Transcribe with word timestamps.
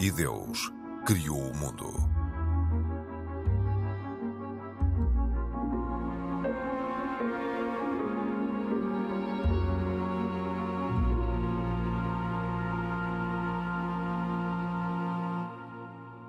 E 0.00 0.10
Deus 0.10 0.72
criou 1.04 1.38
o 1.38 1.54
mundo. 1.54 1.92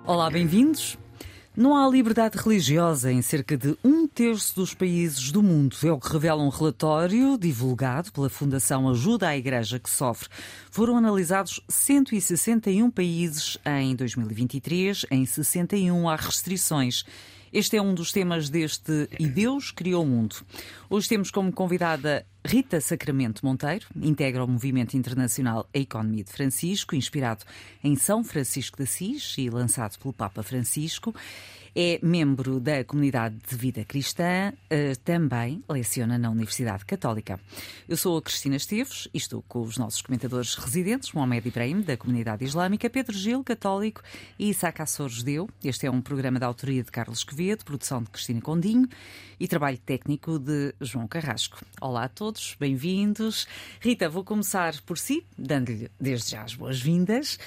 Olá, 0.06 0.29
bem-vindos. 0.29 1.00
Não 1.55 1.75
há 1.75 1.86
liberdade 1.89 2.38
religiosa 2.38 3.11
em 3.11 3.21
cerca 3.21 3.57
de 3.57 3.78
um 3.83 4.07
terço 4.07 4.55
dos 4.55 4.73
países 4.73 5.33
do 5.33 5.43
mundo. 5.43 5.75
É 5.83 5.92
o 5.92 6.00
que 6.00 6.09
revela 6.09 6.42
um 6.42 6.47
relatório 6.47 7.37
divulgado 7.37 8.09
pela 8.14 8.29
Fundação 8.29 8.87
Ajuda 8.89 9.28
à 9.28 9.37
Igreja 9.37 9.78
que 9.78 9.89
Sofre. 9.89 10.29
Foram 10.69 10.95
analisados 10.95 11.59
161 11.68 12.89
países 12.89 13.57
em 13.65 13.93
2023. 13.97 15.06
Em 15.11 15.25
61 15.25 16.07
há 16.07 16.15
restrições. 16.15 17.04
Este 17.54 17.75
é 17.75 17.82
um 17.82 17.93
dos 17.93 18.14
temas 18.14 18.50
deste 18.50 19.10
E 19.19 19.28
Deus 19.28 19.71
Criou 19.71 20.04
o 20.04 20.07
Mundo. 20.07 20.37
Hoje 20.89 21.09
temos 21.09 21.29
como 21.29 21.51
convidada 21.51 22.25
Rita 22.46 22.79
Sacramento 22.79 23.46
Monteiro, 23.46 23.87
integra 23.93 24.42
o 24.42 24.47
movimento 24.47 24.96
internacional 24.96 25.68
A 25.73 25.78
Economia 25.78 26.23
de 26.23 26.32
Francisco, 26.32 26.95
inspirado 26.95 27.43
em 27.83 27.97
São 27.97 28.23
Francisco 28.23 28.78
de 28.78 28.83
Assis 28.83 29.36
e 29.37 29.50
lançado 29.50 30.00
pelo 30.00 30.14
Papa 30.14 30.42
Francisco. 30.42 31.14
É 31.74 32.00
membro 32.03 32.59
da 32.59 32.84
comunidade 32.84 33.38
de 33.50 33.56
vida 33.56 33.86
cristã, 33.86 34.52
eh, 34.70 34.94
também 35.06 35.64
leciona 35.70 36.18
na 36.18 36.30
Universidade 36.30 36.84
Católica. 36.84 37.40
Eu 37.88 37.95
sou 37.95 38.18
a 38.18 38.22
Cristina 38.22 38.58
Esteves 38.58 39.08
e 39.14 39.18
estou 39.18 39.42
com 39.48 39.62
os 39.62 39.78
nossos 39.78 40.02
comentadores 40.02 40.56
residentes, 40.56 41.14
Mohamed 41.14 41.48
Ibrahim, 41.48 41.80
da 41.80 41.95
comunidade 41.95 42.44
islâmica, 42.44 42.90
Pedro 42.90 43.18
Gil, 43.18 43.42
católico, 43.42 44.02
e 44.38 44.50
Isaac 44.50 44.82
Assor, 44.82 45.08
judeu. 45.08 45.50
Este 45.64 45.86
é 45.86 45.92
um 45.92 46.02
programa 46.02 46.40
da 46.40 46.45
autoria 46.45 46.84
de 46.84 46.92
Carlos 46.92 47.23
Quevedo, 47.23 47.64
produção 47.64 48.04
de 48.04 48.10
Cristina 48.10 48.42
Condinho 48.42 48.90
e 49.40 49.48
trabalho 49.48 49.78
técnico 49.78 50.38
de 50.38 50.76
João 50.82 51.08
Carrasco. 51.08 51.66
Olá 51.80 52.04
a 52.04 52.10
todos, 52.10 52.58
bem-vindos. 52.60 53.48
Rita, 53.80 54.10
vou 54.10 54.26
começar 54.26 54.73
por 54.82 54.98
si, 54.98 55.26
dando-lhe 55.38 55.90
desde 55.98 56.32
já 56.32 56.44
as 56.44 56.54
boas-vindas. 56.54 57.40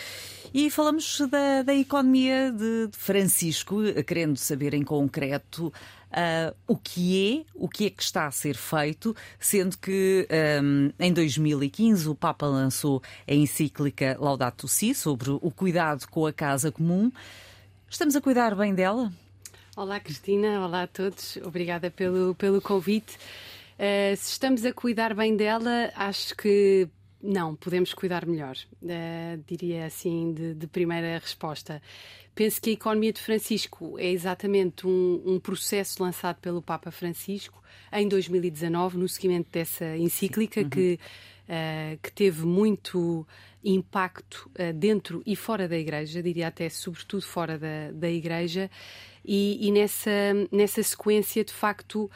E 0.54 0.70
falamos 0.70 1.20
da, 1.28 1.62
da 1.64 1.74
economia 1.74 2.52
de, 2.52 2.88
Francisco, 2.92 3.78
querendo 4.06 4.36
saber 4.36 4.72
em 4.72 4.84
concreto 4.84 5.72
Uh, 6.14 6.54
o 6.68 6.76
que 6.76 7.42
é, 7.42 7.44
o 7.56 7.68
que 7.68 7.86
é 7.86 7.90
que 7.90 8.00
está 8.00 8.28
a 8.28 8.30
ser 8.30 8.54
feito, 8.54 9.16
sendo 9.36 9.76
que 9.76 10.28
um, 10.62 10.92
em 10.96 11.12
2015 11.12 12.08
o 12.08 12.14
Papa 12.14 12.46
lançou 12.46 13.02
a 13.26 13.34
encíclica 13.34 14.16
Laudato 14.20 14.68
Si 14.68 14.94
sobre 14.94 15.30
o 15.30 15.50
cuidado 15.50 16.06
com 16.06 16.24
a 16.24 16.32
casa 16.32 16.70
comum. 16.70 17.10
Estamos 17.90 18.14
a 18.14 18.20
cuidar 18.20 18.54
bem 18.54 18.72
dela? 18.72 19.12
Olá, 19.76 19.98
Cristina. 19.98 20.64
Olá 20.64 20.84
a 20.84 20.86
todos. 20.86 21.36
Obrigada 21.38 21.90
pelo, 21.90 22.32
pelo 22.36 22.60
convite. 22.60 23.16
Uh, 23.74 24.16
se 24.16 24.30
estamos 24.30 24.64
a 24.64 24.72
cuidar 24.72 25.14
bem 25.14 25.36
dela, 25.36 25.90
acho 25.96 26.36
que 26.36 26.88
não, 27.24 27.56
podemos 27.56 27.94
cuidar 27.94 28.26
melhor. 28.26 28.54
Uh, 28.82 29.42
diria 29.46 29.86
assim, 29.86 30.34
de, 30.34 30.54
de, 30.54 30.66
primeira 30.66 31.18
resposta. 31.18 31.80
Penso 32.34 32.60
que 32.60 32.70
a 32.70 32.72
economia 32.74 33.12
de 33.12 33.20
Francisco 33.20 33.98
é 33.98 34.10
exatamente 34.10 34.86
um, 34.86 35.22
um, 35.24 35.40
processo 35.40 36.02
lançado 36.02 36.36
pelo 36.36 36.60
Papa 36.60 36.90
Francisco 36.90 37.62
em 37.90 38.06
2019, 38.06 38.98
no 38.98 39.08
seguimento 39.08 39.48
dessa 39.50 39.96
encíclica, 39.96 40.60
uhum. 40.60 40.68
que, 40.68 41.00
uh, 41.48 41.98
que 42.02 42.12
teve 42.12 42.44
muito 42.44 43.26
impacto 43.64 44.50
uh, 44.58 44.74
dentro 44.74 45.22
e 45.24 45.34
fora 45.34 45.66
da 45.66 45.78
Igreja, 45.78 46.22
diria 46.22 46.48
até 46.48 46.68
sobretudo 46.68 47.22
fora 47.22 47.58
da, 47.58 47.90
da 47.90 48.10
Igreja, 48.10 48.70
e, 49.24 49.66
e 49.66 49.72
nessa, 49.72 50.10
nessa 50.52 50.82
sequência, 50.82 51.42
de 51.42 51.52
facto, 51.54 52.10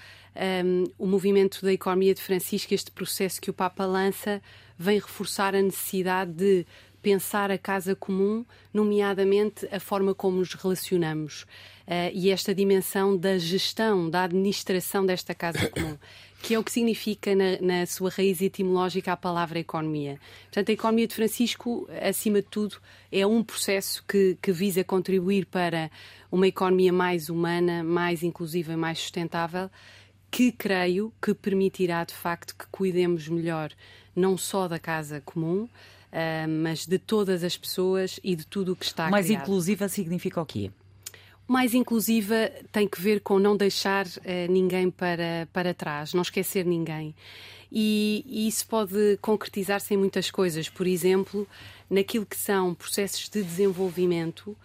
um, 0.64 0.84
o 0.98 1.06
movimento 1.06 1.62
da 1.62 1.72
economia 1.72 2.14
de 2.14 2.22
Francisco, 2.22 2.72
este 2.72 2.90
processo 2.90 3.40
que 3.40 3.50
o 3.50 3.54
Papa 3.54 3.84
lança, 3.84 4.40
vem 4.78 4.98
reforçar 4.98 5.54
a 5.54 5.62
necessidade 5.62 6.32
de 6.32 6.66
pensar 7.02 7.50
a 7.50 7.58
casa 7.58 7.94
comum, 7.94 8.44
nomeadamente 8.72 9.66
a 9.72 9.80
forma 9.80 10.14
como 10.14 10.38
nos 10.38 10.54
relacionamos. 10.54 11.42
Uh, 11.86 12.12
e 12.12 12.30
esta 12.30 12.54
dimensão 12.54 13.16
da 13.16 13.38
gestão, 13.38 14.10
da 14.10 14.24
administração 14.24 15.06
desta 15.06 15.34
casa 15.34 15.68
comum 15.70 15.96
que 16.42 16.54
é 16.54 16.58
o 16.58 16.64
que 16.64 16.70
significa 16.70 17.34
na, 17.34 17.60
na, 17.60 17.86
sua 17.86 18.10
raiz 18.10 18.40
etimológica 18.40 19.12
a 19.12 19.16
palavra 19.16 19.58
economia. 19.58 20.20
Portanto, 20.44 20.68
a 20.68 20.72
economia 20.72 21.06
de 21.06 21.14
Francisco, 21.14 21.88
acima 22.00 22.40
de 22.40 22.48
tudo, 22.48 22.76
é 23.10 23.26
um 23.26 23.42
processo 23.42 24.04
que, 24.06 24.38
que 24.40 24.52
visa 24.52 24.84
contribuir 24.84 25.46
para 25.46 25.90
uma 26.30 26.46
economia 26.46 26.92
mais 26.92 27.28
humana, 27.28 27.82
mais 27.82 28.22
inclusiva 28.22 28.72
e 28.72 28.76
mais 28.76 28.98
sustentável, 28.98 29.68
que 30.30 30.52
creio 30.52 31.12
que 31.20 31.34
permitirá 31.34 32.04
de 32.04 32.14
facto 32.14 32.54
que 32.56 32.66
cuidemos 32.70 33.28
melhor 33.28 33.72
não 34.14 34.36
só 34.36 34.68
da 34.68 34.78
casa 34.78 35.22
comum, 35.24 35.62
uh, 35.62 35.68
mas 36.48 36.86
de 36.86 36.98
todas 36.98 37.44
as 37.44 37.56
pessoas 37.56 38.18
e 38.22 38.34
de 38.34 38.46
tudo 38.46 38.72
o 38.72 38.76
que 38.76 38.84
está 38.84 39.08
Mais 39.10 39.26
criado. 39.26 39.42
inclusiva 39.42 39.88
significa 39.88 40.40
o 40.40 40.46
quê? 40.46 40.70
mais 41.48 41.72
inclusiva 41.72 42.52
tem 42.70 42.86
que 42.86 43.00
ver 43.00 43.20
com 43.20 43.38
não 43.38 43.56
deixar 43.56 44.06
uh, 44.06 44.20
ninguém 44.50 44.90
para, 44.90 45.48
para 45.50 45.72
trás, 45.72 46.12
não 46.12 46.20
esquecer 46.20 46.66
ninguém. 46.66 47.14
E, 47.72 48.22
e 48.28 48.46
isso 48.46 48.66
pode 48.66 49.18
concretizar-se 49.20 49.94
em 49.94 49.96
muitas 49.96 50.30
coisas. 50.30 50.68
Por 50.68 50.86
exemplo, 50.86 51.48
naquilo 51.88 52.26
que 52.26 52.36
são 52.36 52.74
processos 52.74 53.28
de 53.30 53.42
desenvolvimento, 53.42 54.56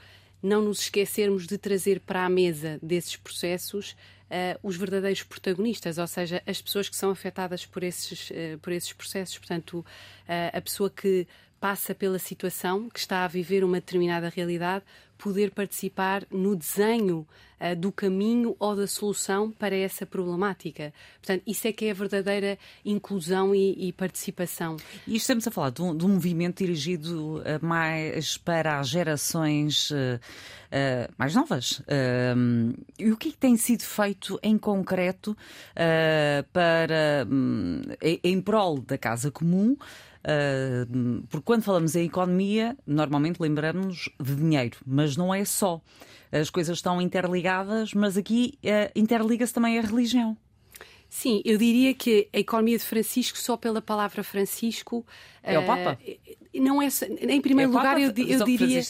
não 0.41 0.61
nos 0.61 0.81
esquecermos 0.81 1.47
de 1.47 1.57
trazer 1.57 2.01
para 2.01 2.25
a 2.25 2.29
mesa 2.29 2.77
desses 2.81 3.15
processos 3.15 3.95
uh, 4.33 4.59
os 4.63 4.75
verdadeiros 4.75 5.23
protagonistas, 5.23 5.97
ou 5.97 6.07
seja, 6.07 6.41
as 6.47 6.61
pessoas 6.61 6.89
que 6.89 6.95
são 6.95 7.11
afetadas 7.11 7.65
por 7.65 7.83
esses, 7.83 8.31
uh, 8.31 8.57
por 8.61 8.73
esses 8.73 8.91
processos. 8.91 9.37
Portanto, 9.37 9.79
uh, 9.79 10.57
a 10.57 10.61
pessoa 10.61 10.89
que 10.89 11.27
passa 11.59 11.95
pela 11.95 12.19
situação, 12.19 12.89
que 12.89 12.99
está 12.99 13.23
a 13.23 13.27
viver 13.27 13.63
uma 13.63 13.77
determinada 13.77 14.27
realidade, 14.29 14.83
poder 15.23 15.51
participar 15.51 16.27
no 16.29 16.53
desenho 16.53 17.25
uh, 17.61 17.73
do 17.77 17.93
caminho 17.93 18.57
ou 18.59 18.75
da 18.75 18.85
solução 18.85 19.49
para 19.49 19.73
essa 19.73 20.05
problemática. 20.05 20.93
Portanto, 21.21 21.43
isso 21.47 21.65
é 21.65 21.71
que 21.71 21.85
é 21.85 21.91
a 21.91 21.93
verdadeira 21.93 22.59
inclusão 22.83 23.55
e, 23.55 23.87
e 23.87 23.93
participação. 23.93 24.75
E 25.07 25.15
estamos 25.15 25.47
a 25.47 25.51
falar 25.51 25.69
de 25.69 25.81
um, 25.81 25.95
de 25.95 26.05
um 26.05 26.09
movimento 26.09 26.57
dirigido 26.57 27.37
uh, 27.37 27.65
mais 27.65 28.37
para 28.37 28.79
as 28.79 28.89
gerações 28.89 29.91
uh, 29.91 30.19
mais 31.17 31.35
novas. 31.35 31.83
e 32.97 33.11
o 33.11 33.15
que, 33.15 33.29
é 33.29 33.31
que 33.31 33.37
tem 33.37 33.55
sido 33.55 33.83
feito 33.83 34.39
em 34.41 34.57
concreto 34.57 35.37
para, 36.51 37.27
um, 37.31 37.79
em, 38.01 38.19
em 38.23 38.41
prol 38.41 38.79
da 38.79 38.97
casa 38.97 39.29
comum? 39.29 39.77
Uh, 40.23 41.23
porque 41.29 41.43
quando 41.43 41.63
falamos 41.63 41.95
em 41.95 42.05
economia, 42.05 42.77
normalmente 42.87 43.39
lembramos 43.41 44.09
de 44.21 44.35
dinheiro, 44.35 44.77
mas 44.85 45.17
não 45.17 45.33
é 45.33 45.43
só. 45.43 45.81
As 46.31 46.49
coisas 46.49 46.77
estão 46.77 47.01
interligadas, 47.01 47.93
mas 47.93 48.17
aqui 48.17 48.57
uh, 48.63 48.91
interliga-se 48.95 49.53
também 49.53 49.77
a 49.77 49.81
religião. 49.81 50.37
Sim, 51.09 51.41
eu 51.45 51.57
diria 51.57 51.93
que 51.93 52.27
a 52.33 52.39
economia 52.39 52.77
de 52.77 52.83
Francisco, 52.83 53.37
só 53.37 53.55
pela 53.55 53.81
palavra 53.81 54.23
Francisco. 54.23 55.05
É 55.43 55.59
o 55.59 55.65
Papa? 55.65 55.99
Uh, 56.01 56.42
não 56.59 56.81
é 56.81 56.87
em 57.21 57.41
primeiro 57.41 57.71
é 57.71 57.75
lugar 57.75 57.99
eu, 57.99 58.07
eu 58.07 58.45
diria 58.45 58.81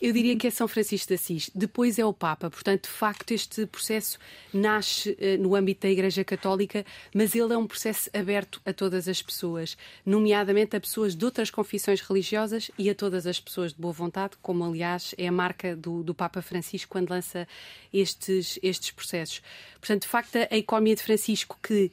eu 0.00 0.12
diria 0.12 0.36
que 0.36 0.46
é 0.46 0.50
São 0.50 0.68
Francisco 0.68 1.08
de 1.08 1.14
Assis. 1.14 1.50
Depois 1.54 1.98
é 1.98 2.04
o 2.04 2.12
Papa. 2.12 2.48
Portanto 2.48 2.84
de 2.84 2.90
facto 2.90 3.32
este 3.32 3.66
processo 3.66 4.18
nasce 4.52 5.10
uh, 5.10 5.42
no 5.42 5.54
âmbito 5.54 5.82
da 5.82 5.90
Igreja 5.90 6.24
Católica 6.24 6.84
mas 7.12 7.34
ele 7.34 7.52
é 7.52 7.56
um 7.56 7.66
processo 7.66 8.08
aberto 8.14 8.60
a 8.64 8.72
todas 8.72 9.08
as 9.08 9.20
pessoas 9.20 9.76
nomeadamente 10.06 10.76
a 10.76 10.80
pessoas 10.80 11.16
de 11.16 11.24
outras 11.24 11.50
confissões 11.50 12.00
religiosas 12.00 12.70
e 12.78 12.88
a 12.88 12.94
todas 12.94 13.26
as 13.26 13.40
pessoas 13.40 13.72
de 13.72 13.80
boa 13.80 13.92
vontade 13.92 14.34
como 14.40 14.64
aliás 14.64 15.14
é 15.18 15.26
a 15.26 15.32
marca 15.32 15.74
do, 15.74 16.02
do 16.02 16.14
Papa 16.14 16.40
Francisco 16.40 16.90
quando 16.90 17.10
lança 17.10 17.48
estes 17.92 18.58
estes 18.62 18.90
processos. 18.92 19.42
Portanto 19.80 20.02
de 20.02 20.08
facto 20.08 20.36
a 20.36 20.56
economia 20.56 20.94
de 20.94 21.02
Francisco 21.02 21.58
que 21.62 21.90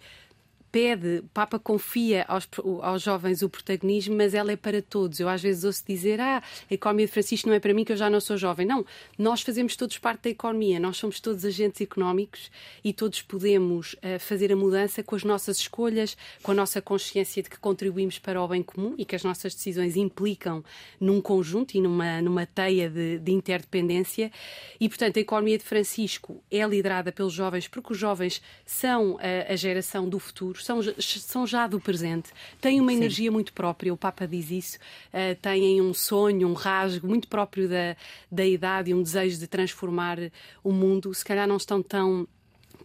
pede, 0.75 1.19
o 1.19 1.29
Papa 1.29 1.57
confia 1.57 2.25
aos, 2.27 2.45
aos 2.81 3.01
jovens 3.01 3.41
o 3.41 3.47
protagonismo, 3.47 4.13
mas 4.13 4.33
ela 4.33 4.51
é 4.51 4.57
para 4.57 4.81
todos. 4.81 5.21
Eu 5.21 5.29
às 5.29 5.41
vezes 5.41 5.63
ouço 5.63 5.81
dizer, 5.87 6.19
ah, 6.19 6.43
a 6.69 6.73
economia 6.73 7.05
de 7.05 7.13
Francisco 7.13 7.47
não 7.47 7.55
é 7.55 7.61
para 7.61 7.73
mim 7.73 7.85
que 7.85 7.93
eu 7.93 7.95
já 7.95 8.09
não 8.09 8.19
sou 8.19 8.35
jovem. 8.35 8.67
Não, 8.67 8.85
nós 9.17 9.41
fazemos 9.41 9.77
todos 9.77 9.97
parte 9.97 10.23
da 10.23 10.31
economia, 10.31 10.77
nós 10.77 10.97
somos 10.97 11.21
todos 11.21 11.45
agentes 11.45 11.79
económicos 11.79 12.51
e 12.83 12.91
todos 12.91 13.21
podemos 13.21 13.93
uh, 13.93 14.19
fazer 14.19 14.51
a 14.51 14.55
mudança 14.57 15.01
com 15.01 15.15
as 15.15 15.23
nossas 15.23 15.59
escolhas, 15.59 16.17
com 16.43 16.51
a 16.51 16.53
nossa 16.53 16.81
consciência 16.81 17.41
de 17.41 17.49
que 17.49 17.57
contribuímos 17.57 18.19
para 18.19 18.41
o 18.41 18.45
bem 18.45 18.61
comum 18.61 18.95
e 18.97 19.05
que 19.05 19.15
as 19.15 19.23
nossas 19.23 19.55
decisões 19.55 19.95
implicam 19.95 20.61
num 20.99 21.21
conjunto 21.21 21.75
e 21.75 21.79
numa, 21.79 22.21
numa 22.21 22.45
teia 22.45 22.89
de, 22.89 23.17
de 23.19 23.31
interdependência. 23.31 24.29
E, 24.77 24.89
portanto, 24.89 25.15
a 25.15 25.21
economia 25.21 25.57
de 25.57 25.63
Francisco 25.63 26.43
é 26.51 26.67
liderada 26.67 27.13
pelos 27.13 27.31
jovens 27.31 27.65
porque 27.65 27.93
os 27.93 27.97
jovens 27.97 28.41
são 28.65 29.17
a, 29.21 29.53
a 29.53 29.55
geração 29.55 30.09
do 30.09 30.19
futuro, 30.19 30.64
são, 30.65 30.81
são 30.99 31.45
já 31.45 31.67
do 31.67 31.79
presente, 31.79 32.31
têm 32.59 32.81
uma 32.81 32.91
Sim. 32.91 32.97
energia 32.97 33.31
muito 33.31 33.53
própria, 33.53 33.93
o 33.93 33.97
Papa 33.97 34.27
diz 34.27 34.49
isso, 34.49 34.77
uh, 35.13 35.35
têm 35.41 35.81
um 35.81 35.93
sonho, 35.93 36.47
um 36.47 36.53
rasgo 36.53 37.07
muito 37.07 37.27
próprio 37.27 37.69
da, 37.69 37.95
da 38.31 38.45
idade 38.45 38.91
e 38.91 38.93
um 38.93 39.03
desejo 39.03 39.37
de 39.39 39.47
transformar 39.47 40.17
o 40.63 40.71
mundo. 40.71 41.13
Se 41.13 41.23
calhar 41.23 41.47
não 41.47 41.57
estão 41.57 41.81
tão 41.83 42.27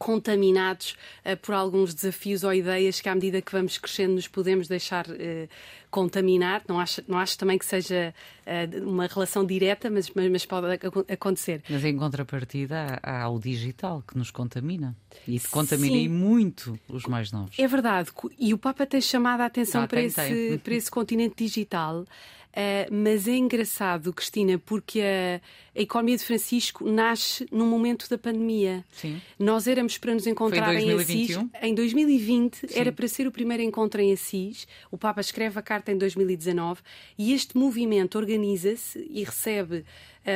contaminados 0.00 0.96
uh, 1.26 1.36
por 1.36 1.54
alguns 1.54 1.92
desafios 1.92 2.42
ou 2.42 2.54
ideias 2.54 3.02
que, 3.02 3.08
à 3.08 3.14
medida 3.14 3.42
que 3.42 3.52
vamos 3.52 3.76
crescendo, 3.76 4.14
nos 4.14 4.26
podemos 4.26 4.66
deixar 4.66 5.06
uh, 5.06 5.48
contaminar. 5.90 6.62
Não 6.66 6.80
acho, 6.80 7.02
não 7.06 7.18
acho 7.18 7.36
também 7.36 7.58
que 7.58 7.66
seja 7.66 8.14
uh, 8.46 8.88
uma 8.88 9.06
relação 9.06 9.44
direta, 9.44 9.90
mas, 9.90 10.10
mas, 10.14 10.30
mas, 10.30 10.46
pode 10.46 10.66
acontecer. 11.06 11.62
Mas 11.68 11.84
em 11.84 11.98
contrapartida, 11.98 12.98
há, 13.02 13.24
há 13.24 13.28
o 13.28 13.38
digital 13.38 14.02
que 14.08 14.16
nos 14.16 14.30
contamina 14.30 14.96
e 15.28 15.38
contamina 15.38 15.94
Sim. 15.94 16.08
muito 16.08 16.80
os 16.88 17.04
mais 17.04 17.30
novos. 17.30 17.58
É 17.58 17.68
verdade. 17.68 18.10
E 18.38 18.54
o 18.54 18.58
Papa 18.58 18.86
tem 18.86 19.02
chamado 19.02 19.42
a 19.42 19.46
atenção 19.46 19.82
ah, 19.82 19.86
para, 19.86 19.98
tem, 19.98 20.06
esse, 20.06 20.16
tem. 20.16 20.58
para 20.64 20.74
esse 20.74 20.90
continente 20.90 21.44
digital. 21.44 22.06
Uh, 22.50 22.92
mas 22.92 23.28
é 23.28 23.36
engraçado, 23.36 24.12
Cristina, 24.12 24.58
porque 24.58 25.00
a, 25.00 25.40
a, 25.78 25.82
economia 25.82 26.16
de 26.16 26.24
Francisco 26.24 26.84
nasce 26.84 27.46
no 27.52 27.64
momento 27.64 28.08
da 28.08 28.18
pandemia. 28.18 28.84
Sim. 28.90 29.22
Nós 29.38 29.68
éramos 29.68 29.96
para 29.98 30.12
nos 30.14 30.26
encontrar 30.26 30.74
em, 30.74 30.90
em 30.90 30.98
Assis. 30.98 31.38
Em 31.62 31.72
2020 31.72 32.56
Sim. 32.56 32.66
era 32.74 32.90
para 32.90 33.06
ser 33.06 33.28
o 33.28 33.30
primeiro 33.30 33.62
encontro 33.62 34.00
em 34.00 34.12
Assis. 34.12 34.66
O 34.90 34.98
Papa 34.98 35.20
escreve 35.20 35.60
a 35.60 35.62
carta 35.62 35.92
em 35.92 35.96
2019 35.96 36.80
e 37.16 37.32
este 37.32 37.56
movimento 37.56 38.18
organiza-se 38.18 39.06
e 39.08 39.22
recebe 39.22 39.84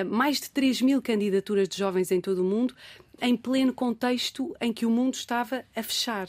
mais 0.03 0.41
de 0.41 0.51
3 0.51 0.83
mil 0.83 1.03
candidaturas 1.03 1.69
de 1.69 1.77
jovens 1.77 2.11
em 2.11 2.21
todo 2.21 2.39
o 2.39 2.45
mundo 2.45 2.75
em 3.21 3.37
pleno 3.37 3.73
contexto 3.73 4.55
em 4.61 4.73
que 4.73 4.85
o 4.85 4.91
mundo 4.91 5.15
estava 5.15 5.65
a 5.75 5.83
fechar. 5.83 6.29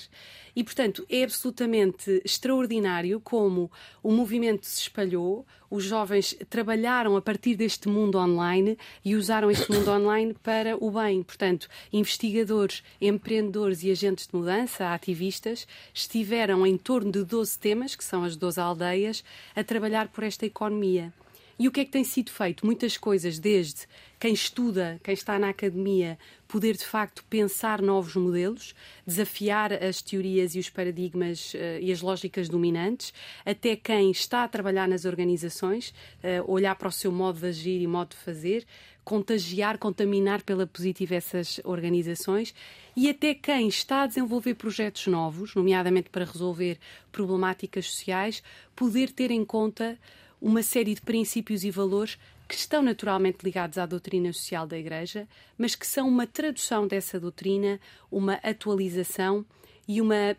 E, 0.55 0.63
portanto, 0.63 1.05
é 1.09 1.23
absolutamente 1.23 2.21
extraordinário 2.23 3.19
como 3.19 3.71
o 4.01 4.11
movimento 4.11 4.65
se 4.65 4.81
espalhou, 4.81 5.45
os 5.69 5.83
jovens 5.83 6.37
trabalharam 6.49 7.17
a 7.17 7.21
partir 7.21 7.55
deste 7.55 7.89
mundo 7.89 8.17
online 8.17 8.77
e 9.03 9.15
usaram 9.15 9.51
este 9.51 9.69
mundo 9.71 9.91
online 9.91 10.33
para 10.41 10.77
o 10.77 10.91
bem. 10.91 11.23
Portanto, 11.23 11.67
investigadores, 11.91 12.83
empreendedores 13.01 13.83
e 13.83 13.91
agentes 13.91 14.27
de 14.27 14.35
mudança, 14.35 14.93
ativistas, 14.93 15.67
estiveram 15.93 16.65
em 16.65 16.77
torno 16.77 17.11
de 17.11 17.23
12 17.23 17.59
temas, 17.59 17.95
que 17.95 18.03
são 18.03 18.23
as 18.23 18.37
12 18.37 18.59
aldeias, 18.59 19.23
a 19.55 19.63
trabalhar 19.63 20.07
por 20.07 20.23
esta 20.23 20.45
economia. 20.45 21.11
E 21.57 21.67
o 21.67 21.71
que 21.71 21.81
é 21.81 21.85
que 21.85 21.91
tem 21.91 22.03
sido 22.03 22.31
feito? 22.31 22.65
Muitas 22.65 22.97
coisas, 22.97 23.39
desde 23.39 23.87
quem 24.19 24.33
estuda, 24.33 24.99
quem 25.01 25.13
está 25.13 25.39
na 25.39 25.49
academia, 25.49 26.17
poder 26.47 26.75
de 26.75 26.85
facto 26.85 27.23
pensar 27.29 27.81
novos 27.81 28.15
modelos, 28.15 28.75
desafiar 29.07 29.71
as 29.71 30.01
teorias 30.01 30.53
e 30.55 30.59
os 30.59 30.69
paradigmas 30.69 31.53
uh, 31.53 31.79
e 31.79 31.91
as 31.91 32.01
lógicas 32.01 32.49
dominantes, 32.49 33.13
até 33.45 33.75
quem 33.75 34.11
está 34.11 34.43
a 34.43 34.47
trabalhar 34.47 34.87
nas 34.87 35.05
organizações, 35.05 35.93
uh, 36.23 36.51
olhar 36.51 36.75
para 36.75 36.89
o 36.89 36.91
seu 36.91 37.11
modo 37.11 37.39
de 37.39 37.47
agir 37.47 37.81
e 37.81 37.87
modo 37.87 38.09
de 38.09 38.17
fazer, 38.17 38.65
contagiar, 39.05 39.77
contaminar 39.77 40.41
pela 40.43 40.67
positiva 40.67 41.15
essas 41.15 41.61
organizações 41.63 42.53
e 42.97 43.09
até 43.09 43.33
quem 43.33 43.67
está 43.67 44.01
a 44.01 44.07
desenvolver 44.07 44.55
projetos 44.55 45.07
novos, 45.07 45.55
nomeadamente 45.55 46.09
para 46.09 46.25
resolver 46.25 46.79
problemáticas 47.11 47.85
sociais, 47.91 48.43
poder 48.75 49.11
ter 49.11 49.31
em 49.31 49.45
conta 49.45 49.97
uma 50.45 50.61
série 50.61 50.93
de 50.93 51.01
princípios 51.01 51.63
e 51.63 51.71
valores 51.71 52.19
que 52.47 52.53
estão 52.53 52.83
naturalmente 52.83 53.39
ligados 53.43 53.79
à 53.79 53.85
doutrina 53.87 54.31
social 54.31 54.67
da 54.67 54.77
Igreja, 54.77 55.27
mas 55.57 55.73
que 55.73 55.87
são 55.87 56.07
uma 56.07 56.27
tradução 56.27 56.87
dessa 56.87 57.19
doutrina, 57.19 57.79
uma 58.11 58.35
atualização 58.35 59.43
e 59.87 59.99
uma 59.99 60.37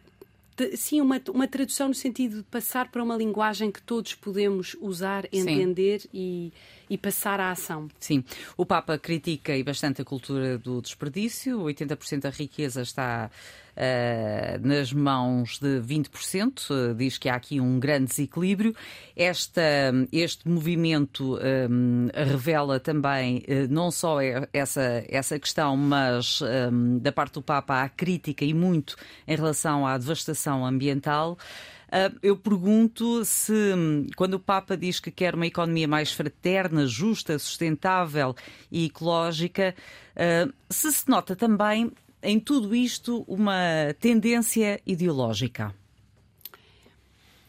sim, 0.75 1.01
uma, 1.01 1.21
uma 1.35 1.49
tradução 1.49 1.89
no 1.89 1.95
sentido 1.95 2.37
de 2.39 2.43
passar 2.45 2.89
para 2.91 3.03
uma 3.03 3.17
linguagem 3.17 3.71
que 3.71 3.83
todos 3.83 4.15
podemos 4.15 4.77
usar, 4.81 5.27
entender 5.31 6.03
e, 6.15 6.53
e 6.89 6.97
passar 6.97 7.41
à 7.41 7.51
ação. 7.51 7.89
Sim, 7.99 8.25
o 8.57 8.65
Papa 8.65 8.97
critica 8.97 9.55
e 9.57 9.63
bastante 9.63 10.01
a 10.01 10.05
cultura 10.05 10.57
do 10.57 10.81
desperdício, 10.81 11.59
80% 11.59 12.21
da 12.21 12.31
riqueza 12.31 12.81
está 12.81 13.29
nas 14.63 14.93
mãos 14.93 15.59
de 15.59 15.81
20%, 15.81 16.71
uh, 16.71 16.95
diz 16.95 17.19
que 17.19 17.29
há 17.29 17.35
aqui 17.35 17.61
um 17.61 17.79
grande 17.79 18.07
desequilíbrio. 18.07 18.75
Esta, 19.15 19.63
este 20.11 20.49
movimento 20.49 21.39
um, 21.71 22.09
revela 22.15 22.81
também 22.81 23.43
não 23.69 23.91
só 23.91 24.19
essa, 24.53 25.05
essa 25.09 25.39
questão, 25.39 25.77
mas 25.77 26.41
um, 26.43 26.99
da 26.99 27.13
parte 27.13 27.35
do 27.35 27.43
Papa 27.43 27.83
há 27.83 27.89
crítica 27.89 28.45
e 28.45 28.55
muito 28.55 28.97
em 29.27 29.37
relação 29.37 29.87
à 29.87 29.97
devastação 29.99 30.65
ambiental. 30.65 31.39
Eu 32.21 32.37
pergunto 32.37 33.25
se, 33.25 33.55
quando 34.17 34.35
o 34.35 34.41
Papa 34.41 34.77
diz 34.77 34.99
que 34.99 35.11
quer 35.11 35.35
uma 35.35 35.47
economia 35.47 35.87
mais 35.87 36.13
fraterna, 36.13 36.85
justa, 36.87 37.39
sustentável 37.39 38.35
e 38.71 38.87
ecológica, 38.87 39.75
se 40.69 40.93
se 40.93 41.09
nota 41.09 41.37
também 41.37 41.93
em 42.23 42.41
tudo 42.41 42.75
isto 42.75 43.25
uma 43.27 43.95
tendência 44.01 44.81
ideológica? 44.87 45.75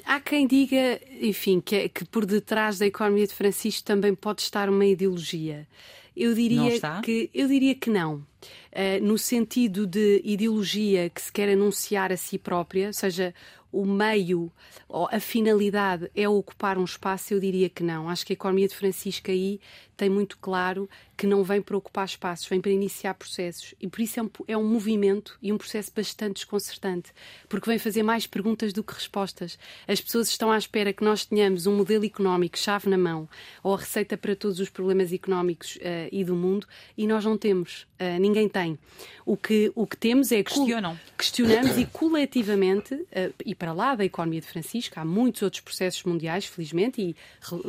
Há 0.06 0.22
quem 0.22 0.48
diga, 0.48 1.02
enfim, 1.20 1.60
que, 1.60 1.90
que, 1.90 2.06
por 2.06 2.26
detrás 2.26 2.80
da 2.80 2.86
economia 2.86 3.28
de 3.28 3.34
Francisco 3.34 3.84
também 3.84 4.16
pode 4.16 4.42
estar 4.42 4.70
uma 4.70 4.86
ideologia. 4.86 5.68
Eu 6.16 6.34
diria 6.34 6.80
que 7.04 7.30
eu 7.34 7.48
diria 7.48 7.76
que 7.76 7.90
não. 7.90 8.16
Uh, 8.16 9.04
no 9.04 9.18
sentido 9.18 9.86
de 9.86 10.22
ideologia 10.24 11.10
que 11.10 11.22
se 11.22 11.32
quer 11.32 11.50
anunciar 11.50 12.12
a 12.12 12.18
si 12.18 12.38
própria, 12.38 12.88
ou 12.88 12.94
seja, 12.94 13.34
o 13.72 13.86
meio 13.86 14.52
ou 14.88 15.08
a 15.12 15.20
finalidade 15.20 16.10
é 16.16 16.28
ocupar 16.28 16.78
um 16.78 16.86
espaço, 16.86 17.34
eu 17.34 17.40
diria 17.40 17.70
que 17.70 17.84
não. 17.84 18.10
Acho 18.10 18.26
que 18.26 18.34
a 18.34 18.36
economia 18.36 18.68
de 18.68 18.76
Francisco 18.76 19.30
aí 19.30 19.60
tem 19.98 20.10
muito 20.10 20.38
claro 20.38 20.88
que 21.18 21.26
não 21.26 21.44
vem 21.44 21.60
para 21.60 21.76
ocupar 21.76 22.06
espaços, 22.06 22.48
vem 22.48 22.62
para 22.62 22.72
iniciar 22.72 23.16
processos. 23.16 23.74
E 23.82 23.88
por 23.88 24.00
isso 24.00 24.20
é 24.20 24.24
um, 24.24 24.30
é 24.48 24.58
um 24.58 24.64
movimento 24.64 25.38
e 25.42 25.52
um 25.52 25.58
processo 25.58 25.92
bastante 25.94 26.36
desconcertante, 26.36 27.12
porque 27.50 27.68
vem 27.68 27.80
fazer 27.80 28.04
mais 28.04 28.28
perguntas 28.28 28.72
do 28.72 28.84
que 28.84 28.94
respostas. 28.94 29.58
As 29.88 30.00
pessoas 30.00 30.30
estão 30.30 30.52
à 30.52 30.58
espera 30.58 30.94
que 30.94 31.04
nós 31.04 31.26
tenhamos 31.26 31.66
um 31.66 31.76
modelo 31.76 32.06
económico 32.06 32.58
chave 32.58 32.88
na 32.88 32.98
mão, 32.98 33.28
ou 33.64 33.74
a 33.74 33.78
receita 33.78 34.16
para 34.16 34.36
todos 34.36 34.60
os 34.60 34.70
problemas 34.70 35.12
económicos 35.12 35.78
uh, 35.78 36.10
e 36.12 36.24
do 36.24 36.36
mundo, 36.36 36.68
e 36.96 37.08
nós 37.08 37.26
não 37.26 37.36
temos. 37.36 37.88
Uh, 38.00 38.20
ninguém 38.20 38.48
tem. 38.48 38.78
O 39.26 39.36
que, 39.36 39.72
o 39.74 39.88
que 39.88 39.98
temos 39.98 40.32
é. 40.32 40.44
Questionam. 40.44 40.98
Questionamos 41.18 41.80
e 41.80 41.86
coletivamente, 41.88 42.94
uh, 42.94 43.34
e 43.44 43.56
para 43.56 43.74
lá 43.74 43.96
da 43.96 44.06
economia 44.06 44.40
de 44.40 44.48
Francisco, 44.48 45.00
há 45.00 45.04
muitos 45.04 45.42
outros 45.42 45.62
processos 45.62 46.04
mundiais, 46.04 46.46
felizmente, 46.46 47.02
e 47.02 47.16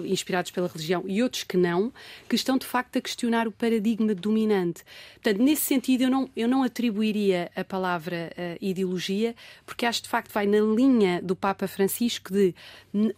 inspirados 0.05 0.51
pela 0.51 0.69
religião, 0.69 1.05
e 1.07 1.23
outros 1.23 1.45
que 1.45 1.57
não, 1.57 1.91
que 2.29 2.37
estão 2.37 2.57
de 2.57 2.67
facto 2.67 2.97
a 2.97 3.01
questionar 3.01 3.47
o 3.47 3.53
paradigma 3.53 4.15
dominante. 4.15 4.83
Portanto, 5.15 5.43
nesse 5.43 5.63
sentido, 5.63 6.05
eu 6.05 6.11
não, 6.11 6.31
eu 6.37 6.49
não 6.49 6.63
atribuiria 6.63 7.51
a 7.55 7.65
palavra 7.65 8.33
uh, 8.33 8.59
ideologia, 8.61 9.35
porque 9.67 9.85
acho 9.85 10.03
de 10.03 10.09
facto 10.09 10.33
vai 10.33 10.47
na 10.47 10.61
linha 10.61 11.21
do 11.23 11.37
Papa 11.37 11.67
Francisco 11.67 12.33
de 12.33 12.55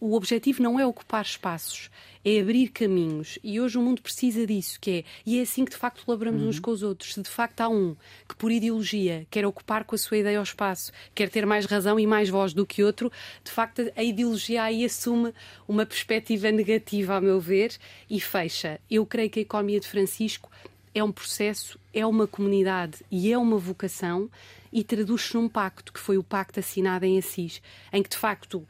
o 0.00 0.14
objetivo 0.14 0.62
não 0.62 0.78
é 0.78 0.86
ocupar 0.86 1.22
espaços, 1.22 1.90
é 2.24 2.40
abrir 2.40 2.68
caminhos. 2.68 3.38
E 3.42 3.60
hoje 3.60 3.78
o 3.78 3.82
mundo 3.82 4.02
precisa 4.02 4.46
disso, 4.46 4.78
que 4.80 4.90
é, 4.90 5.04
e 5.24 5.38
é 5.38 5.42
assim 5.42 5.64
que 5.64 5.70
de 5.70 5.76
facto 5.76 6.04
colaboramos 6.04 6.42
uhum. 6.42 6.48
uns 6.48 6.58
com 6.58 6.70
os 6.70 6.82
outros. 6.82 7.14
Se 7.14 7.22
de 7.22 7.30
facto 7.30 7.60
há 7.60 7.68
um 7.68 7.96
que 8.28 8.36
por 8.36 8.50
ideologia 8.50 9.26
quer 9.30 9.46
ocupar 9.46 9.84
com 9.84 9.94
a 9.94 9.98
sua 9.98 10.18
ideia 10.18 10.38
o 10.38 10.42
espaço, 10.42 10.92
quer 11.14 11.30
ter 11.30 11.46
mais 11.46 11.64
razão 11.66 11.98
e 11.98 12.06
mais 12.06 12.28
voz 12.28 12.52
do 12.52 12.66
que 12.66 12.82
outro, 12.82 13.10
de 13.42 13.50
facto 13.50 13.90
a 13.96 14.02
ideologia 14.02 14.62
aí 14.62 14.84
assume 14.84 15.32
uma 15.66 15.86
perspectiva 15.86 16.50
negativa, 16.50 17.14
ao 17.14 17.20
meu 17.22 17.40
ver, 17.40 17.76
e 18.08 18.20
fecha. 18.20 18.80
Eu 18.90 19.06
creio 19.06 19.30
que 19.30 19.38
a 19.38 19.42
economia 19.42 19.80
de 19.80 19.88
Francisco 19.88 20.50
é 20.94 21.02
um 21.02 21.12
processo, 21.12 21.78
é 21.92 22.06
uma 22.06 22.26
comunidade 22.26 22.98
e 23.10 23.32
é 23.32 23.38
uma 23.38 23.58
vocação 23.58 24.30
e 24.72 24.84
traduz-se 24.84 25.34
num 25.34 25.48
pacto, 25.48 25.92
que 25.92 25.98
foi 25.98 26.16
o 26.16 26.22
pacto 26.22 26.60
assinado 26.60 27.04
em 27.04 27.18
Assis, 27.18 27.60
em 27.92 28.02
que 28.02 28.10
de 28.10 28.16
facto 28.16 28.58
uh, 28.58 28.66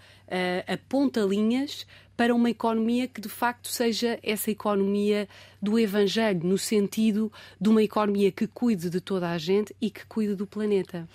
aponta 0.72 1.20
linhas 1.20 1.86
para 2.16 2.34
uma 2.34 2.50
economia 2.50 3.08
que 3.08 3.20
de 3.20 3.28
facto 3.28 3.68
seja 3.68 4.18
essa 4.22 4.50
economia 4.50 5.28
do 5.60 5.78
Evangelho, 5.78 6.40
no 6.44 6.58
sentido 6.58 7.32
de 7.58 7.68
uma 7.68 7.82
economia 7.82 8.30
que 8.30 8.46
cuide 8.46 8.90
de 8.90 9.00
toda 9.00 9.30
a 9.30 9.38
gente 9.38 9.74
e 9.80 9.90
que 9.90 10.04
cuide 10.06 10.34
do 10.34 10.46
planeta. 10.46 11.08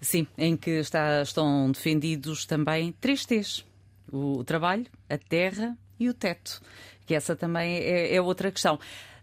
Sim, 0.00 0.26
em 0.36 0.56
que 0.56 0.70
está, 0.72 1.22
estão 1.22 1.70
defendidos 1.70 2.44
também 2.44 2.92
três 3.00 3.24
T's: 3.24 3.64
o 4.12 4.42
trabalho, 4.44 4.84
a 5.08 5.16
terra 5.16 5.76
e 5.98 6.08
o 6.08 6.12
teto. 6.12 6.60
Que 7.06 7.14
essa 7.14 7.34
também 7.34 7.76
é, 7.76 8.14
é 8.14 8.20
outra 8.20 8.50
questão. 8.50 8.78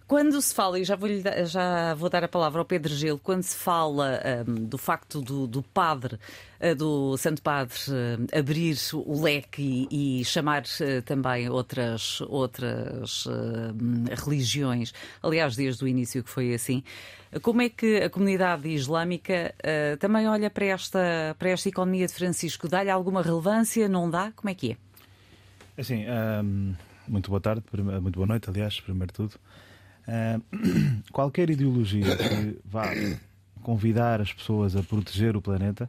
Quando 0.09 0.41
se 0.41 0.55
fala, 0.55 0.79
e 0.79 0.83
já 0.83 0.95
vou, 0.95 1.07
já 1.45 1.93
vou 1.93 2.09
dar 2.09 2.23
a 2.23 2.27
palavra 2.27 2.59
ao 2.59 2.65
Pedro 2.65 2.91
Gil, 2.91 3.19
quando 3.19 3.43
se 3.43 3.55
fala 3.55 4.19
um, 4.47 4.65
do 4.65 4.75
facto 4.75 5.21
do, 5.21 5.45
do 5.45 5.61
padre, 5.61 6.17
uh, 6.59 6.73
do 6.73 7.15
Santo 7.15 7.43
Padre, 7.43 7.75
uh, 7.89 8.39
abrir 8.39 8.75
o 8.91 9.21
leque 9.21 9.87
e, 9.91 10.21
e 10.21 10.25
chamar 10.25 10.63
uh, 10.63 11.03
também 11.03 11.47
outras, 11.47 12.21
outras 12.21 13.27
religiões, 14.25 14.95
aliás, 15.21 15.55
desde 15.55 15.83
o 15.83 15.87
início 15.87 16.23
que 16.23 16.29
foi 16.31 16.55
assim, 16.55 16.83
como 17.43 17.61
é 17.61 17.69
que 17.69 17.97
a 17.97 18.09
comunidade 18.09 18.67
islâmica 18.67 19.53
também 19.99 20.27
olha 20.27 20.49
para 20.49 20.65
esta, 20.65 21.35
para 21.37 21.49
esta 21.49 21.69
economia 21.69 22.07
de 22.07 22.13
Francisco? 22.13 22.67
Dá-lhe 22.67 22.89
alguma 22.89 23.21
relevância? 23.21 23.87
Não 23.87 24.09
dá? 24.09 24.31
Como 24.35 24.49
é 24.49 24.55
que 24.55 24.71
é? 24.71 24.77
Assim, 25.79 26.03
um, 26.43 26.73
muito 27.07 27.29
boa 27.29 27.39
tarde, 27.39 27.63
muito 28.01 28.15
boa 28.15 28.25
noite, 28.25 28.49
aliás, 28.49 28.79
primeiro 28.79 29.11
de 29.11 29.13
tudo. 29.13 29.39
Uh, 30.09 30.41
qualquer 31.13 31.51
ideologia 31.51 32.17
que 32.17 32.57
vá 32.65 32.85
convidar 33.61 34.19
as 34.19 34.33
pessoas 34.33 34.75
a 34.75 34.81
proteger 34.81 35.37
o 35.37 35.41
planeta, 35.41 35.87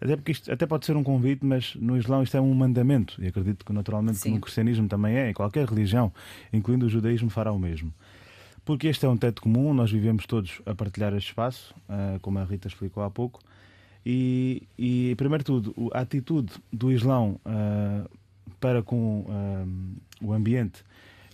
até 0.00 0.16
porque 0.16 0.32
isto 0.32 0.50
até 0.50 0.66
pode 0.66 0.84
ser 0.84 0.96
um 0.96 1.04
convite, 1.04 1.46
mas 1.46 1.76
no 1.76 1.96
Islão 1.96 2.22
isto 2.22 2.36
é 2.36 2.40
um 2.40 2.52
mandamento, 2.52 3.22
e 3.22 3.28
acredito 3.28 3.64
que 3.64 3.72
naturalmente 3.72 4.18
que 4.18 4.28
no 4.28 4.40
cristianismo 4.40 4.88
também 4.88 5.16
é, 5.16 5.30
em 5.30 5.34
qualquer 5.34 5.68
religião, 5.68 6.12
incluindo 6.52 6.86
o 6.86 6.88
judaísmo, 6.88 7.30
fará 7.30 7.52
o 7.52 7.58
mesmo. 7.58 7.94
Porque 8.64 8.88
este 8.88 9.06
é 9.06 9.08
um 9.08 9.16
teto 9.16 9.42
comum, 9.42 9.72
nós 9.72 9.90
vivemos 9.92 10.26
todos 10.26 10.60
a 10.66 10.74
partilhar 10.74 11.14
este 11.14 11.28
espaço, 11.28 11.72
uh, 11.88 12.18
como 12.20 12.38
a 12.38 12.44
Rita 12.44 12.66
explicou 12.66 13.04
há 13.04 13.10
pouco, 13.10 13.40
e, 14.04 14.64
e 14.76 15.14
primeiro 15.16 15.44
tudo, 15.44 15.74
a 15.92 16.00
atitude 16.00 16.52
do 16.72 16.90
Islão 16.90 17.38
uh, 17.44 18.10
para 18.58 18.82
com 18.82 19.24
o 20.20 20.32
ambiente 20.32 20.82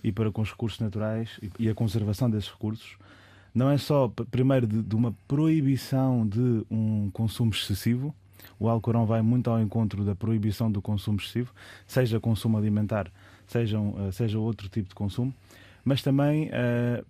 e 0.03 0.11
para 0.11 0.31
com 0.31 0.41
os 0.41 0.51
recursos 0.51 0.79
naturais 0.79 1.39
e 1.59 1.69
a 1.69 1.75
conservação 1.75 2.29
desses 2.29 2.49
recursos, 2.49 2.97
não 3.53 3.71
é 3.71 3.77
só, 3.77 4.07
primeiro, 4.29 4.67
de, 4.67 4.81
de 4.83 4.95
uma 4.95 5.15
proibição 5.27 6.27
de 6.27 6.63
um 6.69 7.09
consumo 7.11 7.51
excessivo. 7.51 8.13
O 8.59 8.69
Alcorão 8.69 9.05
vai 9.05 9.21
muito 9.21 9.49
ao 9.49 9.59
encontro 9.59 10.03
da 10.03 10.15
proibição 10.15 10.71
do 10.71 10.81
consumo 10.81 11.17
excessivo, 11.19 11.51
seja 11.87 12.19
consumo 12.19 12.57
alimentar, 12.57 13.11
seja, 13.47 13.79
uh, 13.79 14.11
seja 14.11 14.37
outro 14.37 14.69
tipo 14.69 14.89
de 14.89 14.95
consumo, 14.95 15.33
mas 15.83 16.01
também 16.01 16.49
uh, 16.49 17.05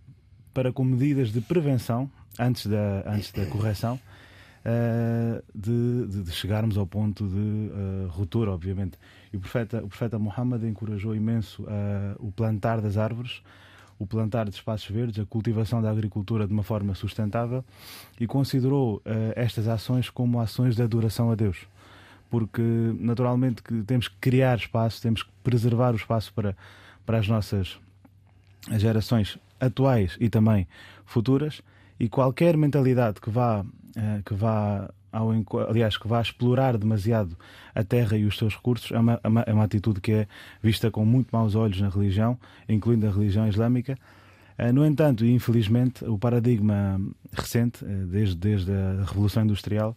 para 0.53 0.72
com 0.72 0.84
medidas 0.84 1.32
de 1.32 1.41
prevenção 1.41 2.10
antes 2.39 2.65
da, 2.67 3.03
antes 3.06 3.32
da 3.32 3.46
correção. 3.48 4.00
Uh, 4.67 5.41
de, 5.55 6.07
de, 6.07 6.24
de, 6.24 6.31
chegarmos 6.33 6.77
ao 6.77 6.86
ponto 6.86 7.25
de 7.25 7.38
uh, 7.38 8.07
ruptura, 8.09 8.51
obviamente. 8.51 9.00
E 9.31 9.38
o 9.38 9.39
profeta, 9.39 9.81
o 9.81 9.88
profeta 9.88 10.19
Muhammad 10.19 10.62
encorajou 10.65 11.15
imenso 11.15 11.63
uh, 11.63 11.67
o 12.19 12.33
plantar 12.33 12.81
das 12.81 12.97
árvores, 12.97 13.41
o 13.97 14.05
plantar 14.05 14.50
de 14.50 14.55
espaços 14.55 14.89
verdes, 14.93 15.24
a 15.24 15.25
cultivação 15.25 15.81
da 15.81 15.89
agricultura 15.89 16.45
de 16.45 16.51
uma 16.51 16.63
forma 16.63 16.93
sustentável 16.95 17.63
e 18.19 18.27
considerou 18.27 19.01
estas 19.36 19.69
ações 19.69 20.09
como 20.09 20.39
ações 20.39 20.75
de 20.75 20.83
adoração 20.83 21.31
a 21.31 21.36
Deus. 21.36 21.65
Porque, 22.29 22.62
naturalmente, 23.00 23.63
que 23.63 23.81
temos 23.83 24.09
que 24.09 24.15
criar 24.19 24.57
espaço, 24.57 25.01
temos 25.01 25.24
que 25.24 25.31
preservar 25.43 25.93
o 25.93 25.95
espaço 25.95 26.31
para, 26.33 26.55
para 27.05 27.17
as 27.17 27.27
nossas 27.27 27.79
gerações 28.77 29.39
atuais 29.59 30.17
e 30.19 30.29
também 30.29 30.67
futuras, 31.05 31.63
e 32.00 32.10
qualquer 32.10 32.56
mentalidade 32.58 33.20
que 33.22 33.30
vá, 33.30 33.62
uh, 33.62 34.24
que 34.25 34.34
vá 34.34 34.89
ao, 35.12 35.32
aliás, 35.70 35.98
que 35.98 36.08
vá 36.08 36.22
explorar 36.22 36.77
demasiado 36.77 37.36
a 37.74 37.84
terra 37.84 38.18
e 38.18 38.25
os 38.25 38.38
seus 38.38 38.56
recursos, 38.56 38.92
é 38.92 39.00
uma, 39.00 39.20
é 39.46 39.54
uma 39.54 39.63
atitude 39.63 40.01
que 40.01 40.12
é 40.12 40.27
vista 40.62 40.92
com 40.92 41.06
muito 41.06 41.30
maus 41.32 41.56
olhos 41.56 41.80
na 41.82 41.89
religião, 41.89 42.38
incluindo 42.68 43.08
a 43.08 43.12
religião 43.12 43.48
islâmica. 43.48 43.98
Eh, 44.58 44.72
no 44.72 44.86
entanto, 44.86 45.25
e 45.25 45.34
infelizmente, 45.34 46.04
o 46.06 46.18
paradigma 46.18 47.00
recente, 47.32 47.86
eh, 47.86 48.06
desde, 48.06 48.36
desde 48.36 48.72
a 48.72 49.06
Revolução 49.06 49.44
Industrial, 49.44 49.96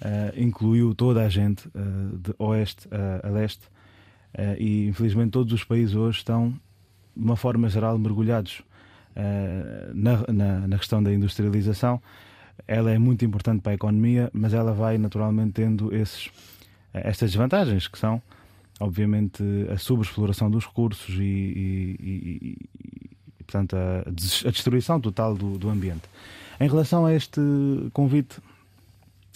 eh, 0.00 0.34
incluiu 0.36 0.94
toda 0.94 1.24
a 1.24 1.28
gente 1.28 1.68
de 1.68 2.34
oeste 2.38 2.88
a 3.22 3.28
leste 3.28 3.62
e 4.58 4.88
infelizmente 4.88 5.30
todos 5.30 5.52
os 5.52 5.62
países 5.62 5.94
hoje 5.94 6.18
estão, 6.18 6.50
de 7.16 7.24
uma 7.24 7.36
forma 7.36 7.68
geral, 7.68 7.96
mergulhados 7.96 8.62
na, 9.94 10.24
na, 10.32 10.68
na 10.68 10.78
questão 10.78 11.02
da 11.02 11.12
industrialização 11.12 12.00
ela 12.66 12.90
é 12.90 12.98
muito 12.98 13.24
importante 13.24 13.60
para 13.60 13.72
a 13.72 13.74
economia, 13.74 14.30
mas 14.32 14.54
ela 14.54 14.72
vai 14.72 14.96
naturalmente 14.96 15.52
tendo 15.52 15.94
esses, 15.94 16.30
estas 16.92 17.30
desvantagens, 17.30 17.88
que 17.88 17.98
são, 17.98 18.22
obviamente, 18.80 19.42
a 19.72 19.76
sobreexploração 19.76 20.50
dos 20.50 20.64
recursos 20.66 21.14
e, 21.18 21.22
e, 21.22 21.96
e, 22.00 22.58
e 23.40 23.44
portanto, 23.44 23.76
a, 23.76 24.04
a, 24.08 24.50
destruição 24.50 25.00
total 25.00 25.34
do, 25.34 25.58
do, 25.58 25.68
ambiente. 25.68 26.02
Em 26.58 26.68
relação 26.68 27.04
a 27.04 27.12
este 27.12 27.40
convite 27.92 28.38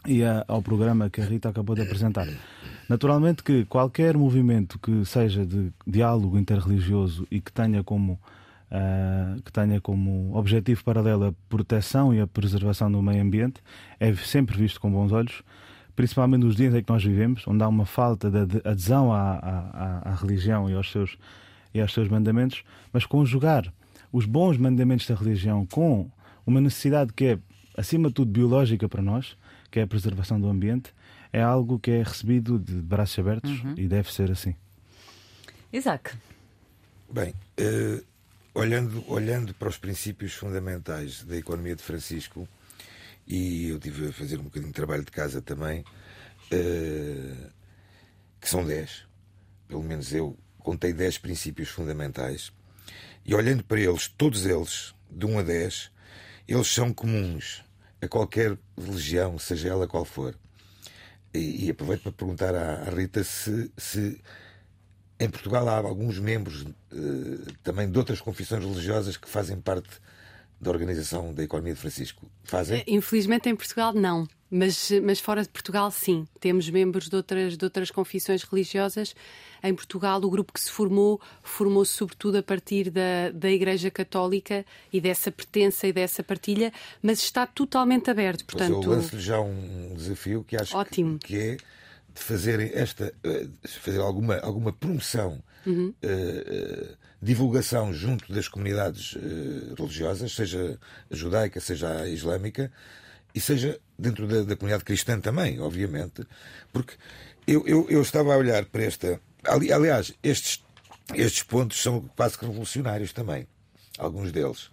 e 0.06 0.22
a, 0.22 0.44
ao 0.48 0.62
programa 0.62 1.10
que 1.10 1.20
a 1.20 1.24
Rita 1.24 1.48
acabou 1.48 1.74
de 1.74 1.82
apresentar, 1.82 2.26
naturalmente 2.88 3.42
que 3.42 3.64
qualquer 3.66 4.16
movimento 4.16 4.78
que 4.78 5.04
seja 5.04 5.44
de 5.44 5.70
diálogo 5.86 6.38
interreligioso 6.38 7.26
e 7.30 7.40
que 7.40 7.52
tenha 7.52 7.82
como 7.82 8.18
uh, 8.70 9.40
que 9.42 9.52
tenha 9.52 9.80
como 9.80 10.36
objetivo 10.36 10.82
paralelo 10.84 11.26
a 11.26 11.32
proteção 11.48 12.14
e 12.14 12.20
a 12.20 12.26
preservação 12.26 12.90
do 12.90 13.02
meio 13.02 13.22
ambiente, 13.22 13.60
é 13.98 14.14
sempre 14.14 14.56
visto 14.56 14.80
com 14.80 14.90
bons 14.90 15.12
olhos, 15.12 15.42
principalmente 15.94 16.44
nos 16.44 16.56
dias 16.56 16.74
em 16.74 16.82
que 16.82 16.92
nós 16.92 17.04
vivemos, 17.04 17.46
onde 17.46 17.62
há 17.62 17.68
uma 17.68 17.86
falta 17.86 18.30
de 18.30 18.60
adesão 18.64 19.12
à, 19.12 19.32
à, 19.32 20.10
à 20.10 20.14
religião 20.14 20.70
e 20.70 20.74
aos, 20.74 20.90
seus, 20.90 21.18
e 21.74 21.80
aos 21.80 21.92
seus 21.92 22.08
mandamentos, 22.08 22.62
mas 22.92 23.04
conjugar 23.04 23.72
os 24.12 24.24
bons 24.24 24.56
mandamentos 24.56 25.06
da 25.06 25.14
religião 25.14 25.66
com 25.66 26.10
uma 26.46 26.60
necessidade 26.60 27.12
que 27.12 27.24
é, 27.26 27.38
acima 27.76 28.08
de 28.08 28.14
tudo, 28.14 28.30
biológica 28.30 28.88
para 28.88 29.02
nós, 29.02 29.36
que 29.70 29.80
é 29.80 29.82
a 29.82 29.86
preservação 29.86 30.40
do 30.40 30.48
ambiente, 30.48 30.94
é 31.32 31.42
algo 31.42 31.78
que 31.78 31.90
é 31.90 32.02
recebido 32.02 32.58
de 32.58 32.72
braços 32.74 33.18
abertos 33.18 33.62
uhum. 33.62 33.74
e 33.76 33.86
deve 33.86 34.10
ser 34.12 34.30
assim. 34.30 34.54
Isaac. 35.72 36.16
Bem, 37.12 37.34
uh, 37.60 38.04
olhando, 38.58 39.04
olhando 39.08 39.54
para 39.54 39.68
os 39.68 39.78
princípios 39.78 40.34
fundamentais 40.34 41.22
da 41.22 41.36
economia 41.36 41.76
de 41.76 41.82
Francisco, 41.82 42.48
e 43.26 43.68
eu 43.68 43.78
tive 43.78 44.08
a 44.08 44.12
fazer 44.12 44.38
um 44.38 44.44
bocadinho 44.44 44.72
de 44.72 44.74
trabalho 44.74 45.04
de 45.04 45.12
casa 45.12 45.40
também, 45.40 45.80
uh, 45.80 47.50
que 48.40 48.48
são 48.48 48.64
10, 48.64 49.04
pelo 49.68 49.82
menos 49.82 50.12
eu 50.12 50.36
contei 50.58 50.92
10 50.92 51.18
princípios 51.18 51.68
fundamentais, 51.68 52.52
e 53.24 53.34
olhando 53.34 53.62
para 53.62 53.80
eles, 53.80 54.08
todos 54.08 54.44
eles, 54.44 54.92
de 55.10 55.24
1 55.24 55.38
a 55.38 55.42
10, 55.42 55.90
eles 56.48 56.66
são 56.66 56.92
comuns 56.92 57.62
a 58.02 58.08
qualquer 58.08 58.58
religião, 58.76 59.38
seja 59.38 59.68
ela 59.68 59.86
qual 59.86 60.04
for. 60.04 60.34
E, 61.32 61.66
e 61.66 61.70
aproveito 61.70 62.02
para 62.02 62.12
perguntar 62.12 62.54
à, 62.54 62.82
à 62.82 62.90
Rita 62.90 63.22
se, 63.22 63.70
se 63.76 64.20
em 65.20 65.28
Portugal 65.28 65.68
há 65.68 65.76
alguns 65.76 66.18
membros 66.18 66.62
uh, 66.62 67.52
também 67.62 67.90
de 67.90 67.98
outras 67.98 68.20
confissões 68.20 68.64
religiosas 68.64 69.16
que 69.16 69.28
fazem 69.28 69.60
parte 69.60 70.00
da 70.60 70.70
organização 70.70 71.32
da 71.32 71.42
economia 71.42 71.74
de 71.74 71.80
Francisco. 71.80 72.26
Fazem? 72.44 72.80
Eh, 72.80 72.84
infelizmente 72.88 73.48
em 73.48 73.56
Portugal 73.56 73.92
não. 73.92 74.26
Mas, 74.50 74.90
mas 75.02 75.20
fora 75.20 75.42
de 75.42 75.48
Portugal, 75.50 75.90
sim. 75.90 76.26
Temos 76.40 76.70
membros 76.70 77.08
de 77.08 77.16
outras, 77.16 77.56
de 77.56 77.62
outras 77.62 77.90
confissões 77.90 78.42
religiosas. 78.42 79.14
Em 79.62 79.74
Portugal, 79.74 80.22
o 80.24 80.30
grupo 80.30 80.54
que 80.54 80.60
se 80.60 80.70
formou, 80.70 81.20
formou-se 81.42 81.92
sobretudo 81.92 82.38
a 82.38 82.42
partir 82.42 82.88
da, 82.88 83.30
da 83.32 83.50
Igreja 83.50 83.90
Católica 83.90 84.64
e 84.90 85.02
dessa 85.02 85.30
pertença 85.30 85.86
e 85.86 85.92
dessa 85.92 86.22
partilha, 86.22 86.72
mas 87.02 87.18
está 87.18 87.46
totalmente 87.46 88.10
aberto. 88.10 88.46
Portanto, 88.46 88.82
eu 88.84 88.90
lanço-lhe 88.90 89.20
já 89.20 89.38
um 89.38 89.92
desafio 89.94 90.42
que 90.42 90.56
acho 90.56 90.74
Ótimo. 90.76 91.18
que, 91.18 91.26
que 91.26 91.36
é 91.36 91.56
de 92.18 92.24
fazerem 92.24 92.70
esta, 92.74 93.14
eh, 93.22 93.46
fazer 93.80 94.00
alguma, 94.00 94.38
alguma 94.38 94.72
promoção, 94.72 95.42
uhum. 95.64 95.94
uh, 96.02 96.92
uh, 96.92 96.96
divulgação 97.22 97.92
junto 97.92 98.32
das 98.32 98.48
comunidades 98.48 99.14
uh, 99.14 99.74
religiosas, 99.78 100.32
seja 100.32 100.78
judaica, 101.10 101.60
seja 101.60 102.08
islâmica, 102.08 102.72
e 103.34 103.40
seja 103.40 103.78
dentro 103.96 104.26
da, 104.26 104.42
da 104.42 104.56
comunidade 104.56 104.84
cristã 104.84 105.20
também, 105.20 105.60
obviamente, 105.60 106.26
porque 106.72 106.94
eu, 107.46 107.66
eu, 107.66 107.86
eu, 107.88 108.02
estava 108.02 108.34
a 108.34 108.36
olhar 108.36 108.64
para 108.64 108.82
esta. 108.82 109.20
Ali, 109.44 109.72
aliás, 109.72 110.12
estes, 110.22 110.62
estes 111.14 111.42
pontos 111.44 111.80
são 111.80 112.00
quase 112.16 112.36
que 112.36 112.44
revolucionários 112.44 113.12
também, 113.12 113.46
alguns 113.96 114.32
deles. 114.32 114.70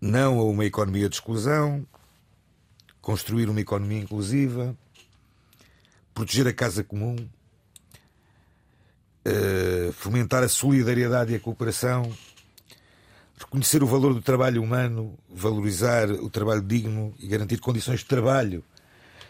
não 0.00 0.38
a 0.38 0.44
uma 0.44 0.64
economia 0.64 1.08
de 1.08 1.16
exclusão, 1.16 1.86
construir 3.04 3.50
uma 3.50 3.60
economia 3.60 4.00
inclusiva, 4.00 4.74
proteger 6.14 6.48
a 6.48 6.54
casa 6.54 6.82
comum, 6.82 7.16
uh, 9.26 9.92
fomentar 9.92 10.42
a 10.42 10.48
solidariedade 10.48 11.32
e 11.32 11.36
a 11.36 11.40
cooperação, 11.40 12.10
reconhecer 13.38 13.82
o 13.82 13.86
valor 13.86 14.14
do 14.14 14.22
trabalho 14.22 14.62
humano, 14.62 15.18
valorizar 15.28 16.10
o 16.10 16.30
trabalho 16.30 16.62
digno 16.62 17.14
e 17.20 17.26
garantir 17.26 17.58
condições 17.58 18.00
de 18.00 18.06
trabalho 18.06 18.64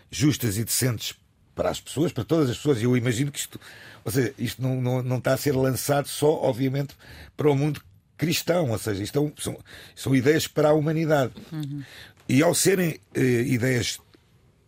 justas 0.09 0.57
e 0.57 0.63
decentes 0.63 1.17
para 1.53 1.69
as 1.69 1.81
pessoas, 1.81 2.13
para 2.13 2.23
todas 2.25 2.49
as 2.51 2.57
pessoas. 2.57 2.81
E 2.81 2.85
eu 2.85 2.97
imagino 2.97 3.33
que 3.33 3.41
isto, 3.41 3.61
ou 4.05 4.13
seja, 4.13 4.33
isto 4.39 4.63
não, 4.63 4.81
não, 4.81 5.03
não 5.03 5.19
está 5.19 5.35
a 5.35 5.37
ser 5.37 5.53
lançado 5.53 6.07
só, 6.07 6.31
obviamente, 6.31 6.95
para 7.37 7.51
o 7.51 7.57
mundo 7.57 7.83
cristão, 8.17 8.71
ou 8.71 8.79
seja, 8.79 9.03
isto 9.03 9.19
é 9.19 9.43
são, 9.43 9.59
são 9.97 10.15
ideias 10.15 10.47
para 10.47 10.69
a 10.69 10.73
humanidade. 10.73 11.33
Uhum. 11.53 11.83
E 12.29 12.43
ao 12.43 12.55
serem 12.55 12.99
uh, 13.17 13.21
ideias. 13.21 14.01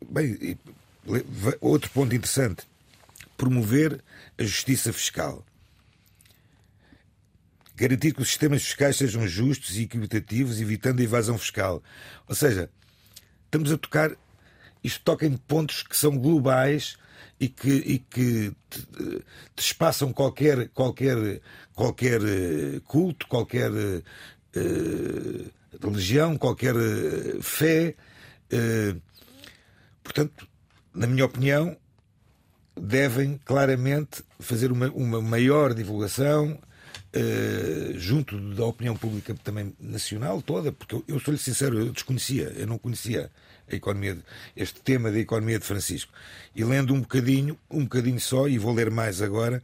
Bem, 0.09 0.59
outro 1.61 1.91
ponto 1.91 2.15
interessante: 2.15 2.65
promover 3.37 4.03
a 4.39 4.43
justiça 4.43 4.93
fiscal. 4.93 5.45
Garantir 7.75 8.15
que 8.15 8.23
os 8.23 8.29
sistemas 8.29 8.63
fiscais 8.63 8.97
sejam 8.97 9.27
justos 9.29 9.77
e 9.77 9.83
equitativos, 9.83 10.61
evitando 10.61 11.01
a 11.01 11.05
evasão 11.05 11.37
fiscal. 11.37 11.83
Ou 12.27 12.35
seja, 12.35 12.71
estamos 13.45 13.71
a 13.71 13.77
tocar. 13.77 14.13
Isto 14.83 15.03
toca 15.03 15.27
em 15.27 15.37
pontos 15.37 15.83
que 15.83 15.97
são 15.97 16.17
globais 16.17 16.97
e 17.41 17.49
que, 17.49 17.71
e 17.71 17.99
que 17.99 18.53
despassam 19.55 20.13
qualquer, 20.13 20.69
qualquer, 20.69 21.41
qualquer 21.75 22.21
eh, 22.23 22.81
culto, 22.85 23.27
qualquer 23.27 23.71
uh, 23.71 24.03
religião, 25.83 26.37
qualquer 26.37 26.75
fé. 27.41 27.95
Uh, 28.53 29.01
portanto, 30.03 30.47
na 30.95 31.07
minha 31.07 31.25
opinião, 31.25 31.77
devem 32.79 33.41
claramente 33.45 34.23
fazer 34.39 34.71
uma, 34.71 34.89
uma 34.91 35.21
maior 35.21 35.75
divulgação 35.75 36.59
uh, 37.17 37.99
junto 37.99 38.39
da 38.55 38.65
opinião 38.65 38.97
pública 38.97 39.35
também 39.43 39.75
nacional 39.81 40.43
toda, 40.43 40.73
porque 40.73 40.95
eu, 40.95 41.05
eu 41.09 41.21
sou-lhe 41.21 41.39
sincero, 41.39 41.79
eu 41.79 41.93
desconhecia, 41.93 42.53
eu 42.57 42.67
não 42.67 42.79
conhecia 42.79 43.31
a 43.71 43.75
economia, 43.75 44.15
de, 44.15 44.23
este 44.55 44.81
tema 44.81 45.11
da 45.11 45.19
economia 45.19 45.59
de 45.59 45.65
Francisco. 45.65 46.13
E 46.55 46.63
lendo 46.65 46.95
um 46.95 47.01
bocadinho, 47.01 47.59
um 47.71 47.83
bocadinho 47.85 48.21
só, 48.21 48.49
e 48.49 48.59
vou 48.59 48.73
ler 48.73 48.91
mais 48.91 49.21
agora, 49.21 49.63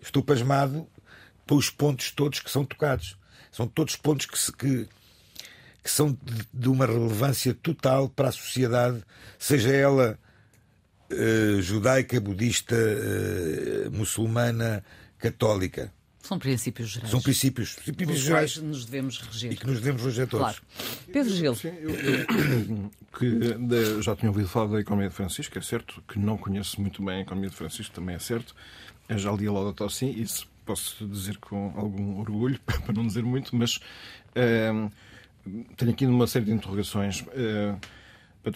estou 0.00 0.22
pasmado 0.22 0.86
pelos 1.46 1.68
pontos 1.68 2.10
todos 2.10 2.40
que 2.40 2.50
são 2.50 2.64
tocados. 2.64 3.16
São 3.50 3.66
todos 3.66 3.96
pontos 3.96 4.26
que, 4.26 4.38
se, 4.38 4.52
que, 4.52 4.88
que 5.82 5.90
são 5.90 6.12
de, 6.12 6.46
de, 6.52 6.68
uma 6.68 6.86
relevância 6.86 7.54
total 7.54 8.08
para 8.08 8.28
a 8.28 8.32
sociedade, 8.32 9.02
seja 9.38 9.70
ela 9.70 10.18
uh, 11.10 11.60
judaica, 11.60 12.20
budista, 12.20 12.76
uh, 12.76 13.90
muçulmana, 13.90 14.84
católica. 15.18 15.92
São 16.22 16.38
princípios 16.38 16.90
gerais. 16.90 17.10
São 17.10 17.20
princípios, 17.20 17.74
princípios 17.74 18.20
gerais. 18.20 18.56
nos 18.58 18.84
devemos 18.84 19.18
reger. 19.18 19.52
E 19.52 19.56
que 19.56 19.66
nos 19.66 19.80
devemos 19.80 20.02
reger 20.02 20.28
todos. 20.28 20.60
Claro. 20.60 20.62
Pedro 21.12 21.34
Gil. 21.34 21.54
Sim, 21.56 21.72
eu, 21.80 21.90
eu, 21.90 22.90
que 23.18 24.02
já 24.02 24.14
tinha 24.14 24.30
ouvido 24.30 24.48
falar 24.48 24.68
da 24.68 24.80
economia 24.80 25.08
de 25.08 25.14
Francisco, 25.16 25.58
é 25.58 25.60
certo, 25.60 26.02
que 26.06 26.20
não 26.20 26.38
conheço 26.38 26.80
muito 26.80 27.04
bem 27.04 27.18
a 27.18 27.20
economia 27.22 27.50
de 27.50 27.56
Francisco, 27.56 27.92
também 27.92 28.14
é 28.14 28.20
certo. 28.20 28.54
Eu 29.08 29.18
já 29.18 29.32
li 29.32 29.48
a 29.48 29.52
Laudato 29.52 29.90
Si, 29.90 30.06
isso 30.06 30.46
posso 30.64 31.06
dizer 31.08 31.38
com 31.38 31.72
algum 31.76 32.20
orgulho, 32.20 32.58
para 32.64 32.92
não 32.92 33.04
dizer 33.04 33.24
muito, 33.24 33.54
mas 33.56 33.76
uh, 33.76 34.90
tenho 35.76 35.90
aqui 35.90 36.06
uma 36.06 36.26
série 36.26 36.46
de 36.46 36.52
interrogações. 36.52 37.20
Uh, 37.20 37.78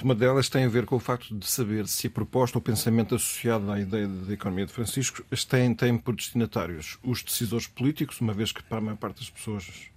uma 0.03 0.15
delas 0.15 0.49
tem 0.49 0.65
a 0.65 0.69
ver 0.69 0.85
com 0.85 0.97
o 0.97 1.01
facto 1.01 1.37
de 1.37 1.47
saber 1.47 1.87
se 1.87 2.09
a 2.09 2.11
proposta 2.11 2.59
ou 2.59 2.63
pensamento 2.63 3.15
associado 3.15 3.71
à 3.71 3.81
ideia 3.81 4.09
da 4.09 4.33
economia 4.33 4.67
de 4.67 4.73
Francisco 4.73 5.25
tem, 5.49 5.75
tem 5.75 5.97
por 5.97 6.17
destinatários 6.17 6.99
os 7.05 7.23
decisores 7.23 7.69
políticos, 7.69 8.21
uma 8.21 8.35
vez 8.35 8.51
que 8.51 8.63
para 8.65 8.79
a 8.79 8.81
maior 8.81 8.97
parte 8.97 9.21
das 9.21 9.31
pessoas 9.31 9.91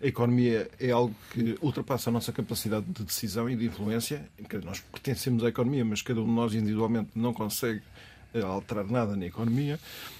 a 0.00 0.06
economia 0.06 0.68
é 0.80 0.90
algo 0.90 1.14
que 1.32 1.56
ultrapassa 1.60 2.10
a 2.10 2.12
nossa 2.12 2.32
capacidade 2.32 2.86
de 2.86 3.04
decisão 3.04 3.48
e 3.48 3.54
de 3.54 3.66
influência. 3.66 4.28
Nós 4.64 4.80
pertencemos 4.80 5.44
à 5.44 5.48
economia, 5.48 5.84
mas 5.84 6.02
cada 6.02 6.20
um 6.20 6.26
de 6.26 6.32
nós 6.32 6.54
individualmente 6.54 7.10
não 7.14 7.32
consegue 7.32 7.82
eh, 8.34 8.40
alterar 8.40 8.84
nada 8.84 9.14
na 9.14 9.26
economia 9.26 9.78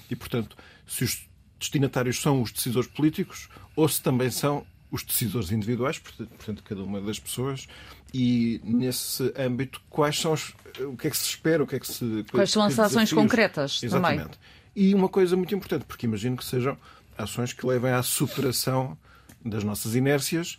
e, 0.09 0.15
portanto, 0.15 0.55
se 0.87 1.03
os 1.03 1.27
destinatários 1.59 2.21
são 2.21 2.41
os 2.41 2.51
decisores 2.51 2.89
políticos 2.89 3.49
ou 3.75 3.87
se 3.89 4.01
também 4.01 4.29
são 4.31 4.65
os 4.93 5.01
decisores 5.01 5.51
individuais, 5.51 5.97
portanto, 5.97 6.63
cada 6.63 6.83
uma 6.83 7.01
das 7.01 7.19
pessoas, 7.19 7.67
e 8.13 8.61
nesse 8.63 9.33
âmbito, 9.35 9.81
quais 9.89 10.19
são 10.19 10.33
os, 10.33 10.53
o 10.81 10.95
que 10.95 11.07
é 11.07 11.09
que 11.09 11.17
se 11.17 11.25
espera, 11.29 11.63
o 11.63 11.67
que 11.67 11.75
é 11.75 11.79
que 11.79 11.87
se. 11.87 12.23
Quais 12.31 12.51
são 12.51 12.61
as 12.61 12.77
ações 12.77 13.11
concretas 13.11 13.81
Exatamente. 13.81 14.21
também. 14.21 14.37
E 14.75 14.93
uma 14.93 15.09
coisa 15.09 15.35
muito 15.35 15.53
importante, 15.55 15.83
porque 15.85 16.05
imagino 16.05 16.37
que 16.37 16.45
sejam 16.45 16.77
ações 17.17 17.53
que 17.53 17.65
levem 17.65 17.91
à 17.91 18.03
superação 18.03 18.95
das 19.43 19.63
nossas 19.63 19.95
inércias 19.95 20.57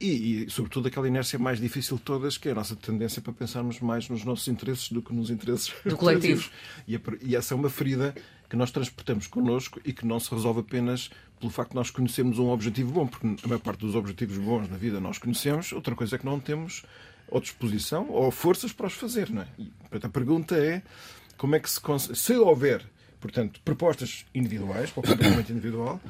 e, 0.00 0.44
e, 0.44 0.50
sobretudo, 0.50 0.88
aquela 0.88 1.06
inércia 1.06 1.38
mais 1.38 1.60
difícil 1.60 1.98
de 1.98 2.02
todas, 2.04 2.38
que 2.38 2.48
é 2.48 2.52
a 2.52 2.54
nossa 2.54 2.74
tendência 2.74 3.20
para 3.20 3.34
pensarmos 3.34 3.80
mais 3.80 4.08
nos 4.08 4.24
nossos 4.24 4.48
interesses 4.48 4.90
do 4.90 5.02
que 5.02 5.14
nos 5.14 5.28
interesses 5.28 5.74
do 5.84 5.96
coletivo. 5.96 6.48
E, 6.88 6.96
a, 6.96 7.00
e 7.20 7.36
essa 7.36 7.52
é 7.52 7.56
uma 7.56 7.68
ferida 7.68 8.14
que 8.54 8.58
nós 8.58 8.70
transportamos 8.70 9.26
connosco 9.26 9.80
e 9.84 9.92
que 9.92 10.06
não 10.06 10.20
se 10.20 10.30
resolve 10.30 10.60
apenas 10.60 11.10
pelo 11.40 11.50
facto 11.50 11.70
de 11.70 11.76
nós 11.76 11.90
conhecermos 11.90 12.38
um 12.38 12.50
objetivo 12.50 12.92
bom, 12.92 13.06
porque 13.06 13.26
a 13.26 13.48
maior 13.48 13.58
parte 13.58 13.80
dos 13.80 13.96
objetivos 13.96 14.38
bons 14.38 14.70
na 14.70 14.76
vida 14.76 15.00
nós 15.00 15.18
conhecemos, 15.18 15.72
outra 15.72 15.94
coisa 15.96 16.14
é 16.14 16.18
que 16.18 16.24
não 16.24 16.38
temos 16.38 16.84
ou 17.28 17.40
disposição 17.40 18.08
ou 18.10 18.30
forças 18.30 18.72
para 18.72 18.86
os 18.86 18.92
fazer. 18.92 19.28
Não 19.28 19.42
é? 19.42 19.48
E, 19.58 19.64
portanto, 19.80 20.04
a 20.04 20.08
pergunta 20.08 20.54
é 20.56 20.82
como 21.36 21.56
é 21.56 21.58
que 21.58 21.68
se 21.68 21.80
consegue, 21.80 22.16
se 22.16 22.34
houver, 22.34 22.84
portanto, 23.20 23.60
propostas 23.64 24.24
individuais, 24.32 24.90
para 24.90 25.00
o 25.00 25.02
comportamento 25.02 25.50
individual, 25.52 26.00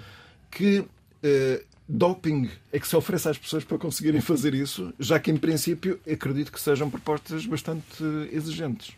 que 0.51 0.81
uh, 0.81 1.65
doping 1.89 2.51
é 2.71 2.79
que 2.79 2.87
se 2.87 2.95
oferece 2.95 3.31
às 3.31 3.39
pessoas 3.39 3.65
para 3.65 3.79
conseguirem 3.79 4.21
fazer 4.21 4.53
isso, 4.55 4.93
já 5.01 5.19
que, 5.19 5.31
em 5.31 5.39
princípio, 5.39 5.99
acredito 6.07 6.53
que 6.53 6.61
sejam 6.61 6.91
propostas 6.91 7.47
bastante 7.47 8.05
exigentes. 8.31 8.95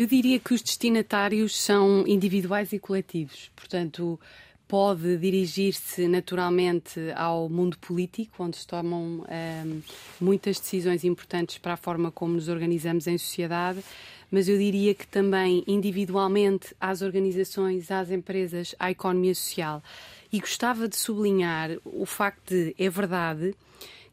Eu 0.00 0.06
diria 0.06 0.40
que 0.40 0.54
os 0.54 0.62
destinatários 0.62 1.54
são 1.54 2.06
individuais 2.06 2.72
e 2.72 2.78
coletivos. 2.78 3.50
Portanto, 3.54 4.18
pode 4.66 5.18
dirigir-se 5.18 6.08
naturalmente 6.08 6.98
ao 7.14 7.50
mundo 7.50 7.76
político, 7.76 8.42
onde 8.42 8.56
se 8.56 8.66
tomam 8.66 9.26
um, 9.28 9.82
muitas 10.18 10.58
decisões 10.58 11.04
importantes 11.04 11.58
para 11.58 11.74
a 11.74 11.76
forma 11.76 12.10
como 12.10 12.32
nos 12.32 12.48
organizamos 12.48 13.06
em 13.06 13.18
sociedade, 13.18 13.84
mas 14.30 14.48
eu 14.48 14.56
diria 14.56 14.94
que 14.94 15.06
também 15.06 15.62
individualmente 15.66 16.74
às 16.80 17.02
organizações, 17.02 17.90
às 17.90 18.10
empresas, 18.10 18.74
à 18.78 18.90
economia 18.90 19.34
social. 19.34 19.82
E 20.32 20.40
gostava 20.40 20.88
de 20.88 20.96
sublinhar 20.96 21.72
o 21.84 22.06
facto 22.06 22.48
de, 22.48 22.74
é 22.78 22.88
verdade, 22.88 23.54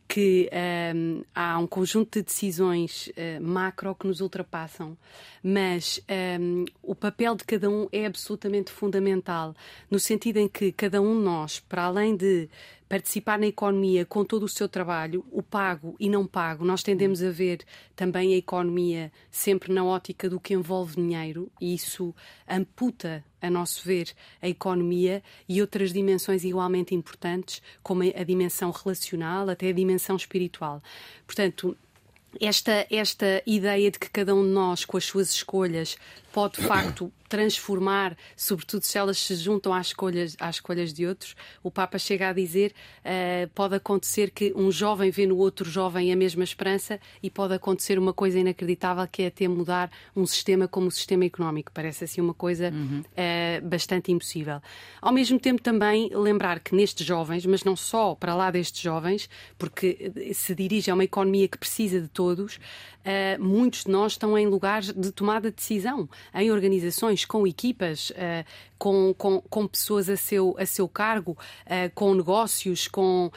que 0.08 0.50
um, 0.96 1.22
há 1.36 1.60
um 1.60 1.67
conjunto 1.67 2.17
de 2.17 2.26
decisões 2.26 3.08
uh, 3.08 3.41
macro 3.41 3.93
que 3.93 4.08
nos 4.08 4.22
ultrapassam, 4.22 4.98
mas 5.43 6.02
um, 6.39 6.65
o 6.82 6.96
papel 6.96 7.36
de 7.36 7.43
cada 7.43 7.70
um 7.70 7.89
é 7.91 8.06
absolutamente 8.06 8.72
fundamental, 8.72 9.54
no 9.91 10.00
sentido 10.00 10.38
em 10.38 10.48
que 10.48 10.72
cada 10.72 11.02
um 11.02 11.17
de 11.17 11.24
nós, 11.24 11.60
para 11.60 11.84
além 11.84 12.15
de 12.15 12.50
participar 12.88 13.38
na 13.38 13.47
economia 13.47 14.06
com 14.06 14.23
todo 14.23 14.43
o 14.43 14.50
seu 14.50 14.67
trabalho, 14.67 15.26
o 15.32 15.41
pago 15.43 15.95
e 16.00 16.10
não 16.10 16.26
pago. 16.26 16.63
Nós 16.63 16.84
tendemos 16.84 17.21
a 17.21 17.30
ver 17.30 17.60
também 17.95 18.34
a 18.34 18.38
economia 18.38 19.12
sempre 19.30 19.73
na 19.73 19.84
ótica 19.84 20.30
do 20.30 20.39
que 20.39 20.54
envolve 20.54 20.95
dinheiro 20.95 21.52
e 21.60 21.73
isso 21.73 22.15
amputa, 22.47 23.23
a 23.41 23.50
nosso 23.50 23.84
ver, 23.86 24.13
a 24.41 24.47
economia 24.47 25.21
e 25.47 25.62
outras 25.62 25.91
dimensões 25.91 26.43
igualmente 26.43 26.95
importantes, 26.95 27.62
como 27.84 28.04
a 28.04 28.23
dimensão 28.23 28.71
relacional, 28.71 29.50
até 29.50 29.69
a 29.69 29.73
dimensão 29.73 30.15
espiritual. 30.15 30.82
Portanto, 31.26 31.78
esta, 32.39 32.86
esta 32.91 33.41
ideia 33.45 33.89
de 33.89 33.97
que 34.00 34.10
cada 34.10 34.36
um 34.36 34.43
de 34.43 34.50
nós, 34.50 34.86
com 34.86 34.97
as 34.97 35.06
suas 35.06 35.30
escolhas, 35.32 35.97
pode 36.38 36.62
de 36.62 36.67
facto 36.67 37.12
transformar, 37.28 38.15
sobretudo 38.36 38.84
se 38.84 38.97
elas 38.97 39.17
se 39.17 39.36
juntam 39.36 39.73
às 39.73 39.88
escolhas, 39.88 40.36
às 40.39 40.56
escolhas 40.58 40.93
de 40.93 41.06
outros. 41.06 41.36
O 41.62 41.69
Papa 41.69 41.97
chega 41.97 42.30
a 42.30 42.34
dizer 42.34 42.73
uh, 43.04 43.50
pode 43.54 43.76
acontecer 43.76 44.32
que 44.32 44.54
um 44.56 44.71
jovem 44.71 45.12
vê 45.12 45.26
no 45.26 45.38
outro 45.38 45.69
jovem 45.69 46.13
a 46.13 46.15
mesma 46.15 46.43
esperança 46.43 47.00
e 47.21 47.30
pode 47.30 47.54
acontecer 47.54 48.00
uma 48.00 48.13
coisa 48.13 48.39
inacreditável 48.39 49.06
que 49.12 49.23
é 49.23 49.28
até 49.28 49.47
mudar 49.47 49.91
um 50.15 50.26
sistema 50.26 50.67
como 50.67 50.88
o 50.88 50.91
sistema 50.91 51.26
económico. 51.26 51.71
Parece 51.73 52.04
assim 52.04 52.21
uma 52.21 52.34
coisa 52.34 52.69
uhum. 52.69 53.02
uh, 53.02 53.67
bastante 53.67 54.12
impossível. 54.12 54.62
Ao 55.02 55.12
mesmo 55.12 55.39
tempo 55.39 55.62
também 55.62 56.10
lembrar 56.13 56.60
que 56.60 56.76
nestes 56.76 57.06
jovens, 57.06 57.45
mas 57.45 57.63
não 57.63 57.76
só 57.76 58.15
para 58.15 58.36
lá 58.36 58.52
destes 58.52 58.82
jovens, 58.82 59.30
porque 59.58 60.12
se 60.34 60.56
dirige 60.56 60.89
a 60.91 60.93
uma 60.93 61.04
economia 61.04 61.47
que 61.47 61.58
precisa 61.58 62.00
de 62.00 62.08
todos, 62.08 62.56
uh, 62.56 63.43
muitos 63.43 63.84
de 63.84 63.91
nós 63.91 64.13
estão 64.13 64.38
em 64.38 64.47
lugares 64.47 64.93
de 64.93 65.12
tomada 65.12 65.50
de 65.50 65.58
decisão, 65.58 66.08
em 66.33 66.51
organizações, 66.51 67.25
com 67.25 67.45
equipas, 67.45 68.11
uh, 68.11 68.45
com, 68.77 69.13
com, 69.17 69.41
com, 69.41 69.67
pessoas 69.67 70.09
a 70.09 70.15
seu, 70.15 70.55
a 70.59 70.65
seu 70.65 70.87
cargo, 70.87 71.31
uh, 71.65 71.91
com 71.95 72.13
negócios, 72.13 72.87
com, 72.87 73.31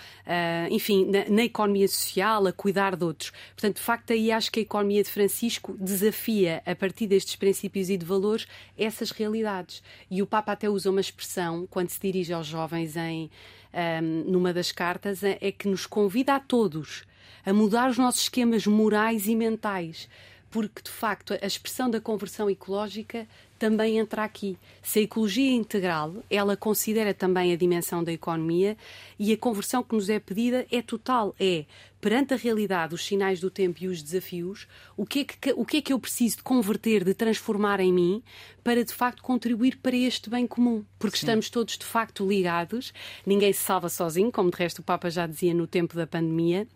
enfim, 0.71 1.07
na, 1.07 1.29
na, 1.29 1.45
economia 1.45 1.89
social, 1.89 2.47
a 2.47 2.53
cuidar 2.53 2.97
de 2.97 3.05
outros. 3.05 3.31
Portanto, 3.55 3.77
de 3.77 3.83
facto, 3.83 4.13
aí 4.13 4.31
acho 4.31 4.51
que 4.51 4.61
a 4.61 4.63
economia 4.63 5.03
de 5.03 5.11
Francisco 5.11 5.77
desafia, 5.79 6.63
a 6.67 6.75
partir 6.75 7.07
destes 7.07 7.37
princípios 7.37 7.91
e 7.91 7.97
de 7.97 8.05
valores, 8.05 8.47
essas 8.77 9.11
realidades. 9.11 9.83
E 10.11 10.23
o 10.23 10.27
Papa 10.27 10.53
até 10.53 10.69
usa 10.69 10.91
uma 10.91 11.01
expressão, 11.01 11.67
quando 11.71 11.89
se 11.89 12.01
dirige 12.01 12.33
aos 12.33 12.47
jovens 12.47 12.97
em. 12.97 13.31
Um, 13.73 14.25
numa 14.29 14.53
das 14.53 14.73
cartas, 14.73 15.23
é 15.23 15.53
que 15.53 15.69
nos 15.69 15.87
convida 15.87 16.35
a 16.35 16.41
todos 16.41 17.05
a 17.45 17.53
mudar 17.53 17.91
os 17.91 17.99
nossos 17.99 18.23
esquemas 18.23 18.67
morais 18.67 19.27
e 19.27 19.35
mentais 19.35 20.09
porque 20.51 20.83
de 20.83 20.91
facto 20.91 21.33
a 21.41 21.47
expressão 21.47 21.89
da 21.89 22.01
conversão 22.01 22.51
ecológica 22.51 23.27
também 23.61 23.99
entra 23.99 24.25
aqui. 24.25 24.57
Se 24.83 25.01
a 25.01 25.03
ecologia 25.03 25.51
é 25.51 25.55
integral, 25.55 26.15
ela 26.31 26.57
considera 26.57 27.13
também 27.13 27.53
a 27.53 27.57
dimensão 27.57 28.03
da 28.03 28.11
economia 28.11 28.75
e 29.19 29.35
a 29.35 29.37
conversão 29.37 29.83
que 29.83 29.95
nos 29.95 30.09
é 30.09 30.19
pedida 30.19 30.67
é 30.73 30.81
total. 30.81 31.35
É, 31.39 31.67
perante 32.01 32.33
a 32.33 32.39
realidade, 32.39 32.95
os 32.95 33.05
sinais 33.05 33.39
do 33.39 33.51
tempo 33.51 33.79
e 33.83 33.87
os 33.87 34.03
desafios, 34.03 34.67
o 34.97 35.05
que 35.05 35.21
é 35.21 35.25
que, 35.25 35.53
o 35.53 35.67
que, 35.67 35.77
é 35.77 35.83
que 35.83 35.93
eu 35.93 35.99
preciso 35.99 36.39
de 36.39 36.43
converter, 36.43 37.05
de 37.05 37.13
transformar 37.13 37.81
em 37.81 37.93
mim 37.93 38.23
para, 38.65 38.83
de 38.83 38.95
facto, 38.95 39.23
contribuir 39.23 39.77
para 39.77 39.95
este 39.95 40.31
bem 40.31 40.47
comum? 40.47 40.83
Porque 40.99 41.19
Sim. 41.19 41.27
estamos 41.27 41.51
todos, 41.51 41.77
de 41.77 41.85
facto, 41.85 42.27
ligados. 42.27 42.95
Ninguém 43.27 43.53
se 43.53 43.61
salva 43.61 43.91
sozinho, 43.91 44.33
como 44.33 44.51
de 44.51 44.57
resto 44.57 44.79
o 44.79 44.83
Papa 44.83 45.11
já 45.11 45.27
dizia 45.27 45.53
no 45.53 45.67
tempo 45.67 45.95
da 45.95 46.07
pandemia 46.07 46.67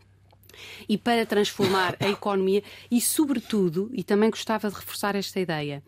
e 0.88 0.96
para 0.98 1.26
transformar 1.26 1.96
a 2.00 2.08
economia 2.08 2.62
e, 2.90 3.00
sobretudo, 3.00 3.90
e 3.92 4.02
também 4.02 4.30
gostava 4.30 4.68
de 4.68 4.74
reforçar 4.74 5.14
esta 5.14 5.40
ideia, 5.40 5.82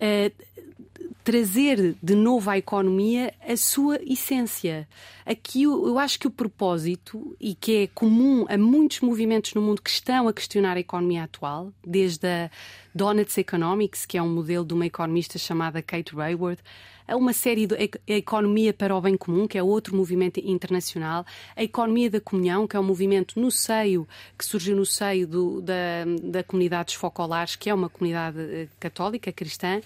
uh, 0.00 0.85
trazer 1.26 1.96
de 2.00 2.14
novo 2.14 2.48
à 2.48 2.56
economia 2.56 3.34
a 3.44 3.56
sua 3.56 3.98
essência. 4.06 4.88
Aqui 5.26 5.64
eu, 5.64 5.88
eu 5.88 5.98
acho 5.98 6.20
que 6.20 6.28
o 6.28 6.30
propósito, 6.30 7.36
e 7.40 7.52
que 7.52 7.82
é 7.82 7.86
comum 7.88 8.46
a 8.48 8.56
muitos 8.56 9.00
movimentos 9.00 9.52
no 9.52 9.60
mundo 9.60 9.82
que 9.82 9.90
estão 9.90 10.28
a 10.28 10.32
questionar 10.32 10.76
a 10.76 10.80
economia 10.80 11.24
atual, 11.24 11.72
desde 11.84 12.28
a 12.28 12.48
Donuts 12.94 13.36
Economics, 13.38 14.06
que 14.06 14.16
é 14.16 14.22
um 14.22 14.32
modelo 14.32 14.64
de 14.64 14.72
uma 14.72 14.86
economista 14.86 15.36
chamada 15.36 15.82
Kate 15.82 16.14
Raworth, 16.14 16.60
a 17.08 17.16
uma 17.16 17.32
série 17.32 17.66
de 17.66 17.74
a 17.74 18.12
economia 18.12 18.72
para 18.72 18.94
o 18.94 19.00
bem 19.00 19.16
comum, 19.16 19.48
que 19.48 19.58
é 19.58 19.62
outro 19.62 19.96
movimento 19.96 20.38
internacional, 20.38 21.26
a 21.56 21.62
economia 21.64 22.08
da 22.08 22.20
comunhão, 22.20 22.68
que 22.68 22.76
é 22.76 22.80
um 22.80 22.84
movimento 22.84 23.40
no 23.40 23.50
seio, 23.50 24.06
que 24.38 24.44
surgiu 24.44 24.76
no 24.76 24.86
seio 24.86 25.26
do, 25.26 25.60
da, 25.60 26.04
da 26.22 26.44
comunidade 26.44 26.86
dos 26.86 26.94
focolares, 26.94 27.56
que 27.56 27.68
é 27.68 27.74
uma 27.74 27.88
comunidade 27.88 28.38
eh, 28.38 28.68
católica, 28.78 29.32
cristã. 29.32 29.80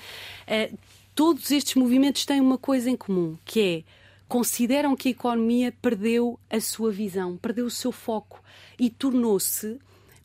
Todos 1.20 1.50
estes 1.50 1.74
movimentos 1.74 2.24
têm 2.24 2.40
uma 2.40 2.56
coisa 2.56 2.88
em 2.88 2.96
comum, 2.96 3.36
que 3.44 3.60
é 3.60 3.84
consideram 4.26 4.96
que 4.96 5.08
a 5.08 5.10
economia 5.10 5.70
perdeu 5.70 6.40
a 6.48 6.58
sua 6.62 6.90
visão, 6.90 7.36
perdeu 7.36 7.66
o 7.66 7.70
seu 7.70 7.92
foco 7.92 8.42
e 8.78 8.88
tornou-se 8.88 9.78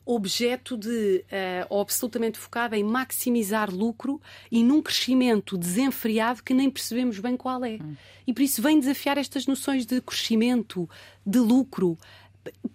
objeto 0.06 0.74
de 0.74 1.22
uh, 1.68 1.80
absolutamente 1.80 2.38
focada 2.38 2.78
em 2.78 2.82
maximizar 2.82 3.70
lucro 3.70 4.22
e 4.50 4.64
num 4.64 4.80
crescimento 4.80 5.58
desenfreado 5.58 6.42
que 6.42 6.54
nem 6.54 6.70
percebemos 6.70 7.18
bem 7.18 7.36
qual 7.36 7.62
é. 7.62 7.74
Hum. 7.74 7.94
E 8.26 8.32
por 8.32 8.40
isso 8.40 8.62
vem 8.62 8.80
desafiar 8.80 9.18
estas 9.18 9.46
noções 9.46 9.84
de 9.84 10.00
crescimento, 10.00 10.88
de 11.26 11.40
lucro, 11.40 11.98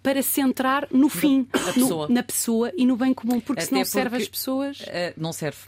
para 0.02 0.22
centrar 0.22 0.88
no 0.90 1.08
fim, 1.08 1.44
pessoa. 1.44 2.08
No, 2.08 2.14
na 2.14 2.22
pessoa 2.22 2.72
e 2.76 2.86
no 2.86 2.96
bem 2.96 3.14
comum, 3.14 3.40
porque 3.40 3.62
se 3.62 3.72
não 3.72 3.84
serve 3.84 4.16
as 4.16 4.28
pessoas. 4.28 4.80
Uh, 4.80 5.14
não 5.16 5.32
serve. 5.32 5.58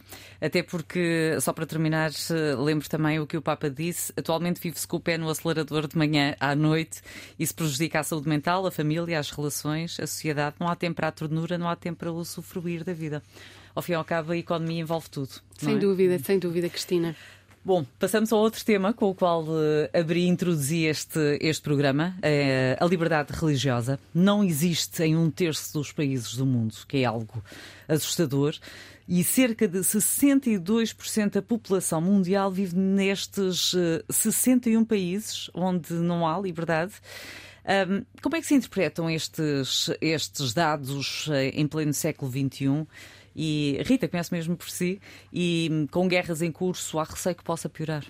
Até 0.40 0.62
porque, 0.62 1.36
só 1.40 1.52
para 1.52 1.64
terminar, 1.66 2.10
lembro 2.58 2.88
também 2.88 3.18
o 3.18 3.26
que 3.26 3.36
o 3.36 3.42
Papa 3.42 3.70
disse: 3.70 4.12
atualmente 4.16 4.60
vive-se 4.60 4.86
com 4.86 4.96
o 4.96 5.00
pé 5.00 5.16
no 5.16 5.28
acelerador 5.28 5.86
de 5.86 5.96
manhã 5.96 6.34
à 6.40 6.54
noite. 6.54 7.00
Isso 7.38 7.54
prejudica 7.54 8.00
a 8.00 8.02
saúde 8.02 8.28
mental, 8.28 8.66
a 8.66 8.70
família, 8.70 9.18
as 9.18 9.30
relações, 9.30 9.98
a 10.00 10.06
sociedade. 10.06 10.56
Não 10.58 10.68
há 10.68 10.76
tempo 10.76 10.96
para 10.96 11.08
a 11.08 11.12
ternura, 11.12 11.56
não 11.56 11.68
há 11.68 11.76
tempo 11.76 11.98
para 11.98 12.12
o 12.12 12.16
usufruir 12.16 12.84
da 12.84 12.92
vida. 12.92 13.22
Ao 13.74 13.82
fim 13.82 13.92
e 13.92 13.94
ao 13.94 14.04
cabo, 14.04 14.32
a 14.32 14.36
economia 14.36 14.80
envolve 14.80 15.08
tudo. 15.10 15.30
Sem 15.58 15.76
é? 15.76 15.78
dúvida, 15.78 16.18
sem 16.18 16.38
dúvida, 16.38 16.68
Cristina. 16.68 17.16
Bom, 17.66 17.82
passamos 17.98 18.30
a 18.30 18.36
outro 18.36 18.62
tema 18.62 18.92
com 18.92 19.08
o 19.08 19.14
qual 19.14 19.42
uh, 19.42 19.88
abri 19.98 20.24
e 20.24 20.28
introduzi 20.28 20.84
este, 20.84 21.38
este 21.40 21.62
programa, 21.62 22.14
uh, 22.18 22.84
a 22.84 22.86
liberdade 22.86 23.32
religiosa. 23.32 23.98
Não 24.14 24.44
existe 24.44 25.02
em 25.02 25.16
um 25.16 25.30
terço 25.30 25.72
dos 25.72 25.90
países 25.90 26.36
do 26.36 26.44
mundo, 26.44 26.74
que 26.86 26.98
é 26.98 27.04
algo 27.06 27.42
assustador, 27.88 28.54
e 29.08 29.24
cerca 29.24 29.66
de 29.66 29.78
62% 29.78 31.30
da 31.30 31.40
população 31.40 32.02
mundial 32.02 32.50
vive 32.50 32.76
nestes 32.76 33.72
uh, 33.72 34.04
eh, 34.10 34.12
61 34.12 34.84
países 34.84 35.50
onde 35.54 35.94
não 35.94 36.28
há 36.28 36.38
liberdade. 36.38 36.92
Um, 37.64 38.04
como 38.20 38.36
é 38.36 38.42
que 38.42 38.46
se 38.46 38.54
interpretam 38.54 39.08
estes, 39.08 39.90
estes 40.02 40.52
dados 40.52 41.30
em 41.54 41.66
pleno 41.66 41.94
século 41.94 42.30
XXI? 42.30 42.86
E 43.34 43.80
Rita 43.84 44.08
conhece 44.08 44.32
mesmo 44.32 44.56
por 44.56 44.70
si 44.70 45.00
e 45.32 45.68
hum, 45.70 45.86
com 45.86 46.06
guerras 46.08 46.42
em 46.42 46.52
curso, 46.52 46.98
há 46.98 47.04
receio 47.04 47.34
que 47.34 47.42
possa 47.42 47.68
piorar. 47.68 48.04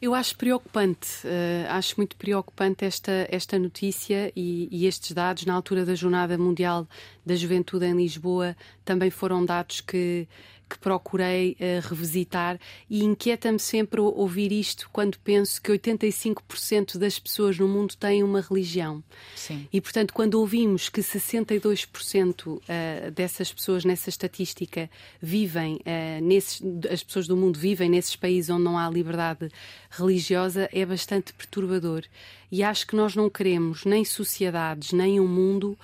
Eu 0.00 0.14
acho 0.14 0.34
preocupante, 0.34 1.26
uh, 1.26 1.70
acho 1.72 1.94
muito 1.98 2.16
preocupante 2.16 2.86
esta, 2.86 3.28
esta 3.30 3.58
notícia 3.58 4.32
e, 4.34 4.66
e, 4.70 4.86
estes 4.86 5.12
dados. 5.12 5.44
Na 5.44 5.52
altura 5.52 5.84
da 5.84 5.94
Jornada 5.94 6.38
Mundial 6.38 6.88
da 7.24 7.34
Juventude 7.34 7.86
em 7.86 7.94
Lisboa, 7.94 8.56
também 8.84 9.10
foram 9.10 9.44
dados 9.44 9.80
que, 9.80 10.26
que 10.70 10.78
procurei 10.78 11.56
uh, 11.60 11.86
revisitar 11.88 12.58
e 12.88 13.02
inquieta-me 13.02 13.58
sempre 13.58 14.00
ouvir 14.00 14.52
isto 14.52 14.88
quando 14.92 15.18
penso 15.18 15.60
que 15.60 15.72
85% 15.72 16.96
das 16.96 17.18
pessoas 17.18 17.58
no 17.58 17.66
mundo 17.66 17.96
têm 17.96 18.22
uma 18.22 18.40
religião. 18.40 19.02
Sim. 19.34 19.68
E, 19.72 19.80
portanto, 19.80 20.14
quando 20.14 20.34
ouvimos 20.34 20.88
que 20.88 21.00
62% 21.00 22.46
uh, 22.46 22.62
eh, 22.68 23.10
dessas 23.10 23.52
pessoas 23.52 23.84
nessa 23.84 24.08
estatística 24.08 24.88
vivem, 25.20 25.76
uh, 25.76 26.22
nesses, 26.22 26.62
as 26.90 27.02
pessoas 27.02 27.26
do 27.26 27.36
mundo 27.36 27.58
vivem 27.58 27.90
nesses 27.90 28.14
países 28.14 28.48
onde 28.50 28.62
não 28.62 28.78
há 28.78 28.88
liberdade 28.88 29.50
religiosa, 29.90 30.68
é 30.72 30.86
bastante 30.86 31.32
perturbador. 31.32 32.04
E 32.52 32.62
acho 32.62 32.86
que 32.86 32.96
nós 32.96 33.16
não 33.16 33.28
queremos 33.28 33.84
nem 33.84 34.04
sociedades, 34.04 34.92
nem 34.92 35.20
um 35.20 35.26
mundo 35.26 35.76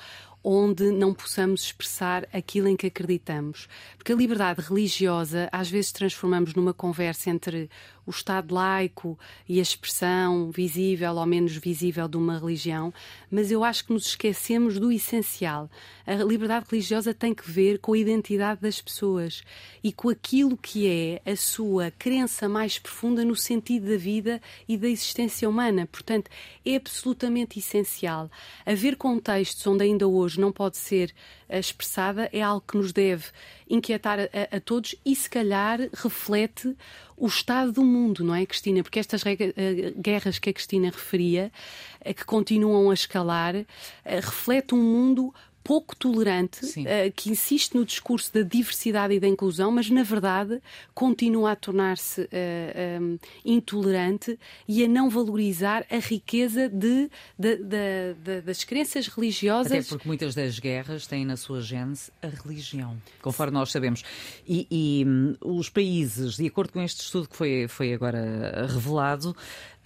onde 0.49 0.93
não 0.93 1.13
possamos 1.13 1.65
expressar 1.65 2.25
aquilo 2.33 2.69
em 2.69 2.77
que 2.77 2.87
acreditamos. 2.87 3.67
Porque 3.99 4.13
a 4.13 4.17
liberdade 4.17 4.61
religiosa 4.61 5.49
às 5.51 5.69
vezes 5.69 5.91
transformamos 5.91 6.55
numa 6.55 6.73
conversa 6.73 7.31
entre 7.31 7.69
o 8.07 8.11
Estado 8.11 8.55
laico 8.55 9.19
e 9.49 9.59
a 9.59 9.63
expressão 9.63 10.51
visível 10.51 11.15
ou 11.15 11.27
menos 11.27 11.57
visível 11.57 12.07
de 12.07 12.17
uma 12.17 12.39
religião, 12.39 12.95
mas 13.31 13.51
eu 13.51 13.65
acho 13.65 13.85
que 13.85 13.93
nos 13.93 14.07
esquecemos 14.07 14.79
do 14.79 14.93
essencial. 14.93 15.69
A 16.07 16.15
liberdade 16.15 16.67
religiosa 16.71 17.13
tem 17.13 17.35
que 17.35 17.51
ver 17.51 17.79
com 17.79 17.93
a 17.93 17.99
identidade 17.99 18.61
das 18.61 18.81
pessoas 18.81 19.43
e 19.83 19.93
com 19.93 20.09
aquilo 20.09 20.57
que 20.57 20.87
é 20.87 21.31
a 21.31 21.37
sua 21.37 21.91
crença 21.91 22.49
mais 22.49 22.79
profunda 22.79 23.25
no 23.25 23.35
sentido 23.35 23.89
da 23.89 23.97
vida 23.97 24.41
e 24.69 24.77
da 24.77 24.89
existência 24.89 25.49
humana. 25.49 25.87
Portanto, 25.91 26.31
é 26.65 26.77
absolutamente 26.77 27.59
essencial. 27.59 28.31
Haver 28.65 28.97
contextos 28.97 29.67
onde 29.67 29.83
ainda 29.83 30.07
hoje 30.07 30.41
não 30.41 30.53
pode 30.53 30.77
ser 30.77 31.13
expressada 31.49 32.29
é 32.33 32.43
algo 32.43 32.65
que 32.67 32.77
nos 32.77 32.93
deve 32.93 33.27
inquietar 33.69 34.19
a, 34.21 34.57
a, 34.57 34.61
todos 34.61 34.95
e, 35.05 35.15
se 35.15 35.29
calhar, 35.29 35.81
reflete 35.93 36.77
o 37.17 37.27
estado 37.27 37.73
do 37.73 37.85
mundo, 37.85 38.23
não 38.23 38.35
é, 38.35 38.45
Cristina? 38.47 38.83
Porque 38.83 38.99
estas 38.99 39.25
eh, 39.27 39.93
guerras 39.97 40.39
que 40.39 40.51
a 40.51 40.53
Cristina 40.53 40.91
referia, 40.91 41.53
eh, 42.01 42.15
que 42.15 42.25
continuam 42.25 42.91
a 42.91 42.95
escalar, 42.95 43.55
eh, 43.57 43.67
reflete 44.05 44.75
um 44.75 44.83
mundo 44.83 45.35
pouco 45.67 45.97
tolerante, 45.97 46.65
uh, 46.65 47.13
que 47.17 47.29
insiste 47.29 47.75
no 47.75 47.85
discurso 47.85 48.33
da 48.33 48.43
diversidade 48.43 49.15
e 49.15 49.19
da 49.19 49.27
inclusão, 49.27 49.73
mas 49.73 49.91
na 49.91 50.05
verdade 50.05 50.63
continua 50.95 51.51
a 51.51 51.57
tornar-se 51.57 52.21
uh, 52.21 52.29
eh, 52.31 52.99
um, 53.01 53.15
eh, 53.15 53.29
intolerante 53.45 54.39
e 54.69 54.85
a 54.85 54.89
não 54.89 55.11
valorizar 55.11 55.85
a 55.91 55.97
riqueza 55.97 56.69
de, 56.69 57.11
de, 57.37 57.57
de, 57.57 58.15
de, 58.23 58.41
das 58.43 58.63
crenças 58.63 59.09
religiosas. 59.09 59.73
Até 59.73 59.83
porque 59.83 60.07
muitas 60.07 60.37
das 60.37 60.61
guerras 60.61 61.05
têm 61.09 61.25
na 61.25 61.37
sua 61.37 61.61
gênese 61.61 62.13
a 62.23 62.29
religião, 62.29 62.97
conforme 63.21 63.55
nós 63.55 63.73
sabemos. 63.73 64.05
E, 64.47 64.69
e 64.71 65.05
um, 65.05 65.35
os 65.41 65.69
países, 65.69 66.37
de 66.37 66.47
acordo 66.47 66.75
com 66.75 66.81
este 66.81 67.03
estudo 67.03 67.29
que 67.29 67.35
foi, 67.35 67.67
foi 67.67 67.93
agora 67.93 68.69
revelado, 68.69 69.35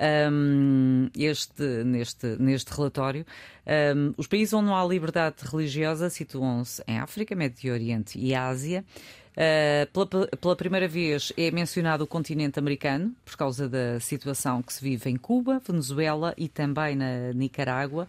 um, 0.01 1.09
este, 1.17 1.63
neste, 1.85 2.27
neste 2.39 2.73
relatório. 2.73 3.27
Um, 3.67 4.15
os 4.17 4.27
países 4.27 4.55
onde 4.55 4.67
não 4.67 4.77
há 4.77 4.85
liberdade 4.85 5.37
religiosa 5.43 6.09
situam-se 6.09 6.83
em 6.87 6.99
África, 6.99 7.35
Médio 7.35 7.73
Oriente 7.73 8.19
e 8.19 8.35
Ásia. 8.35 8.85
Uh, 9.31 10.07
pela, 10.07 10.27
pela, 10.27 10.57
primeira 10.57 10.89
vez 10.89 11.33
é 11.37 11.51
mencionado 11.51 12.05
o 12.05 12.07
continente 12.07 12.59
americano, 12.59 13.15
por 13.25 13.37
causa 13.37 13.69
da 13.69 14.01
situação 14.01 14.61
que 14.61 14.73
se 14.73 14.83
vive 14.83 15.09
em 15.09 15.17
Cuba, 15.17 15.63
Venezuela 15.65 16.35
e 16.37 16.49
também 16.49 16.97
na 16.97 17.33
Nicarágua. 17.33 18.09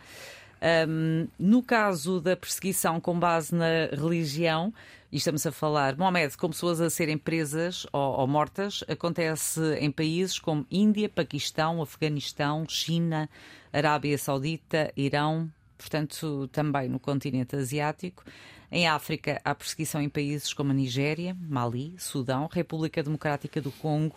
Um, 0.61 1.27
no 1.39 1.63
caso 1.63 2.21
da 2.21 2.35
perseguição 2.35 2.99
com 2.99 3.19
base 3.19 3.53
na 3.53 3.87
religião, 3.91 4.71
e 5.11 5.17
estamos 5.17 5.45
a 5.45 5.51
falar, 5.51 5.97
Mohamed, 5.97 6.37
com 6.37 6.49
pessoas 6.49 6.79
a 6.79 6.89
serem 6.89 7.17
presas 7.17 7.85
ou, 7.91 8.19
ou, 8.19 8.27
mortas, 8.27 8.83
acontece 8.87 9.59
em 9.79 9.91
países 9.91 10.39
como 10.39 10.65
Índia, 10.71 11.09
Paquistão, 11.09 11.81
Afeganistão, 11.81 12.65
China, 12.69 13.29
Arábia 13.73 14.17
Saudita, 14.17 14.93
Irão, 14.95 15.51
portanto, 15.77 16.47
também 16.51 16.87
no 16.87 16.99
continente 16.99 17.55
asiático. 17.55 18.23
Em 18.71 18.87
África, 18.87 19.41
há 19.43 19.53
perseguição 19.53 19.99
em 19.99 20.07
países 20.07 20.53
como 20.53 20.71
a 20.71 20.73
Nigéria, 20.73 21.35
Mali, 21.41 21.93
Sudão, 21.97 22.47
República 22.49 23.03
Democrática 23.03 23.59
do 23.59 23.71
Congo 23.71 24.15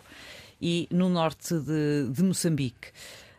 e 0.61 0.87
no 0.89 1.09
norte 1.09 1.59
de, 1.59 2.07
de 2.09 2.23
Moçambique. 2.23 2.91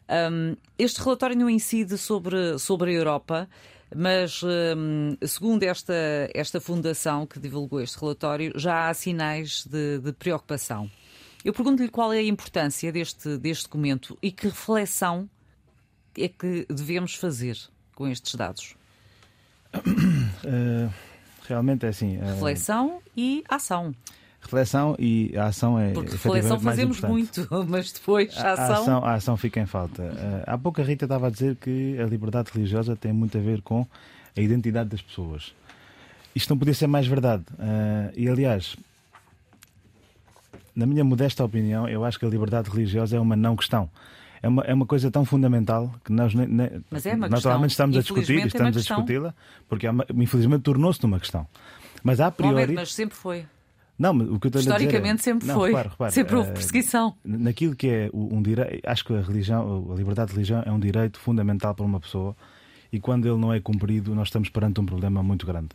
Um, 0.09 0.57
este 0.79 1.01
relatório 1.01 1.37
não 1.37 1.51
incide 1.51 1.99
sobre, 1.99 2.59
sobre 2.59 2.91
a 2.91 2.95
Europa, 2.95 3.49
mas 3.95 4.43
um, 4.43 5.17
segundo 5.27 5.63
esta, 5.63 5.95
esta 6.35 6.61
fundação 6.61 7.27
que 7.27 7.39
divulgou 7.39 7.81
este 7.81 7.99
relatório, 7.99 8.53
já 8.57 8.89
há 8.89 8.95
sinais 8.95 9.65
de, 9.65 9.99
de 9.99 10.13
preocupação. 10.13 10.91
Eu 11.45 11.53
pergunto-lhe 11.53 11.89
qual 11.89 12.13
é 12.13 12.19
a 12.19 12.23
importância 12.23 12.91
deste, 12.91 13.37
deste 13.39 13.65
documento 13.65 14.19
e 14.21 14.33
que 14.33 14.49
reflexão 14.49 15.29
é 16.19 16.29
que 16.29 16.67
devemos 16.69 17.15
fazer 17.15 17.57
com 17.95 18.09
estes 18.09 18.35
dados. 18.35 18.75
Uh, 19.75 20.93
realmente 21.47 21.87
é 21.87 21.89
assim. 21.89 22.17
Uh... 22.19 22.25
Reflexão 22.25 23.01
e 23.17 23.45
ação. 23.49 23.95
Reflexão 24.47 24.95
e 24.97 25.37
a 25.37 25.47
ação 25.47 25.77
é. 25.79 25.91
Porque 25.91 26.13
reflexão 26.13 26.61
fazemos 26.61 27.01
muito, 27.01 27.49
mas 27.69 27.91
depois 27.91 28.37
a 28.39 28.53
ação. 28.53 28.65
A 28.65 28.79
ação, 28.79 29.05
a 29.05 29.15
ação 29.15 29.37
fica 29.37 29.61
em 29.61 29.67
falta. 29.67 30.03
Uh, 30.03 30.43
há 30.47 30.57
pouco 30.57 30.81
a 30.81 30.85
Rita 30.85 31.05
estava 31.05 31.27
a 31.27 31.31
dizer 31.31 31.57
que 31.57 31.99
a 32.01 32.07
liberdade 32.07 32.51
religiosa 32.55 32.95
tem 32.95 33.13
muito 33.13 33.37
a 33.37 33.41
ver 33.41 33.61
com 33.61 33.85
a 34.37 34.41
identidade 34.41 34.89
das 34.89 35.03
pessoas. 35.03 35.53
Isto 36.33 36.51
não 36.51 36.59
podia 36.59 36.75
ser 36.75 36.87
mais 36.87 37.09
verdade. 37.09 37.43
Uh, 37.55 38.13
e 38.17 38.29
aliás, 38.29 38.77
na 40.77 40.87
minha 40.87 41.03
modesta 41.03 41.45
opinião, 41.45 41.89
eu 41.89 42.05
acho 42.05 42.17
que 42.17 42.25
a 42.25 42.29
liberdade 42.29 42.71
religiosa 42.71 43.17
é 43.17 43.21
uma 43.21 43.35
não 43.35 43.57
questão. 43.57 43.91
É 44.41 44.49
uma, 44.49 44.63
é 44.63 44.73
uma 44.73 44.87
coisa 44.87 45.11
tão 45.11 45.25
fundamental 45.25 45.93
que 46.05 46.13
nós 46.13 46.33
ne, 46.35 46.47
ne, 46.47 46.65
é 47.05 47.17
naturalmente 47.17 47.73
estamos 47.73 47.97
a 47.97 48.01
discutir 48.01 48.45
e 48.45 48.47
estamos 48.47 48.77
é 48.77 48.79
a 48.79 48.83
discuti-la, 48.83 49.35
porque 49.69 49.89
infelizmente 50.15 50.63
tornou-se 50.63 51.05
uma 51.05 51.19
questão. 51.19 51.49
Mas 52.05 52.21
a 52.21 52.31
priori. 52.31 52.75
mas 52.75 52.95
sempre 52.95 53.17
foi. 53.17 53.45
Não, 53.99 54.15
o 54.17 54.39
que 54.39 54.47
eu 54.47 54.49
estou 54.49 54.61
Historicamente 54.61 55.09
a 55.09 55.17
dizer 55.17 55.31
é, 55.31 55.33
sempre 55.33 55.49
foi. 55.49 55.69
Repare, 55.71 55.89
repare, 55.89 56.13
sempre 56.13 56.37
houve 56.37 56.53
perseguição. 56.53 57.09
Uh, 57.09 57.15
naquilo 57.25 57.75
que 57.75 57.89
é 57.89 58.11
um 58.13 58.43
direito, 58.43 58.87
acho 58.87 59.05
que 59.05 59.15
a 59.15 59.21
religião, 59.23 59.91
a 59.91 59.95
liberdade 59.95 60.29
de 60.29 60.35
religião 60.35 60.63
é 60.65 60.71
um 60.71 60.79
direito 60.79 61.19
fundamental 61.19 61.75
para 61.75 61.85
uma 61.85 61.99
pessoa 61.99 62.37
e 62.93 63.01
quando 63.01 63.27
ele 63.27 63.39
não 63.39 63.53
é 63.53 63.61
cumprido, 63.61 64.15
nós 64.15 64.29
estamos 64.29 64.49
perante 64.51 64.81
um 64.81 64.87
problema 64.87 65.23
muito 65.23 65.47
grande. 65.47 65.71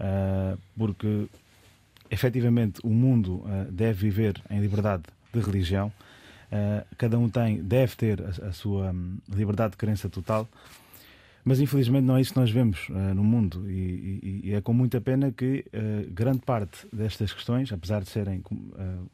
Uh, 0.00 0.58
porque 0.76 1.26
efetivamente 2.10 2.80
o 2.82 2.90
mundo 2.90 3.44
uh, 3.44 3.70
deve 3.70 4.10
viver 4.10 4.42
em 4.50 4.60
liberdade 4.60 5.04
de 5.32 5.40
religião, 5.40 5.92
cada 6.98 7.18
um 7.18 7.30
tem, 7.30 7.62
deve 7.62 7.96
ter 7.96 8.22
a, 8.22 8.52
sua 8.52 8.92
um, 8.92 9.16
liberdade 9.34 9.70
de 9.70 9.78
crença 9.78 10.06
total 10.10 10.46
mas 11.44 11.60
infelizmente 11.60 12.04
não 12.04 12.16
é 12.16 12.20
isso 12.20 12.32
que 12.32 12.38
nós 12.38 12.50
vemos 12.50 12.88
uh, 12.88 13.14
no 13.14 13.24
mundo 13.24 13.68
e, 13.68 13.72
e, 13.72 14.40
e, 14.44 14.54
é 14.54 14.60
com 14.60 14.72
muita 14.72 15.00
pena 15.00 15.32
que 15.32 15.64
uh, 15.74 16.10
grande 16.12 16.40
parte 16.40 16.86
destas 16.92 17.32
questões, 17.32 17.72
apesar 17.72 18.02
de 18.02 18.10
serem 18.10 18.38
uh, 18.50 19.10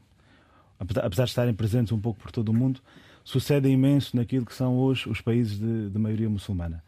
apesar 0.79 1.25
de 1.25 1.31
estarem 1.31 1.55
presentes 1.55 1.93
um 1.93 1.99
pouco 1.99 2.21
por 2.21 2.31
todo 2.31 2.51
o 2.51 2.55
mundo, 2.55 2.81
sucedem 3.25 3.73
imenso 3.73 4.17
naquilo 4.17 4.47
que 4.47 4.55
são 4.55 4.77
hoje 4.77 5.09
os 5.09 5.21
países 5.21 5.59
de, 5.59 5.91
de, 5.91 5.99
maioria 5.99 6.31
muçulmana. 6.31 6.85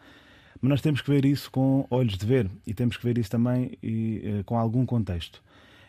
Mas 0.60 0.68
nós 0.68 0.80
temos 0.80 1.00
que 1.00 1.10
ver 1.10 1.24
isso 1.24 1.50
com 1.50 1.86
olhos 1.90 2.16
de 2.16 2.24
ver 2.24 2.48
e 2.64 2.72
temos 2.72 2.96
que 2.96 3.02
ver 3.02 3.18
isso 3.18 3.30
também 3.30 3.76
e, 3.82 4.42
com 4.46 4.56
algum 4.56 4.86
contexto. 4.86 5.42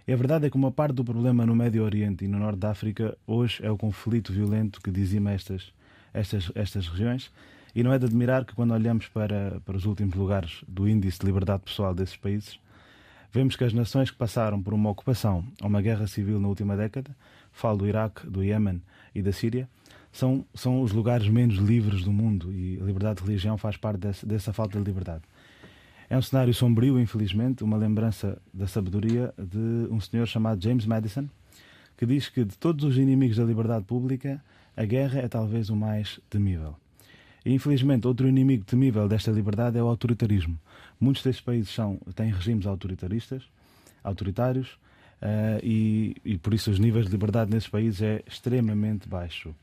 E 0.08 0.12
a 0.12 0.16
verdade 0.16 0.48
é 0.48 0.50
que 0.50 0.56
uma 0.56 0.72
parte 0.72 0.96
do 0.96 1.04
problema 1.04 1.46
no 1.46 1.56
Médio 1.56 1.84
Oriente 1.84 2.26
e 2.26 2.28
no 2.28 2.40
Norte 2.40 2.58
da 2.58 2.72
África 2.72 3.16
hoje 3.28 3.64
é 3.64 3.70
o 3.70 3.78
conflito 3.78 4.34
violento 4.34 4.82
que 4.82 4.90
dizima 4.90 5.32
estas, 5.32 5.72
estas, 6.12 6.52
estas 6.56 6.88
regiões 6.88 7.32
e 7.76 7.84
não 7.84 7.94
é 7.94 8.00
de 8.00 8.06
admirar 8.06 8.46
que, 8.46 8.54
quando 8.54 8.74
olhamos 8.74 9.08
para, 9.08 9.62
para 9.66 9.78
os 9.78 9.86
últimos 9.86 10.16
lugares 10.16 10.64
do 10.68 10.88
índice 10.88 11.20
de 11.20 11.26
liberdade 11.26 11.64
pessoal 11.64 11.94
desses 11.94 12.18
países, 12.18 12.60
vemos 13.32 13.56
que 13.56 13.64
as 13.64 13.74
nações 13.74 14.12
que 14.12 14.18
passaram 14.18 14.62
por 14.62 14.74
uma 14.74 14.90
ocupação 14.90 15.46
ou 15.62 15.68
uma 15.68 15.82
guerra 15.82 16.08
civil 16.08 16.40
na 16.40 16.48
última 16.48 16.76
década, 16.76 17.16
falo 17.52 17.80
do 17.80 17.88
Iraque, 17.88 18.28
do 18.28 18.44
Iémen 18.44 18.82
e 19.16 19.22
da 19.22 19.32
Síria, 19.32 19.70
são, 20.12 20.46
são 20.54 20.82
os 20.82 20.92
lugares 20.92 21.28
menos 21.30 21.56
livres 21.56 22.04
do 22.04 22.12
mundo 22.12 22.52
e 22.52 22.78
a 22.82 22.84
liberdade 22.84 23.22
de 23.22 23.28
religião 23.28 23.58
faz 23.58 23.78
parte 23.78 24.00
dessa, 24.00 24.26
dessa 24.26 24.52
falta 24.52 24.78
de 24.78 24.84
liberdade. 24.84 25.24
É 26.10 26.18
um 26.18 26.22
cenário 26.22 26.54
sombrio, 26.54 27.00
infelizmente, 27.00 27.64
uma 27.64 27.78
lembrança 27.78 28.38
da 28.54 28.68
sabedoria 28.68 29.34
de 29.38 29.88
um 29.90 30.02
senhor 30.02 30.28
chamado 30.28 30.62
James 30.62 30.86
Madison, 30.86 31.30
que 31.96 32.06
diz 32.06 32.28
que 32.28 32.44
de 32.44 32.58
todos 32.58 32.84
os 32.84 32.98
inimigos 32.98 33.38
da 33.38 33.46
liberdade 33.46 33.86
pública, 33.86 34.44
a 34.76 34.84
guerra 34.84 35.20
é 35.20 35.28
talvez 35.30 35.70
o 35.70 35.76
mais 35.76 36.20
temível. 36.30 36.76
Infelizmente, 37.46 38.08
outro 38.08 38.28
inimigo 38.28 38.64
temível 38.64 39.08
desta 39.08 39.32
liberdade 39.32 39.78
é 39.78 39.84
o 39.84 39.88
autoritarismo. 39.88 40.60
Muitos 41.00 41.24
destes 41.24 41.44
países 41.44 41.74
são, 41.74 41.98
têm 42.16 42.32
regimes 42.32 42.68
autoritaristas, 42.68 43.44
autoritários, 44.04 44.68
uh, 45.22 45.60
e, 45.64 46.16
e 46.24 46.38
por 46.38 46.54
isso 46.54 46.70
os 46.70 46.78
níveis 46.78 47.06
de 47.06 47.12
liberdade 47.12 47.52
nesses 47.52 47.68
países 47.68 48.02
é 48.02 48.24
extremamente 48.28 49.10
baixo. 49.10 49.56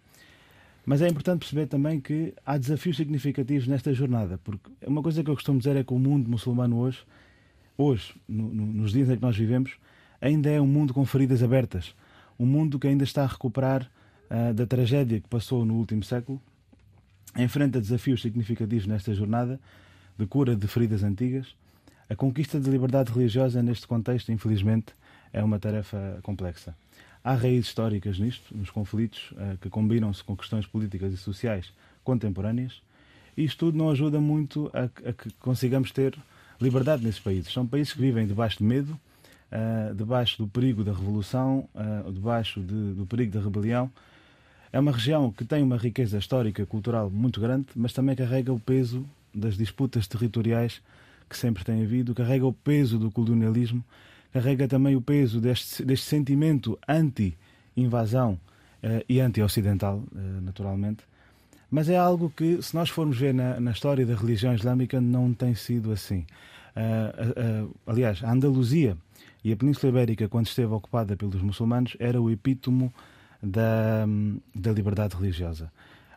Mas 0.85 1.03
é 1.03 1.09
importante 1.09 1.41
perceber 1.41 1.67
também 1.67 2.01
que 2.01 2.35
há 2.45 2.57
desafios 2.57 2.97
significativos 2.97 3.69
nesta 3.69 3.93
jornada, 3.93 4.39
porque 4.43 4.71
uma 4.87 5.03
coisa 5.03 5.23
que 5.23 5.31
eu 5.31 5.35
costumo 5.35 5.59
dizer 5.59 5.77
é 5.77 5.85
que 5.85 5.93
o 5.93 5.99
mundo 5.99 6.29
muçulmano 6.29 6.79
hoje, 6.79 7.05
hoje, 7.77 8.15
no, 8.27 8.49
no, 8.49 8.67
nos 8.67 8.93
dias 8.93 9.09
em 9.09 9.17
que 9.17 9.23
nós 9.23 9.37
vivemos, 9.37 9.73
ainda 10.21 10.51
é 10.51 10.61
um 10.61 10.67
mundo 10.67 10.93
com 10.93 11.05
feridas 11.05 11.43
abertas. 11.43 11.95
Um 12.39 12.47
mundo 12.47 12.79
que 12.79 12.89
ainda 12.89 13.05
está 13.05 13.23
a 13.23 13.27
recuperar 13.27 13.89
uh, 14.31 14.55
da 14.55 14.67
tragédia 14.67 15.21
que 15.21 15.29
passou 15.29 15.65
no 15.65 15.75
último 15.75 16.03
século 16.03 16.41
enfrenta 17.43 17.81
desafios 17.81 18.21
significativos 18.21 18.87
nesta 18.87 19.15
jornada 19.15 19.61
de 20.19 20.27
cura 20.27 20.57
de 20.57 20.67
feridas 20.67 21.03
antigas. 21.03 21.55
A 22.11 22.17
conquista 22.17 22.59
de 22.59 22.69
liberdade 22.69 23.13
religiosa 23.13 23.63
neste 23.63 23.87
contexto, 23.87 24.33
infelizmente, 24.33 24.87
é 25.33 25.43
uma 25.43 25.59
tarefa 25.59 26.19
complexa. 26.23 26.75
Há 27.23 27.35
raízes 27.35 27.67
históricas 27.67 28.19
nisto, 28.19 28.57
nos 28.57 28.71
conflitos, 28.71 29.33
eh, 29.37 29.57
que 29.61 29.69
combinam-se 29.69 30.25
com 30.25 30.37
questões 30.37 30.67
políticas 30.67 31.13
e 31.13 31.17
sociais 31.17 31.73
contemporâneas, 32.03 32.81
e 33.37 33.45
isto 33.45 33.67
tudo 33.67 33.77
não 33.77 33.91
ajuda 33.91 34.21
muito 34.21 34.71
a, 34.73 34.85
a 34.85 35.13
que 35.13 35.31
consigamos 35.39 35.93
ter 35.93 36.17
liberdade 36.61 37.05
nesses 37.05 37.21
países. 37.21 37.53
São 37.53 37.67
países 37.67 37.93
que 37.93 38.01
vivem 38.01 38.27
debaixo 38.27 38.59
de 38.59 38.65
medo, 38.65 38.99
uh, 39.53 39.95
debaixo 39.95 40.39
do 40.39 40.49
perigo 40.49 40.83
da 40.83 40.93
revolução, 40.93 41.69
uh, 41.75 42.11
debaixo 42.11 42.61
de, 42.61 42.95
do 42.95 43.07
perigo 43.07 43.33
da 43.33 43.41
rebelião, 43.41 43.91
é 44.73 44.79
uma 44.79 44.93
região 44.93 45.31
que 45.31 45.45
tem 45.45 45.63
uma 45.63 45.77
riqueza 45.77 46.19
histórica, 46.19 46.65
cultural 46.67 47.11
muito 47.11 47.41
grande, 47.41 47.67
mas 47.75 47.93
também 47.93 48.15
carrega 48.15 48.53
o 48.53 48.61
peso 48.61 49.05
das 49.35 49.57
disputas 49.57 50.07
territoriais 50.07 50.83
que 51.29 51.37
sempre 51.37 51.65
tem 51.65 51.83
havido, 51.83 52.15
carrega 52.15 52.47
o 52.47 52.53
peso 52.53 52.99
do 52.99 53.11
colonialismo, 53.11 53.85
carrega 54.33 54.67
também 54.67 54.97
o 54.97 55.01
peso 55.01 55.41
deste, 55.41 55.85
deste 55.85 56.07
sentimento 56.07 56.79
anti-invasão 56.89 58.39
eh, 58.83 59.05
e 59.09 59.21
anti-ocidental, 59.21 60.03
eh, 60.15 60.41
naturalmente. 60.41 61.05
Mas 61.71 61.89
é 61.89 61.97
algo 61.99 62.33
que, 62.35 62.63
se 62.63 62.75
nós 62.75 62.89
formos 62.89 63.19
ver 63.19 63.35
na, 63.35 63.61
na, 63.61 63.73
história 63.73 64.07
da 64.07 64.15
religião 64.15 64.55
islâmica, 64.55 65.01
não 65.01 65.35
tem 65.35 65.55
sido 65.55 65.93
assim. 65.93 66.25
Uh, 66.75 67.75
aliás, 67.87 68.23
a 68.23 68.33
Andaluzia 68.33 68.97
e 69.45 69.53
a 69.53 69.57
Península 69.57 69.91
Ibérica, 69.91 70.29
quando 70.29 70.47
esteve 70.47 70.73
ocupada 70.73 71.17
pelos 71.17 71.43
muçulmanos, 71.43 71.95
era 71.99 72.23
o 72.23 72.31
epítomo 72.31 72.93
da, 73.43 74.07
da 74.55 74.73
liberdade 74.73 75.17
religiosa. 75.17 75.71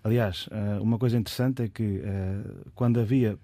Aliás, 0.04 0.50
eh, 0.52 0.80
uma 0.82 0.98
coisa 0.98 1.18
interessante 1.18 1.62
é 1.62 1.68
que 1.68 2.02
eh, 2.04 2.42
quando 2.74 3.00
havia 3.00 3.38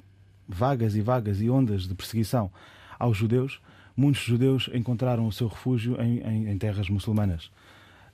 vagas 0.47 0.95
e 0.95 1.01
vagas 1.01 1.41
e 1.41 1.49
ondas 1.49 1.87
de 1.87 1.93
perseguição 1.93 2.49
aos 2.97 3.17
judeus, 3.17 3.61
muitos 3.95 4.21
judeus 4.21 4.69
encontraram 4.73 5.27
o 5.27 5.31
seu 5.31 5.47
refúgio 5.47 5.99
em, 6.01 6.19
em, 6.19 6.49
em 6.49 6.57
terras 6.57 6.89
muçulmanas. 6.89 7.51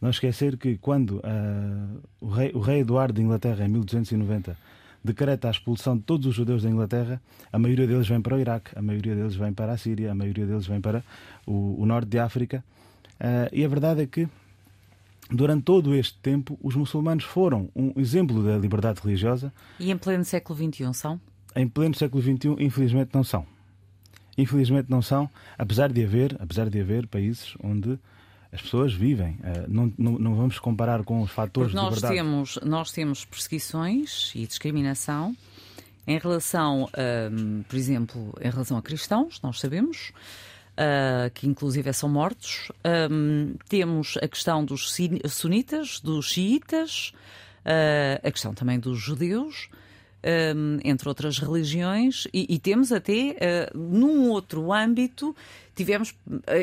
Não 0.02 0.10
esquecer 0.10 0.58
que 0.58 0.78
quando 0.78 1.20
uh, 1.20 2.02
o, 2.20 2.28
rei, 2.28 2.52
o, 2.54 2.60
rei, 2.60 2.82
Eduardo 2.82 3.14
de 3.14 3.22
Inglaterra, 3.22 3.66
em 3.66 3.70
1290, 3.70 4.58
decreta 5.02 5.48
a 5.48 5.52
expulsão 5.52 5.96
de 5.96 6.04
todos 6.04 6.26
os 6.26 6.36
judeus 6.36 6.64
da 6.64 6.70
Inglaterra, 6.70 7.22
a 7.52 7.58
maioria 7.58 7.88
deles 7.88 8.08
vem 8.08 8.22
para 8.22 8.36
o 8.36 8.40
Iraque, 8.40 8.72
a 8.78 8.82
maioria 8.82 9.16
deles 9.16 9.36
vem 9.36 9.54
para 9.54 9.72
a 9.72 9.78
Síria, 9.78 10.12
a 10.12 10.16
maioria 10.16 10.46
deles 10.46 10.68
vem 10.68 10.82
para 10.82 11.04
o, 11.46 11.82
o 11.82 11.86
norte 11.86 12.10
de 12.10 12.20
África. 12.20 12.64
Uh, 13.16 13.48
e 13.54 13.64
a 13.64 13.68
verdade 13.70 14.02
é 14.02 14.06
que 14.06 14.28
durante 15.34 15.64
todo 15.64 15.96
este 15.96 16.18
tempo, 16.20 16.58
os 16.62 16.76
muçulmanos 16.76 17.24
foram 17.24 17.70
um 17.76 17.94
exemplo 17.98 18.44
da 18.44 18.58
liberdade 18.58 19.02
religiosa. 19.04 19.52
E 19.80 19.92
em 19.92 19.98
pleno 19.98 20.24
século 20.24 20.58
XXI 20.58 20.94
são? 20.94 21.20
Em 21.56 21.68
pleno 21.68 21.96
século 21.96 22.22
XXI, 22.22 22.56
infelizmente, 22.60 23.12
não 23.14 23.24
são. 23.24 23.46
Infelizmente 24.38 24.90
não 24.90 25.02
são, 25.02 25.30
apesar 25.58 25.92
de 25.92 26.04
haver, 26.04 26.36
apesar 26.40 26.70
de 26.70 26.80
haver 26.80 27.08
países 27.08 27.56
onde 27.64 28.00
as 28.52 28.62
pessoas 28.62 28.94
vivem. 28.94 29.38
Eh, 29.44 29.66
não, 29.68 29.92
não, 29.98 30.12
não 30.14 30.36
vamos 30.36 30.60
comparar 30.60 31.04
com 31.04 31.22
os 31.22 31.32
fatores 31.32 31.72
Porque 31.72 31.86
nós 31.86 31.96
de 31.96 32.02
liberdade. 32.02 32.30
Temos, 32.30 32.60
nós 32.64 32.92
temos 32.92 33.26
perseguições 33.26 34.32
e 34.36 34.48
discriminação 34.48 35.36
em 36.06 36.18
relação, 36.18 36.90
um, 37.32 37.64
por 37.64 37.76
exemplo, 37.76 38.34
em 38.42 38.50
relação 38.50 38.78
a 38.78 38.82
cristãos, 38.82 39.40
nós 39.42 39.60
sabemos 39.60 40.12
uh, 40.74 41.30
que 41.34 41.48
inclusive 41.48 41.92
são 41.94 42.10
mortos. 42.10 42.72
Um, 43.12 43.56
temos 43.68 44.18
a 44.22 44.28
questão 44.28 44.64
dos 44.64 44.96
sunitas, 45.30 46.00
dos 46.00 46.28
xiitas, 46.28 47.14
uh, 47.66 48.28
a 48.28 48.32
questão 48.32 48.54
também 48.54 48.80
dos 48.80 49.00
judeus. 49.00 49.70
Um, 50.56 50.80
entre 50.86 51.10
outras 51.10 51.38
religiões, 51.38 52.28
e, 52.34 52.56
e 52.56 52.58
temos 52.58 52.94
até, 52.94 53.36
uh, 53.74 53.78
num 53.78 54.30
outro 54.30 54.72
âmbito, 54.72 55.36
Tivemos 55.76 56.14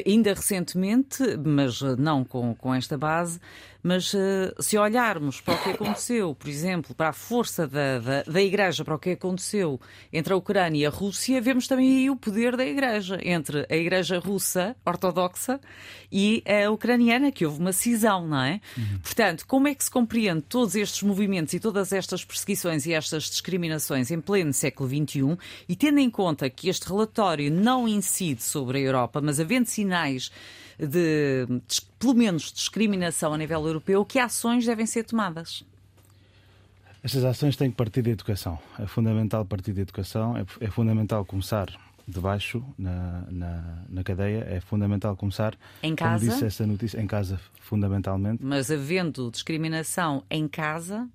ainda 0.07 0.33
recentemente, 0.33 1.37
mas 1.44 1.81
não 1.99 2.25
com, 2.25 2.55
com 2.55 2.73
esta 2.73 2.96
base, 2.96 3.40
mas 3.82 4.12
uh, 4.12 4.18
se 4.58 4.76
olharmos 4.76 5.40
para 5.40 5.54
o 5.54 5.62
que 5.62 5.70
aconteceu, 5.70 6.34
por 6.34 6.48
exemplo, 6.48 6.94
para 6.94 7.10
a 7.10 7.12
força 7.12 7.66
da, 7.66 7.98
da, 7.98 8.22
da, 8.22 8.42
Igreja, 8.42 8.84
para 8.84 8.94
o 8.94 8.98
que 8.98 9.10
aconteceu 9.10 9.80
entre 10.12 10.32
a 10.32 10.36
Ucrânia 10.36 10.82
e 10.82 10.86
a 10.86 10.90
Rússia, 10.90 11.40
vemos 11.40 11.66
também 11.66 11.98
aí 11.98 12.10
o 12.10 12.16
poder 12.16 12.56
da 12.56 12.64
Igreja, 12.64 13.18
entre 13.22 13.66
a 13.68 13.76
Igreja 13.76 14.18
russa, 14.18 14.76
ortodoxa, 14.84 15.60
e 16.12 16.42
a 16.46 16.70
ucraniana, 16.70 17.30
que 17.30 17.46
houve 17.46 17.60
uma 17.60 17.72
cisão, 17.72 18.26
não 18.26 18.42
é? 18.42 18.60
Uhum. 18.76 18.98
Portanto, 19.02 19.46
como 19.46 19.68
é 19.68 19.74
que 19.74 19.84
se 19.84 19.90
compreende 19.90 20.42
todos 20.42 20.74
estes 20.74 21.02
movimentos 21.02 21.54
e 21.54 21.60
todas 21.60 21.92
estas 21.92 22.24
perseguições 22.24 22.86
e 22.86 22.92
estas 22.92 23.24
discriminações 23.24 24.10
em 24.10 24.20
pleno 24.20 24.52
século 24.52 24.88
XXI, 24.88 25.38
e 25.68 25.76
tendo 25.76 25.98
em 25.98 26.10
conta 26.10 26.50
que 26.50 26.68
este 26.68 26.88
relatório 26.88 27.50
não 27.50 27.86
incide 27.86 28.42
sobre 28.42 28.78
a 28.78 28.80
Europa, 28.80 29.20
mas 29.20 29.40
havendo 29.40 29.66
sinais 29.66 30.30
de, 30.86 31.46
de, 31.66 31.82
pelo 31.98 32.14
menos, 32.14 32.52
discriminação 32.52 33.34
a 33.34 33.38
nível 33.38 33.66
europeu, 33.66 34.04
que 34.04 34.18
ações 34.18 34.64
devem 34.64 34.86
ser 34.86 35.04
tomadas? 35.04 35.64
Estas 37.02 37.24
ações 37.24 37.56
têm 37.56 37.70
que 37.70 37.76
partir 37.76 38.02
da 38.02 38.10
educação. 38.10 38.58
É 38.78 38.86
fundamental 38.86 39.44
partir 39.44 39.72
da 39.72 39.80
educação, 39.80 40.36
é, 40.36 40.44
é 40.60 40.70
fundamental 40.70 41.24
começar 41.24 41.68
de 42.06 42.20
baixo 42.20 42.62
na, 42.76 43.24
na, 43.30 43.84
na, 43.88 44.02
cadeia, 44.02 44.44
é 44.48 44.60
fundamental 44.60 45.16
começar. 45.16 45.56
Em 45.82 45.94
casa? 45.94 46.18
Como 46.18 46.30
disse 46.30 46.44
essa 46.44 46.66
notícia, 46.66 47.00
em 47.00 47.06
casa, 47.06 47.40
fundamentalmente. 47.60 48.44
Mas 48.44 48.70
havendo 48.70 49.30
discriminação 49.30 50.24
em 50.28 50.48
casa, 50.48 51.08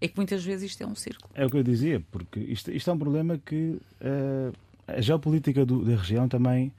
é 0.00 0.06
que 0.06 0.16
muitas 0.16 0.44
vezes 0.44 0.72
isto 0.72 0.82
é 0.82 0.86
um 0.86 0.94
círculo. 0.94 1.30
É 1.34 1.46
o 1.46 1.50
que 1.50 1.56
eu 1.56 1.62
dizia, 1.62 2.02
porque 2.12 2.40
isto, 2.40 2.70
isto 2.70 2.90
é 2.90 2.92
um 2.92 2.98
problema 2.98 3.38
que 3.38 3.80
uh, 4.00 4.52
a 4.86 5.00
geopolítica 5.00 5.64
do, 5.64 5.84
da 5.84 5.96
região 5.96 6.28
também 6.28 6.70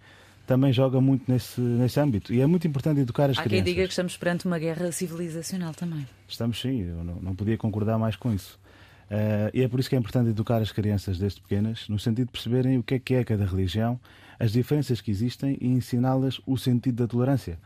também 0.46 0.72
joga 0.72 1.02
muito 1.02 1.30
nesse, 1.32 1.60
nesse 1.60 2.00
âmbito. 2.00 2.34
E 2.34 2.42
é 2.42 2.46
muito 2.46 2.68
importante 2.68 3.00
educar 3.00 3.30
as 3.30 3.38
Há 3.38 3.44
crianças. 3.44 3.62
Há 3.62 3.64
quem 3.64 3.74
diga 3.74 3.84
que 3.84 3.90
estamos 3.90 4.18
perante 4.18 4.46
uma 4.46 4.60
guerra 4.60 4.92
civilizacional 4.92 5.74
também. 5.74 6.08
Estamos 6.28 6.60
sim, 6.62 6.82
eu 6.82 7.04
não, 7.04 7.16
não 7.16 7.36
podia 7.36 7.58
concordar 7.58 7.98
mais 7.98 8.16
com 8.16 8.34
isso. 8.34 8.60
Uh, 9.10 9.50
e 9.54 9.62
é 9.62 9.68
por 9.68 9.80
isso 9.80 9.90
que 9.90 9.96
é 9.96 10.00
importante 10.00 10.30
educar 10.30 10.62
as 10.62 10.72
crianças 10.72 11.20
desde 11.20 11.40
pequenas, 11.42 11.88
no 11.88 12.00
sentido 12.00 12.28
de 12.28 12.32
perceberem 12.32 12.78
o 12.78 12.84
que 12.84 12.96
é 12.96 13.00
que 13.00 13.14
é 13.14 13.24
cada 13.24 13.46
religião, 13.46 14.00
as 14.40 14.52
diferenças 14.52 15.00
que 15.00 15.12
existem 15.12 15.58
e 15.62 15.68
ensiná-las 15.68 16.42
o 16.46 16.58
sentido 16.58 17.04
da 17.04 17.08
tolerância. 17.08 17.60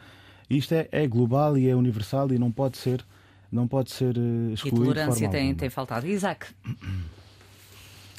Isto 0.50 0.74
é, 0.74 0.88
é, 0.92 1.08
global 1.08 1.58
e 1.58 1.70
é 1.70 1.76
universal 1.76 2.32
e 2.32 2.40
não 2.40 2.52
pode 2.52 2.78
ser, 2.78 3.06
não 3.52 3.68
pode 3.68 3.92
ser 3.92 4.18
uh, 4.18 4.54
excluído. 4.54 4.92
E 4.92 4.94
tolerância 4.94 5.30
tem, 5.30 5.56
tem 5.56 5.70
faltado. 5.70 6.08
Isaac. 6.08 6.48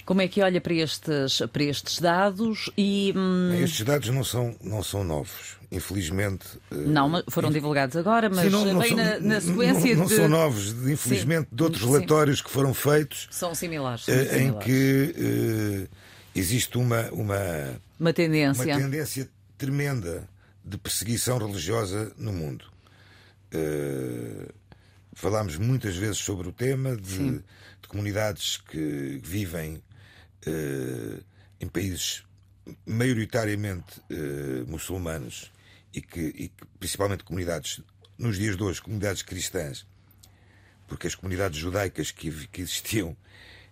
Como 0.04 0.20
é 0.20 0.28
que 0.28 0.42
olha 0.42 0.60
para 0.60 0.74
estes, 0.74 1.42
para 1.52 1.62
estes 1.62 2.00
dados? 2.00 2.70
E, 2.76 3.12
hum... 3.16 3.54
Estes 3.62 3.84
dados 3.84 4.08
não 4.08 4.24
são, 4.24 4.56
não 4.62 4.82
são 4.82 5.04
novos, 5.04 5.56
infelizmente. 5.70 6.46
Eh, 6.70 6.74
não, 6.74 7.22
foram 7.28 7.50
divulgados 7.50 7.96
agora, 7.96 8.28
mas 8.28 8.40
sim, 8.40 8.50
não, 8.50 8.64
não 8.64 8.82
são, 8.82 8.96
na, 8.96 9.20
na, 9.20 9.40
sequência 9.40 9.90
não, 9.90 10.00
não 10.02 10.06
de... 10.06 10.16
são 10.16 10.28
novos, 10.28 10.68
infelizmente, 10.88 11.48
sim, 11.50 11.56
de 11.56 11.62
outros 11.62 11.82
sim. 11.82 11.90
relatórios 11.90 12.42
que 12.42 12.50
foram 12.50 12.74
feitos. 12.74 13.28
São 13.30 13.54
similares. 13.54 14.04
São 14.04 14.14
similares. 14.14 14.42
Em 14.42 14.58
que 14.58 15.14
uh, 15.16 15.88
existe 16.34 16.78
uma, 16.78 17.08
uma, 17.10 17.80
uma, 17.98 18.12
tendência. 18.12 18.64
uma 18.64 18.82
tendência 18.82 19.28
tremenda 19.56 20.28
de 20.64 20.78
perseguição 20.78 21.38
religiosa 21.38 22.12
no 22.16 22.32
mundo. 22.32 22.64
Uh, 23.52 24.48
falámos 25.12 25.56
muitas 25.56 25.96
vezes 25.96 26.18
sobre 26.18 26.48
o 26.48 26.52
tema 26.52 26.96
de, 26.96 27.32
de 27.38 27.88
comunidades 27.88 28.56
que 28.56 29.20
vivem 29.22 29.82
em 31.60 31.68
países 31.68 32.24
maioritariamente 32.86 34.00
uh, 34.00 34.66
muçulmanos 34.66 35.50
e 35.92 36.00
que, 36.00 36.20
e 36.20 36.48
que, 36.48 36.66
principalmente 36.78 37.24
comunidades, 37.24 37.80
nos 38.18 38.36
dias 38.36 38.56
de 38.56 38.62
hoje, 38.62 38.80
comunidades 38.80 39.22
cristãs, 39.22 39.86
porque 40.86 41.06
as 41.06 41.14
comunidades 41.14 41.58
judaicas 41.58 42.10
que, 42.10 42.30
que 42.48 42.62
existiam 42.62 43.16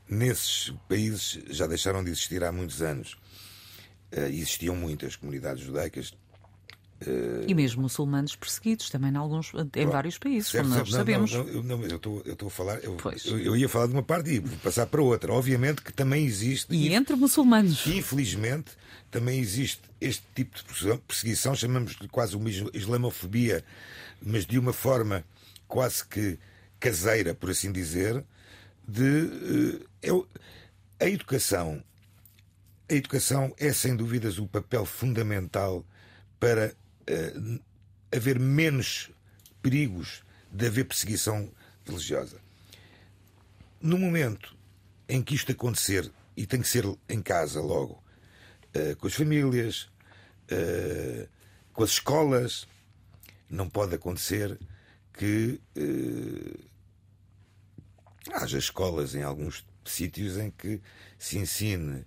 nesses 0.08 0.72
países 0.88 1.38
já 1.48 1.66
deixaram 1.66 2.02
de 2.02 2.10
existir 2.10 2.42
há 2.42 2.50
muitos 2.50 2.82
anos. 2.82 3.16
Uh, 4.10 4.20
existiam 4.30 4.74
muitas 4.74 5.16
comunidades 5.16 5.64
judaicas 5.64 6.14
e 7.46 7.54
mesmo 7.54 7.82
muçulmanos 7.82 8.34
perseguidos 8.34 8.90
também 8.90 9.12
em, 9.12 9.16
alguns, 9.16 9.52
em 9.76 9.86
vários 9.86 10.18
países, 10.18 10.50
certo, 10.50 10.64
como 10.64 10.78
nós 10.78 10.90
não, 10.90 10.98
sabemos. 10.98 11.32
Não, 11.32 11.44
não, 11.62 11.82
eu 11.84 11.96
estou, 11.96 12.22
eu 12.24 12.32
estou 12.32 12.48
a 12.48 12.50
falar, 12.50 12.82
eu, 12.82 12.96
eu, 13.24 13.38
eu, 13.38 13.56
ia 13.56 13.68
falar 13.68 13.86
de 13.86 13.92
uma 13.92 14.02
parte 14.02 14.30
e 14.30 14.40
vou 14.40 14.58
passar 14.58 14.86
para 14.86 15.00
outra. 15.00 15.32
Obviamente 15.32 15.80
que 15.80 15.92
também 15.92 16.24
existe. 16.24 16.74
E 16.74 16.92
entre 16.92 17.14
muçulmanos. 17.14 17.86
Infelizmente, 17.86 18.72
também 19.12 19.38
existe 19.38 19.80
este 20.00 20.24
tipo 20.34 20.58
de 20.58 20.98
perseguição, 20.98 21.54
chamamos-lhe 21.54 22.08
quase 22.08 22.36
uma 22.36 22.50
islamofobia, 22.50 23.64
mas 24.20 24.44
de 24.44 24.58
uma 24.58 24.72
forma 24.72 25.24
quase 25.68 26.04
que 26.04 26.36
caseira, 26.80 27.32
por 27.32 27.50
assim 27.50 27.70
dizer, 27.70 28.24
de. 28.86 29.80
Eh, 30.02 30.08
é, 30.10 31.04
a 31.04 31.08
educação. 31.08 31.80
A 32.90 32.94
educação 32.94 33.54
é, 33.58 33.72
sem 33.72 33.94
dúvidas, 33.94 34.38
o 34.38 34.48
papel 34.48 34.84
fundamental 34.84 35.84
para 36.40 36.74
uh, 37.08 37.60
haver 38.14 38.38
menos 38.38 39.10
perigos 39.62 40.22
de 40.50 40.66
haver 40.66 40.84
perseguição 40.84 41.50
religiosa. 41.84 42.40
No 43.80 43.98
momento 43.98 44.56
em 45.08 45.22
que 45.22 45.34
isto 45.34 45.52
acontecer, 45.52 46.10
e 46.36 46.46
tem 46.46 46.60
que 46.60 46.68
ser 46.68 46.84
em 47.08 47.22
casa 47.22 47.60
logo, 47.60 48.02
uh, 48.74 48.96
com 48.96 49.06
as 49.06 49.14
famílias, 49.14 49.90
uh, 50.52 51.28
com 51.72 51.82
as 51.82 51.90
escolas, 51.90 52.66
não 53.48 53.68
pode 53.68 53.94
acontecer 53.94 54.58
que 55.14 55.60
haja 58.32 58.58
escolas 58.58 59.14
em 59.14 59.22
alguns 59.22 59.64
sítios 59.84 60.36
em 60.36 60.50
que 60.50 60.80
se 61.18 61.38
ensine 61.38 62.04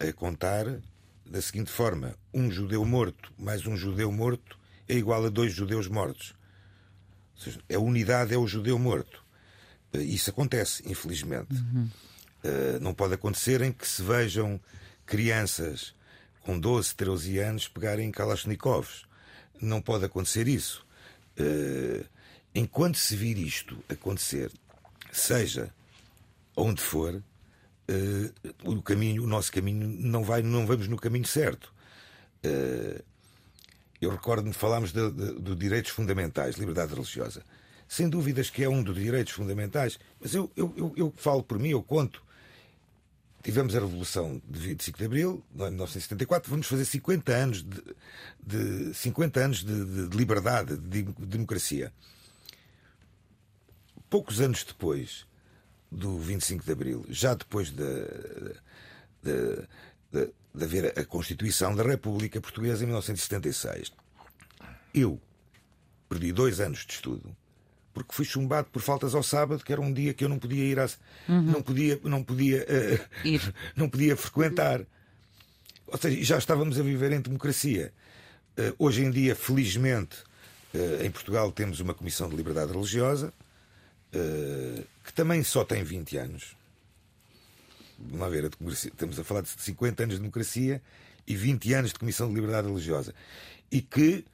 a 0.00 0.12
contar 0.12 0.66
da 1.24 1.40
seguinte 1.40 1.70
forma: 1.70 2.14
um 2.32 2.50
judeu 2.50 2.84
morto 2.84 3.32
mais 3.38 3.66
um 3.66 3.76
judeu 3.76 4.10
morto 4.12 4.58
é 4.88 4.94
igual 4.94 5.24
a 5.24 5.28
dois 5.28 5.52
judeus 5.52 5.88
mortos. 5.88 6.34
Ou 7.36 7.42
seja, 7.42 7.60
a 7.72 7.78
unidade 7.78 8.34
é 8.34 8.38
o 8.38 8.46
judeu 8.46 8.78
morto. 8.78 9.24
Eh, 9.92 10.02
isso 10.02 10.30
acontece, 10.30 10.82
infelizmente. 10.86 11.54
Uhum. 11.54 11.88
Uh, 12.44 12.80
não 12.80 12.92
pode 12.92 13.14
acontecer 13.14 13.62
em 13.62 13.72
que 13.72 13.88
se 13.88 14.02
vejam 14.02 14.60
crianças 15.06 15.94
com 16.42 16.58
12, 16.58 16.94
13 16.94 17.38
anos 17.38 17.68
pegarem 17.68 18.10
Kalashnikovs. 18.10 19.06
Não 19.60 19.80
pode 19.80 20.04
acontecer 20.04 20.46
isso. 20.46 20.84
Uh, 21.38 22.04
enquanto 22.54 22.98
se 22.98 23.16
vir 23.16 23.38
isto 23.38 23.82
acontecer, 23.88 24.52
seja 25.10 25.72
onde 26.54 26.82
for, 26.82 27.22
uh, 27.88 28.70
o 28.70 28.82
caminho, 28.82 29.24
o 29.24 29.26
nosso 29.26 29.52
caminho 29.52 29.86
não 29.86 30.22
vai, 30.22 30.42
não 30.42 30.66
vamos 30.66 30.88
no 30.88 30.96
caminho 30.96 31.26
certo. 31.26 31.72
Uh, 32.44 33.02
eu 34.00 34.10
recordo-me 34.10 34.52
falámos 34.52 34.92
de, 34.92 35.56
direitos 35.56 35.90
fundamentais, 35.90 36.56
liberdade 36.56 36.92
religiosa. 36.92 37.42
Sem 37.88 38.08
dúvidas 38.08 38.50
que 38.50 38.62
é 38.62 38.68
um 38.68 38.82
dos 38.82 38.96
direitos 38.96 39.32
fundamentais, 39.32 39.98
mas 40.20 40.34
eu, 40.34 40.50
eu, 40.56 40.72
eu, 40.76 40.92
eu 40.96 41.14
falo 41.16 41.42
por 41.42 41.58
mim, 41.58 41.70
eu 41.70 41.82
conto. 41.82 42.22
Tivemos 43.42 43.76
a 43.76 43.80
Revolução 43.80 44.40
de 44.48 44.58
25 44.58 44.98
de 44.98 45.04
Abril, 45.04 45.44
de 45.50 45.58
1974, 45.58 46.50
vamos 46.50 46.66
fazer 46.66 46.84
50 46.86 47.32
anos 47.32 47.62
de, 47.62 47.82
de 48.42 48.94
50 48.94 49.40
anos 49.40 49.64
de, 49.64 50.08
de 50.08 50.16
liberdade, 50.16 50.78
de 50.78 51.02
democracia. 51.02 51.92
Poucos 54.08 54.40
anos 54.40 54.64
depois, 54.64 55.26
do 55.90 56.18
25 56.18 56.64
de 56.64 56.72
Abril, 56.72 57.04
já 57.08 57.34
depois 57.34 57.70
de, 57.70 57.84
de, 59.22 59.68
de, 60.12 60.30
de 60.54 60.64
haver 60.64 60.98
a 60.98 61.04
Constituição 61.04 61.74
da 61.74 61.82
República 61.82 62.40
Portuguesa 62.40 62.82
em 62.82 62.86
1976, 62.86 63.92
eu 64.92 65.20
perdi 66.08 66.32
dois 66.32 66.60
anos 66.60 66.84
de 66.84 66.92
estudo 66.92 67.34
porque 67.94 68.12
fui 68.12 68.24
chumbado 68.24 68.68
por 68.72 68.82
faltas 68.82 69.14
ao 69.14 69.22
sábado, 69.22 69.64
que 69.64 69.72
era 69.72 69.80
um 69.80 69.92
dia 69.92 70.12
que 70.12 70.24
eu 70.24 70.28
não 70.28 70.38
podia 70.38 70.64
ir, 70.64 70.80
a, 70.80 70.88
uhum. 71.28 71.42
não 71.42 71.62
podia, 71.62 72.00
não 72.02 72.24
podia, 72.24 72.66
uh, 72.66 73.26
ir. 73.26 73.54
não 73.76 73.88
podia 73.88 74.16
frequentar. 74.16 74.80
Ou 75.86 75.96
seja, 75.96 76.24
já 76.24 76.38
estávamos 76.38 76.78
a 76.78 76.82
viver 76.82 77.12
em 77.12 77.20
democracia. 77.20 77.92
Uh, 78.58 78.74
hoje 78.80 79.04
em 79.04 79.12
dia, 79.12 79.36
felizmente, 79.36 80.16
uh, 80.74 81.04
em 81.04 81.10
Portugal 81.10 81.52
temos 81.52 81.78
uma 81.78 81.94
Comissão 81.94 82.28
de 82.28 82.34
Liberdade 82.34 82.72
Religiosa 82.72 83.32
que 85.04 85.12
também 85.12 85.42
só 85.42 85.64
tem 85.64 85.82
20 85.82 86.16
anos. 86.16 86.56
Vamos 87.98 88.32
ver, 88.32 88.46
a 88.46 88.70
estamos 88.70 89.18
a 89.18 89.24
falar 89.24 89.42
de 89.42 89.48
50 89.48 90.02
anos 90.02 90.14
de 90.16 90.20
democracia 90.20 90.82
e 91.26 91.34
20 91.34 91.72
anos 91.74 91.92
de 91.92 91.98
Comissão 91.98 92.28
de 92.28 92.34
Liberdade 92.34 92.68
Religiosa. 92.68 93.14
E 93.70 93.80
que, 93.80 94.24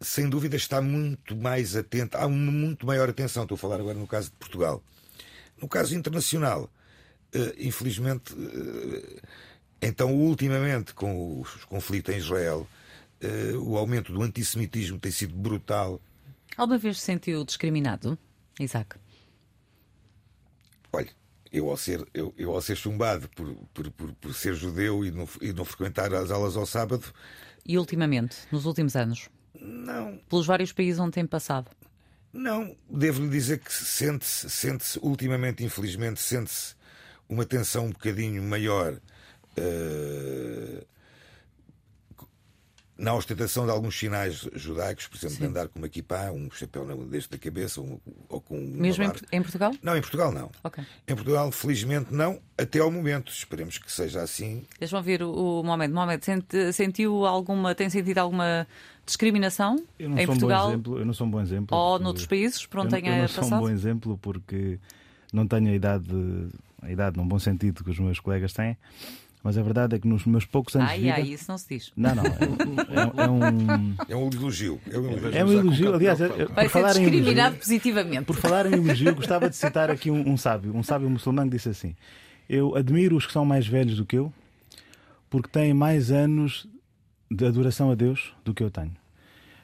sem 0.00 0.28
dúvida, 0.28 0.56
está 0.56 0.80
muito 0.80 1.36
mais 1.36 1.76
atento, 1.76 2.16
há 2.16 2.26
uma 2.26 2.52
muito 2.52 2.86
maior 2.86 3.08
atenção. 3.08 3.44
Estou 3.44 3.54
a 3.54 3.58
falar 3.58 3.76
agora 3.76 3.98
no 3.98 4.06
caso 4.06 4.30
de 4.30 4.36
Portugal. 4.36 4.82
No 5.60 5.68
caso 5.68 5.94
internacional, 5.94 6.70
uh, 7.34 7.54
infelizmente, 7.58 8.32
uh, 8.32 9.20
Então, 9.82 10.14
ultimamente, 10.14 10.92
com 10.92 11.40
os 11.40 11.64
conflitos 11.64 12.14
em 12.14 12.18
Israel, 12.18 12.66
o 13.62 13.76
aumento 13.76 14.12
do 14.12 14.22
antissemitismo 14.22 14.98
tem 14.98 15.10
sido 15.10 15.34
brutal. 15.34 16.00
Alguma 16.56 16.78
vez 16.78 16.98
se 16.98 17.04
sentiu 17.04 17.44
discriminado, 17.44 18.18
Isaac? 18.58 18.96
Olha, 20.92 21.10
eu 21.52 21.70
ao 21.70 21.76
ser, 21.76 22.06
eu, 22.12 22.34
eu 22.36 22.52
ao 22.52 22.60
ser 22.60 22.76
chumbado 22.76 23.28
por, 23.30 23.54
por, 23.72 23.90
por, 23.90 24.12
por 24.14 24.34
ser 24.34 24.54
judeu 24.54 25.04
e 25.04 25.10
não, 25.10 25.28
e 25.40 25.52
não 25.52 25.64
frequentar 25.64 26.12
as 26.14 26.30
aulas 26.30 26.56
ao 26.56 26.66
sábado. 26.66 27.04
E 27.64 27.78
ultimamente, 27.78 28.36
nos 28.50 28.66
últimos 28.66 28.96
anos? 28.96 29.28
Não. 29.54 30.18
Pelos 30.28 30.46
vários 30.46 30.72
países 30.72 30.98
onde 30.98 31.12
tem 31.12 31.26
passado? 31.26 31.70
Não, 32.32 32.76
devo-lhe 32.88 33.28
dizer 33.28 33.58
que 33.58 33.72
sente-se, 33.72 34.48
sente-se, 34.48 34.98
ultimamente, 35.02 35.64
infelizmente, 35.64 36.20
sente-se 36.20 36.74
uma 37.28 37.44
tensão 37.44 37.86
um 37.86 37.90
bocadinho 37.90 38.42
maior 38.42 38.94
uh, 38.94 40.86
na 43.00 43.14
ostentação 43.14 43.64
de 43.64 43.72
alguns 43.72 43.98
sinais 43.98 44.46
judaicos, 44.54 45.08
por 45.08 45.16
exemplo, 45.16 45.36
Sim. 45.36 45.42
de 45.42 45.48
andar 45.48 45.68
com 45.68 45.78
uma 45.78 45.86
equipá, 45.86 46.30
um 46.30 46.50
chapéu 46.50 46.84
deste 47.06 47.30
da 47.30 47.38
cabeça 47.38 47.80
um, 47.80 47.98
ou 48.28 48.40
com 48.42 48.60
Mesmo 48.60 49.04
em, 49.04 49.12
em, 49.32 49.42
Portugal? 49.42 49.72
Não, 49.82 49.96
em 49.96 50.00
Portugal 50.00 50.30
não. 50.30 50.50
Okay. 50.62 50.84
Em 51.08 51.14
Portugal, 51.14 51.50
felizmente, 51.50 52.12
não, 52.12 52.40
até 52.58 52.78
ao 52.78 52.90
momento. 52.90 53.32
Esperemos 53.32 53.78
que 53.78 53.90
seja 53.90 54.22
assim. 54.22 54.66
Deixa-me 54.78 54.98
ouvir 54.98 55.22
o, 55.22 55.60
o 55.60 55.64
momento. 55.64 55.94
Mohamed, 55.94 56.24
sente, 56.24 56.72
sentiu 56.74 57.24
alguma, 57.24 57.74
tem 57.74 57.88
sentido 57.88 58.18
alguma 58.18 58.66
discriminação 59.06 59.82
em 59.98 60.26
Portugal? 60.26 60.66
Um 60.66 60.70
exemplo, 60.72 60.98
eu 60.98 61.06
não 61.06 61.14
sou 61.14 61.26
um 61.26 61.30
bom 61.30 61.40
exemplo. 61.40 61.76
Ou 61.76 61.98
noutros 61.98 62.26
países, 62.26 62.66
por 62.66 62.80
onde 62.80 62.90
tenha 62.90 63.22
passado? 63.22 63.36
Eu 63.36 63.42
não 63.42 63.48
sou 63.48 63.58
um 63.58 63.60
bom 63.60 63.70
exemplo 63.70 64.18
porque 64.18 64.78
não 65.32 65.46
tenho 65.46 65.70
a 65.70 65.74
idade, 65.74 66.10
a 66.82 66.90
idade, 66.90 67.16
num 67.16 67.26
bom 67.26 67.38
sentido, 67.38 67.82
que 67.82 67.90
os 67.90 67.98
meus 67.98 68.20
colegas 68.20 68.52
têm. 68.52 68.76
Mas 69.42 69.56
a 69.56 69.62
verdade 69.62 69.96
é 69.96 69.98
que 69.98 70.06
nos 70.06 70.26
meus 70.26 70.44
poucos 70.44 70.76
anos 70.76 70.90
ai, 70.90 70.98
de 70.98 71.04
vida. 71.04 71.14
Ai, 71.14 71.22
isso 71.22 71.44
não 71.48 71.56
se 71.56 71.68
diz. 71.68 71.92
Não, 71.96 72.14
não. 72.14 72.24
É, 72.24 72.28
é, 72.28 73.24
é 73.24 73.30
um. 73.30 73.96
É 74.08 74.16
um 74.16 74.28
elogio. 74.30 74.78
É 74.90 74.98
um 74.98 75.10
elogio. 75.10 75.38
É 75.38 75.44
um 75.44 75.52
elogio. 75.52 75.94
Aliás, 75.94 76.18
por 76.18 76.52
Vai 76.52 76.68
falar 76.68 76.92
ser 76.92 77.00
discriminado 77.00 77.38
elogio, 77.54 77.58
positivamente. 77.58 78.24
Por 78.24 78.36
falar 78.36 78.66
em 78.66 78.74
elogio, 78.74 79.14
gostava 79.14 79.48
de 79.48 79.56
citar 79.56 79.90
aqui 79.90 80.10
um, 80.10 80.28
um 80.28 80.36
sábio, 80.36 80.76
um 80.76 80.82
sábio 80.82 81.08
muçulmano 81.08 81.50
que 81.50 81.56
disse 81.56 81.70
assim: 81.70 81.96
Eu 82.48 82.76
admiro 82.76 83.16
os 83.16 83.26
que 83.26 83.32
são 83.32 83.46
mais 83.46 83.66
velhos 83.66 83.96
do 83.96 84.04
que 84.04 84.16
eu, 84.16 84.30
porque 85.30 85.48
têm 85.48 85.72
mais 85.72 86.10
anos 86.10 86.68
de 87.30 87.46
adoração 87.46 87.90
a 87.90 87.94
Deus 87.94 88.34
do 88.44 88.52
que 88.52 88.62
eu 88.62 88.70
tenho. 88.70 88.94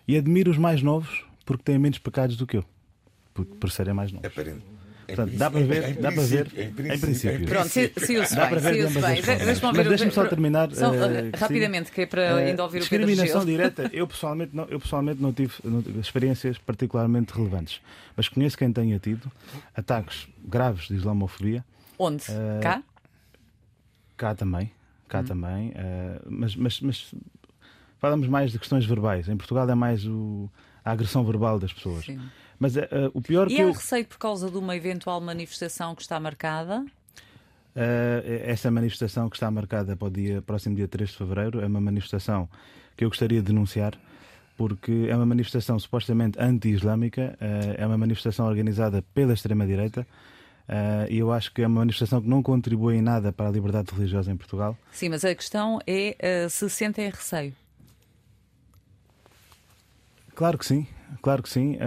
E 0.08 0.16
admiro 0.16 0.50
os 0.50 0.56
mais 0.56 0.80
novos, 0.80 1.22
porque 1.44 1.64
têm 1.64 1.78
menos 1.78 1.98
pecados 1.98 2.36
do 2.36 2.46
que 2.46 2.56
eu, 2.56 2.64
por, 3.34 3.44
por 3.44 3.70
serem 3.70 3.92
mais 3.92 4.10
novos. 4.10 4.26
Aparente. 4.26 4.75
Portanto, 5.06 5.36
dá 5.36 5.50
para 5.50 5.60
ver, 5.60 5.94
dá 5.96 6.10
para 6.10 6.22
ver 6.22 6.48
em 6.56 6.98
princípio. 6.98 7.46
Pronto, 7.46 7.68
se, 7.68 7.92
se 7.96 8.18
o 8.18 8.22
dá 8.34 8.48
para 8.48 8.58
ver 8.58 8.88
se 8.88 9.00
bem. 9.00 9.22
Deixa-me 9.22 9.84
deixa 9.84 10.10
só 10.10 10.26
terminar 10.26 10.74
só, 10.74 10.90
uh, 10.90 10.94
rapidamente, 11.38 11.92
que 11.92 12.00
é 12.00 12.06
para 12.06 12.34
uh, 12.34 12.38
ainda 12.38 12.62
ouvir 12.64 12.82
o 12.82 12.88
Pedro 12.88 13.06
Discriminação 13.06 13.44
direta, 13.44 13.88
eu 13.92 14.06
pessoalmente 14.08 14.54
não, 14.54 14.64
eu 14.64 14.80
pessoalmente 14.80 15.22
não 15.22 15.32
tive, 15.32 15.54
experiências 16.00 16.58
particularmente 16.58 17.32
relevantes, 17.32 17.80
mas 18.16 18.28
conheço 18.28 18.58
quem 18.58 18.72
tenha 18.72 18.98
tido 18.98 19.30
ataques 19.76 20.26
graves 20.44 20.88
de 20.88 20.94
islamofobia. 20.96 21.64
Onde? 21.96 22.24
Uh, 22.24 22.60
cá? 22.60 22.82
Cá 24.16 24.34
também, 24.34 24.72
cá 25.08 25.20
hum. 25.20 25.24
também, 25.24 25.74
mas, 26.26 26.56
mas, 26.56 26.80
mas 26.80 27.14
falamos 27.98 28.26
mais 28.26 28.50
de 28.50 28.58
questões 28.58 28.84
verbais. 28.84 29.28
Em 29.28 29.36
Portugal 29.36 29.68
é 29.68 29.74
mais 29.74 30.06
o, 30.06 30.50
a 30.84 30.90
agressão 30.90 31.22
verbal 31.22 31.58
das 31.58 31.72
pessoas. 31.72 32.04
Sim. 32.06 32.18
Mas 32.58 32.76
uh, 32.76 32.82
o 33.12 33.20
pior 33.20 33.46
e 33.46 33.50
que. 33.50 33.56
E 33.56 33.60
há 33.60 33.64
eu... 33.64 33.72
receio 33.72 34.06
por 34.06 34.18
causa 34.18 34.50
de 34.50 34.56
uma 34.56 34.76
eventual 34.76 35.20
manifestação 35.20 35.94
que 35.94 36.02
está 36.02 36.18
marcada? 36.18 36.84
Uh, 37.76 38.24
essa 38.44 38.70
manifestação 38.70 39.28
que 39.28 39.36
está 39.36 39.50
marcada 39.50 39.94
para 39.94 40.08
o 40.08 40.10
dia, 40.10 40.40
próximo 40.40 40.74
dia 40.74 40.88
3 40.88 41.10
de 41.10 41.16
fevereiro 41.18 41.60
é 41.60 41.66
uma 41.66 41.78
manifestação 41.78 42.48
que 42.96 43.04
eu 43.04 43.10
gostaria 43.10 43.40
de 43.40 43.48
denunciar, 43.48 43.92
porque 44.56 45.06
é 45.10 45.14
uma 45.14 45.26
manifestação 45.26 45.78
supostamente 45.78 46.40
anti-islâmica, 46.40 47.36
uh, 47.38 47.74
é 47.76 47.86
uma 47.86 47.98
manifestação 47.98 48.46
organizada 48.46 49.02
pela 49.12 49.34
extrema-direita. 49.34 50.06
Uh, 50.66 51.06
e 51.10 51.18
eu 51.18 51.30
acho 51.30 51.52
que 51.52 51.60
é 51.62 51.66
uma 51.66 51.80
manifestação 51.80 52.22
que 52.22 52.28
não 52.28 52.42
contribui 52.42 52.96
em 52.96 53.02
nada 53.02 53.30
para 53.30 53.46
a 53.46 53.52
liberdade 53.52 53.94
religiosa 53.94 54.32
em 54.32 54.36
Portugal. 54.38 54.76
Sim, 54.90 55.10
mas 55.10 55.22
a 55.22 55.34
questão 55.34 55.78
é 55.86 56.48
se 56.48 56.70
sentem 56.70 57.10
receio. 57.10 57.52
Claro 60.34 60.56
que 60.56 60.64
sim, 60.64 60.86
claro 61.20 61.42
que 61.42 61.48
sim. 61.50 61.78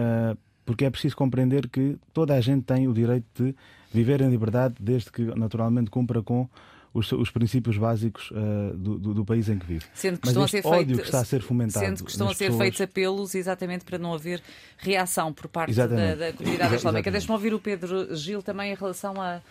Porque 0.69 0.85
é 0.85 0.89
preciso 0.91 1.15
compreender 1.15 1.67
que 1.67 1.97
toda 2.13 2.35
a 2.35 2.41
gente 2.41 2.63
tem 2.63 2.87
o 2.87 2.93
direito 2.93 3.25
de 3.43 3.55
viver 3.91 4.21
em 4.21 4.29
liberdade, 4.29 4.75
desde 4.79 5.11
que 5.11 5.23
naturalmente 5.23 5.89
cumpra 5.89 6.21
com 6.21 6.47
os, 6.93 7.11
os 7.11 7.31
princípios 7.31 7.75
básicos 7.75 8.29
uh, 8.29 8.77
do, 8.77 8.99
do, 8.99 9.13
do, 9.15 9.25
país 9.25 9.49
em 9.49 9.57
que 9.57 9.65
vive. 9.65 9.85
Sendo 9.95 10.19
que 10.19 10.27
Mas 10.27 10.29
estão 10.29 10.43
a 10.43 10.47
ser 10.47 10.67
ódio 10.67 10.85
feito, 10.85 10.99
que 10.99 11.05
está 11.07 11.21
a 11.21 11.25
ser 11.25 11.41
fomentado. 11.41 11.83
Sendo 11.83 12.03
que 12.03 12.11
estão 12.11 12.29
a 12.29 12.35
ser 12.35 12.45
pessoas... 12.45 12.61
feitos 12.61 12.81
apelos 12.81 13.33
exatamente 13.33 13.83
para 13.83 13.97
não 13.97 14.13
haver 14.13 14.43
reação 14.77 15.33
por 15.33 15.47
parte 15.47 15.73
da, 15.73 15.87
da, 15.87 16.33
comunidade 16.33 16.75
islâmica. 16.75 17.09
Deixa-me 17.09 17.33
ouvir 17.33 17.51
o 17.55 17.59
Pedro 17.59 18.15
Gil 18.15 18.43
também 18.43 18.71
em 18.71 18.75
relação, 18.75 19.19
a, 19.19 19.41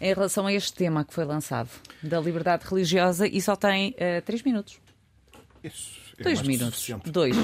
em 0.00 0.14
relação 0.14 0.46
a 0.46 0.52
este 0.54 0.72
tema 0.72 1.04
que 1.04 1.12
foi 1.12 1.26
lançado, 1.26 1.68
da 2.02 2.18
liberdade 2.18 2.64
religiosa, 2.66 3.26
e 3.26 3.38
só 3.42 3.54
tem 3.54 3.90
uh, 3.90 4.22
três 4.24 4.42
minutos. 4.42 4.80
Isso. 5.62 6.02
É 6.18 6.22
Dois 6.22 6.40
minutos. 6.46 6.90
Dois. 7.04 7.36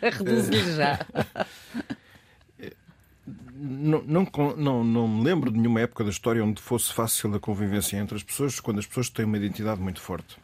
Reduz-lhe 0.00 0.76
já. 0.76 1.00
não, 3.86 4.02
não, 4.04 4.56
não, 4.56 4.84
não 4.84 5.08
me 5.08 5.24
lembro 5.24 5.50
de 5.50 5.58
nenhuma 5.58 5.80
época 5.80 6.04
da 6.04 6.10
história 6.10 6.44
onde 6.44 6.60
fosse 6.60 6.92
fácil 6.92 7.34
a 7.34 7.40
convivência 7.40 7.96
entre 7.96 8.16
as 8.16 8.22
pessoas, 8.22 8.60
quando 8.60 8.78
as 8.78 8.86
pessoas 8.86 9.08
têm 9.08 9.24
uma 9.24 9.36
identidade 9.36 9.80
muito 9.80 10.00
forte. 10.00 10.36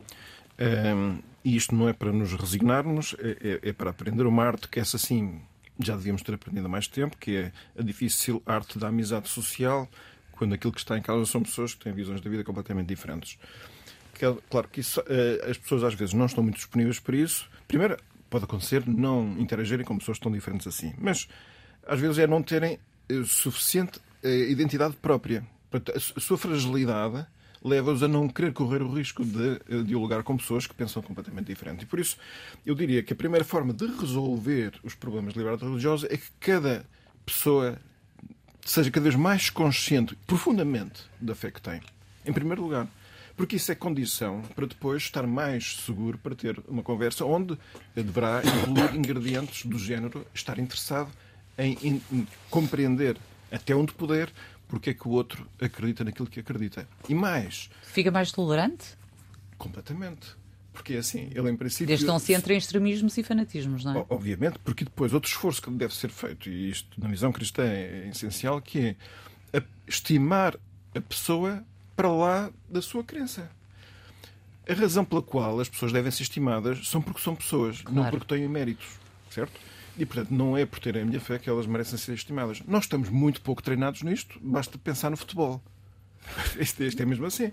Um, 0.58 1.18
e 1.44 1.56
isto 1.56 1.74
não 1.74 1.88
é 1.88 1.92
para 1.92 2.12
nos 2.12 2.32
resignarmos, 2.34 3.16
é, 3.18 3.60
é, 3.64 3.68
é, 3.70 3.72
para 3.72 3.90
aprender 3.90 4.24
uma 4.26 4.44
arte 4.44 4.68
que 4.68 4.78
essa 4.78 4.96
sim 4.96 5.40
já 5.82 5.96
devíamos 5.96 6.22
ter 6.22 6.34
aprendido 6.34 6.66
há 6.66 6.68
mais 6.68 6.86
tempo, 6.86 7.16
que 7.16 7.36
é 7.36 7.52
a 7.76 7.82
difícil 7.82 8.40
arte 8.46 8.78
da 8.78 8.88
amizade 8.88 9.28
social, 9.28 9.88
quando 10.32 10.54
aquilo 10.54 10.72
que 10.72 10.78
está 10.78 10.96
em 10.96 11.02
causa 11.02 11.30
são 11.30 11.42
pessoas 11.42 11.74
que 11.74 11.82
têm 11.82 11.92
visões 11.92 12.20
da 12.20 12.30
vida 12.30 12.44
completamente 12.44 12.86
diferentes. 12.86 13.38
Claro 14.48 14.68
que 14.68 14.80
isso, 14.80 15.02
eh, 15.08 15.50
as 15.50 15.58
pessoas 15.58 15.82
às 15.82 15.94
vezes 15.94 16.14
não 16.14 16.26
estão 16.26 16.44
muito 16.44 16.56
disponíveis 16.56 17.00
para 17.00 17.16
isso. 17.16 17.50
Primeiro, 17.66 17.96
pode 18.30 18.44
acontecer 18.44 18.86
não 18.86 19.36
interagirem 19.38 19.84
com 19.84 19.98
pessoas 19.98 20.18
tão 20.20 20.30
diferentes 20.30 20.66
assim, 20.66 20.94
mas 20.98 21.26
às 21.86 21.98
vezes 21.98 22.18
é 22.18 22.26
não 22.26 22.40
terem 22.40 22.78
suficiente 23.24 24.00
eh, 24.22 24.50
identidade 24.50 24.96
própria. 24.96 25.46
A 25.94 26.20
sua 26.20 26.36
fragilidade 26.36 27.26
leva-os 27.64 28.02
a 28.02 28.08
não 28.08 28.28
querer 28.28 28.52
correr 28.52 28.82
o 28.82 28.92
risco 28.92 29.24
de 29.24 29.60
eh, 29.68 29.82
dialogar 29.84 30.22
com 30.22 30.36
pessoas 30.36 30.66
que 30.66 30.74
pensam 30.74 31.02
completamente 31.02 31.46
diferente. 31.46 31.82
E 31.82 31.86
por 31.86 31.98
isso, 31.98 32.16
eu 32.66 32.74
diria 32.74 33.02
que 33.02 33.12
a 33.12 33.16
primeira 33.16 33.44
forma 33.44 33.72
de 33.72 33.86
resolver 33.86 34.72
os 34.82 34.94
problemas 34.94 35.32
de 35.32 35.38
liberdade 35.38 35.68
religiosa 35.68 36.06
é 36.10 36.16
que 36.16 36.30
cada 36.40 36.84
pessoa 37.24 37.78
seja 38.64 38.90
cada 38.90 39.04
vez 39.04 39.14
mais 39.14 39.50
consciente, 39.50 40.16
profundamente, 40.26 41.02
da 41.20 41.34
fé 41.34 41.50
que 41.50 41.60
tem. 41.60 41.80
Em 42.24 42.32
primeiro 42.32 42.62
lugar. 42.62 42.88
Porque 43.36 43.56
isso 43.56 43.72
é 43.72 43.74
condição 43.74 44.42
para 44.54 44.66
depois 44.66 45.02
estar 45.02 45.26
mais 45.26 45.76
seguro 45.76 46.18
para 46.18 46.34
ter 46.34 46.60
uma 46.68 46.82
conversa 46.82 47.24
onde 47.24 47.58
deverá 47.94 48.42
incluir 48.44 48.94
ingredientes 48.94 49.64
do 49.64 49.78
género 49.78 50.26
estar 50.34 50.58
interessado 50.58 51.10
em, 51.58 51.76
em, 51.82 52.02
em 52.12 52.26
compreender 52.50 53.16
até 53.50 53.74
onde 53.74 53.92
puder 53.92 54.30
porque 54.72 54.88
é 54.90 54.94
que 54.94 55.06
o 55.06 55.10
outro 55.10 55.46
acredita 55.60 56.02
naquilo 56.02 56.26
que 56.26 56.40
acredita. 56.40 56.88
E 57.06 57.14
mais. 57.14 57.68
Fica 57.82 58.10
mais 58.10 58.32
tolerante? 58.32 58.96
Completamente. 59.58 60.34
Porque 60.72 60.94
é 60.94 60.98
assim, 60.98 61.30
ele 61.34 61.50
em 61.50 61.56
princípio. 61.56 61.88
Desde 61.88 62.06
não 62.06 62.18
se 62.18 62.32
entra 62.32 62.54
em 62.54 62.56
extremismos 62.56 63.18
e 63.18 63.22
fanatismos, 63.22 63.84
não 63.84 63.98
é? 63.98 64.06
Obviamente, 64.08 64.58
porque 64.64 64.84
depois 64.84 65.12
outro 65.12 65.30
esforço 65.30 65.60
que 65.60 65.70
deve 65.70 65.94
ser 65.94 66.08
feito, 66.08 66.48
e 66.48 66.70
isto 66.70 66.98
na 66.98 67.08
visão 67.08 67.30
cristã 67.30 67.64
é 67.64 68.08
essencial, 68.08 68.62
que 68.62 68.96
é 69.52 69.62
estimar 69.86 70.56
a 70.94 71.00
pessoa 71.02 71.62
para 71.94 72.10
lá 72.10 72.50
da 72.66 72.80
sua 72.80 73.04
crença. 73.04 73.50
A 74.66 74.72
razão 74.72 75.04
pela 75.04 75.20
qual 75.20 75.60
as 75.60 75.68
pessoas 75.68 75.92
devem 75.92 76.10
ser 76.10 76.22
estimadas 76.22 76.88
são 76.88 77.02
porque 77.02 77.20
são 77.20 77.36
pessoas, 77.36 77.82
claro. 77.82 77.94
não 77.94 78.10
porque 78.10 78.24
têm 78.34 78.48
méritos, 78.48 78.86
certo? 79.28 79.52
E, 79.98 80.06
portanto, 80.06 80.30
não 80.30 80.56
é 80.56 80.64
por 80.64 80.78
terem 80.78 81.02
a 81.02 81.04
minha 81.04 81.20
fé 81.20 81.38
que 81.38 81.50
elas 81.50 81.66
merecem 81.66 81.98
ser 81.98 82.14
estimadas. 82.14 82.62
Nós 82.66 82.84
estamos 82.84 83.08
muito 83.08 83.40
pouco 83.42 83.62
treinados 83.62 84.02
nisto, 84.02 84.38
basta 84.40 84.78
pensar 84.78 85.10
no 85.10 85.16
futebol. 85.16 85.62
Este, 86.56 86.84
este 86.84 87.02
é 87.02 87.04
mesmo 87.04 87.26
assim. 87.26 87.50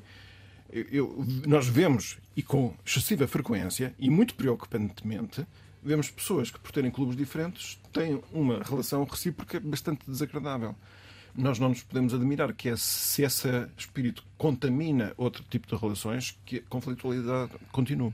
Eu, 0.71 1.25
nós 1.47 1.67
vemos, 1.67 2.19
e 2.37 2.43
com 2.43 2.75
excessiva 2.85 3.27
frequência, 3.27 3.95
e 3.97 4.09
muito 4.09 4.35
preocupantemente, 4.35 5.45
vemos 5.81 6.11
pessoas 6.11 6.51
que, 6.51 6.59
por 6.59 6.71
terem 6.71 6.91
clubes 6.91 7.15
diferentes, 7.15 7.79
têm 7.91 8.21
uma 8.31 8.61
relação 8.61 9.03
recíproca 9.03 9.59
bastante 9.59 10.05
desagradável 10.05 10.75
nós 11.35 11.59
não 11.59 11.69
nos 11.69 11.81
podemos 11.83 12.13
admirar 12.13 12.53
que 12.53 12.75
se 12.77 13.23
esse 13.23 13.47
espírito 13.77 14.23
contamina 14.37 15.13
outro 15.17 15.43
tipo 15.49 15.67
de 15.67 15.75
relações, 15.75 16.37
que 16.45 16.57
a 16.57 16.61
conflitualidade 16.69 17.51
continue. 17.71 18.13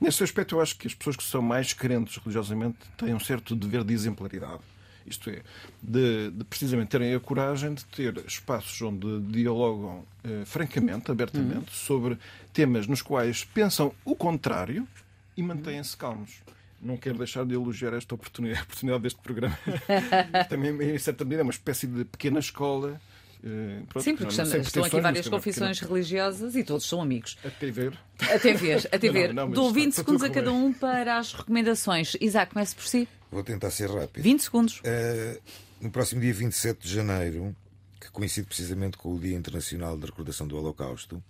Nesse 0.00 0.22
aspecto, 0.22 0.56
eu 0.56 0.60
acho 0.60 0.76
que 0.76 0.86
as 0.86 0.94
pessoas 0.94 1.16
que 1.16 1.24
são 1.24 1.42
mais 1.42 1.72
crentes 1.72 2.16
religiosamente 2.16 2.78
têm 2.96 3.14
um 3.14 3.20
certo 3.20 3.54
dever 3.54 3.84
de 3.84 3.92
exemplaridade. 3.94 4.62
Isto 5.06 5.28
é, 5.28 5.42
de, 5.82 6.30
de 6.30 6.44
precisamente 6.44 6.88
terem 6.88 7.14
a 7.14 7.20
coragem 7.20 7.74
de 7.74 7.84
ter 7.84 8.16
espaços 8.26 8.80
onde 8.80 9.20
dialogam 9.20 10.04
eh, 10.24 10.44
francamente, 10.46 11.10
abertamente, 11.10 11.68
hum. 11.68 11.74
sobre 11.74 12.18
temas 12.54 12.86
nos 12.86 13.02
quais 13.02 13.44
pensam 13.44 13.94
o 14.02 14.16
contrário 14.16 14.88
e 15.36 15.42
mantêm-se 15.42 15.94
calmos 15.94 16.42
não 16.84 16.96
quero 16.96 17.18
deixar 17.18 17.44
de 17.44 17.54
elogiar 17.54 17.94
esta 17.94 18.14
oportunidade, 18.14 18.62
oportunidade 18.68 19.02
deste 19.02 19.20
programa. 19.20 19.58
Também, 20.48 20.94
em 20.94 20.98
certa 20.98 21.24
medida, 21.24 21.42
é 21.42 21.44
uma 21.44 21.50
espécie 21.50 21.86
de 21.86 22.04
pequena 22.04 22.38
escola 22.38 23.00
eh, 23.46 23.82
pronto, 23.90 24.02
Sim, 24.02 24.16
porque 24.16 24.34
não 24.34 24.60
estão 24.60 24.84
aqui 24.84 25.00
várias 25.00 25.28
confissões 25.28 25.78
religiosas 25.78 26.56
e 26.56 26.64
todos 26.64 26.86
são 26.86 27.02
amigos. 27.02 27.36
Até 27.44 27.70
ver. 27.70 27.98
Até 28.18 28.54
ver, 28.54 28.88
até 28.90 29.10
ver. 29.12 29.34
Não, 29.34 29.46
não, 29.46 29.52
Dou 29.52 29.70
20 29.70 29.92
segundos 29.92 30.22
a 30.22 30.30
cada 30.30 30.50
um 30.50 30.72
para 30.72 31.18
as 31.18 31.34
recomendações. 31.34 32.16
Isaac, 32.20 32.54
comece 32.54 32.74
por 32.74 32.86
si. 32.86 33.06
Vou 33.30 33.44
tentar 33.44 33.70
ser 33.70 33.90
rápido. 33.90 34.22
20 34.22 34.40
segundos. 34.40 34.80
Uh, 34.80 35.40
no 35.78 35.90
próximo 35.90 36.22
dia 36.22 36.32
27 36.32 36.86
de 36.86 36.94
janeiro, 36.94 37.54
que 38.00 38.10
coincide 38.10 38.46
precisamente 38.46 38.96
com 38.96 39.14
o 39.14 39.20
Dia 39.20 39.36
Internacional 39.36 39.98
de 39.98 40.06
Recordação 40.06 40.46
do 40.46 40.56
Holocausto, 40.56 41.22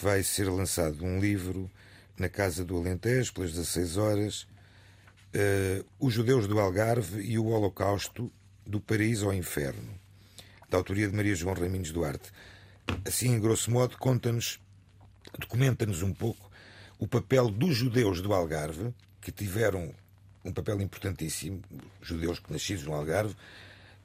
vai 0.00 0.22
ser 0.22 0.48
lançado 0.48 1.04
um 1.04 1.18
livro 1.18 1.68
na 2.18 2.28
Casa 2.28 2.64
do 2.64 2.76
Alentejo, 2.76 3.32
pelas 3.34 3.52
16 3.52 3.96
horas, 3.96 4.42
uh, 4.42 5.84
Os 5.98 6.12
Judeus 6.12 6.46
do 6.46 6.58
Algarve 6.58 7.22
e 7.22 7.38
o 7.38 7.46
Holocausto, 7.46 8.32
do 8.66 8.80
Paris 8.80 9.22
ao 9.22 9.32
Inferno 9.34 10.04
da 10.74 10.78
autoria 10.78 11.08
de 11.08 11.14
Maria 11.14 11.36
João 11.36 11.54
Raminhos 11.54 11.92
Duarte. 11.92 12.32
Assim, 13.06 13.28
em 13.28 13.38
grosso 13.38 13.70
modo, 13.70 13.96
conta-nos, 13.96 14.58
documenta-nos 15.38 16.02
um 16.02 16.12
pouco 16.12 16.50
o 16.98 17.06
papel 17.06 17.48
dos 17.48 17.76
judeus 17.76 18.20
do 18.20 18.34
Algarve, 18.34 18.92
que 19.20 19.30
tiveram 19.30 19.94
um 20.44 20.52
papel 20.52 20.80
importantíssimo, 20.80 21.62
judeus 22.02 22.42
nascidos 22.48 22.84
no 22.84 22.92
Algarve, 22.92 23.36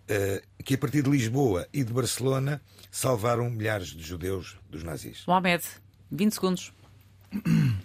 eh, 0.08 0.44
que 0.64 0.76
a 0.76 0.78
partir 0.78 1.02
de 1.02 1.10
Lisboa 1.10 1.68
e 1.74 1.84
de 1.84 1.92
Barcelona 1.92 2.62
salvaram 2.92 3.50
milhares 3.50 3.88
de 3.88 4.04
judeus 4.04 4.56
dos 4.70 4.84
nazis. 4.84 5.24
Mohamed, 5.26 5.64
20 6.12 6.34
segundos. 6.34 6.74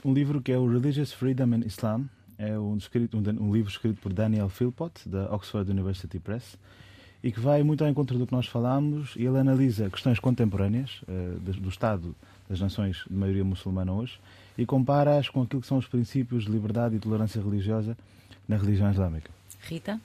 Um 0.04 0.12
livro 0.12 0.40
que 0.40 0.52
é 0.52 0.58
o 0.58 0.66
Religious 0.66 1.12
Freedom 1.12 1.54
in 1.54 1.66
Islam, 1.66 2.06
é 2.38 2.58
um, 2.58 2.76
escrito, 2.76 3.16
um, 3.16 3.52
livro 3.52 3.70
escrito 3.70 4.00
por 4.00 4.12
Daniel 4.12 4.48
Philpott, 4.48 5.08
da 5.08 5.32
Oxford 5.32 5.70
University 5.70 6.18
Press 6.18 6.58
e 7.22 7.32
que 7.32 7.40
vai 7.40 7.62
muito 7.62 7.82
ao 7.82 7.88
encontro 7.88 8.18
do 8.18 8.26
que 8.26 8.32
nós 8.32 8.46
falámos 8.46 9.14
e 9.16 9.24
ele 9.24 9.38
analisa 9.38 9.88
questões 9.88 10.18
contemporâneas 10.18 11.00
uh, 11.02 11.40
do 11.40 11.70
Estado 11.70 12.14
das 12.48 12.60
nações 12.60 13.04
de 13.08 13.16
maioria 13.16 13.42
muçulmana 13.42 13.92
hoje 13.92 14.20
e 14.58 14.66
compara-as 14.66 15.30
com 15.30 15.40
aquilo 15.40 15.62
que 15.62 15.66
são 15.66 15.78
os 15.78 15.86
princípios 15.86 16.44
de 16.44 16.50
liberdade 16.50 16.96
e 16.96 16.98
tolerância 16.98 17.40
religiosa 17.40 17.96
na 18.46 18.56
religião 18.56 18.90
islâmica. 18.90 19.30
Rita? 19.62 19.98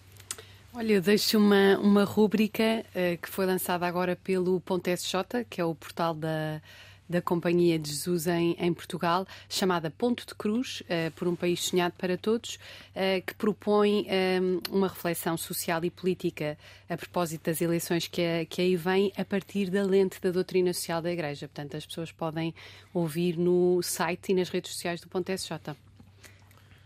Olha, 0.74 0.94
eu 0.94 1.02
deixo 1.02 1.38
uma, 1.38 1.78
uma 1.80 2.04
rúbrica 2.06 2.86
uh, 2.96 3.18
que 3.22 3.28
foi 3.28 3.46
lançada 3.46 3.86
agora 3.86 4.16
pelo 4.16 4.62
Ponte 4.62 4.90
SJ, 4.92 5.44
que 5.50 5.60
é 5.60 5.66
o 5.66 5.76
portal 5.76 6.14
da 6.14 6.62
da 7.10 7.22
Companhia 7.22 7.80
de 7.80 7.90
Jesus 7.90 8.28
em, 8.28 8.56
em 8.60 8.72
Portugal, 8.74 9.28
chamada 9.50 9.90
Ponto 9.90 10.26
de 10.26 10.36
Cruz, 10.36 10.82
uh, 10.82 11.12
por 11.16 11.28
um 11.28 11.36
país 11.36 11.64
sonhado 11.64 11.96
para 11.98 12.18
todos, 12.18 12.56
uh, 12.56 13.26
que 13.26 13.34
propõe 13.34 14.02
um, 14.02 14.06
eh, 14.08 14.40
uma 14.70 14.88
reflexão 14.88 15.36
social 15.36 15.84
e 15.84 15.90
política 15.90 16.58
a 16.88 16.96
propósito 16.96 17.46
das 17.46 17.62
eleições 17.62 18.08
que, 18.08 18.46
que 18.46 18.62
aí 18.62 18.76
vêm, 18.76 19.12
a 19.18 19.26
partir 19.26 19.70
da 19.70 19.84
lente 19.84 20.22
da 20.22 20.30
doutrina 20.30 20.74
social 20.74 21.02
da 21.02 21.12
Igreja. 21.12 21.48
Portanto, 21.48 21.76
as 21.76 21.86
pessoas 21.86 22.12
podem 22.12 22.54
ouvir 22.94 23.38
no 23.38 23.82
site 23.82 24.32
e 24.32 24.36
nas 24.36 24.50
redes 24.50 24.74
sociais 24.74 25.02
do 25.02 25.08
Ponto 25.08 25.32
SJ. 25.32 25.76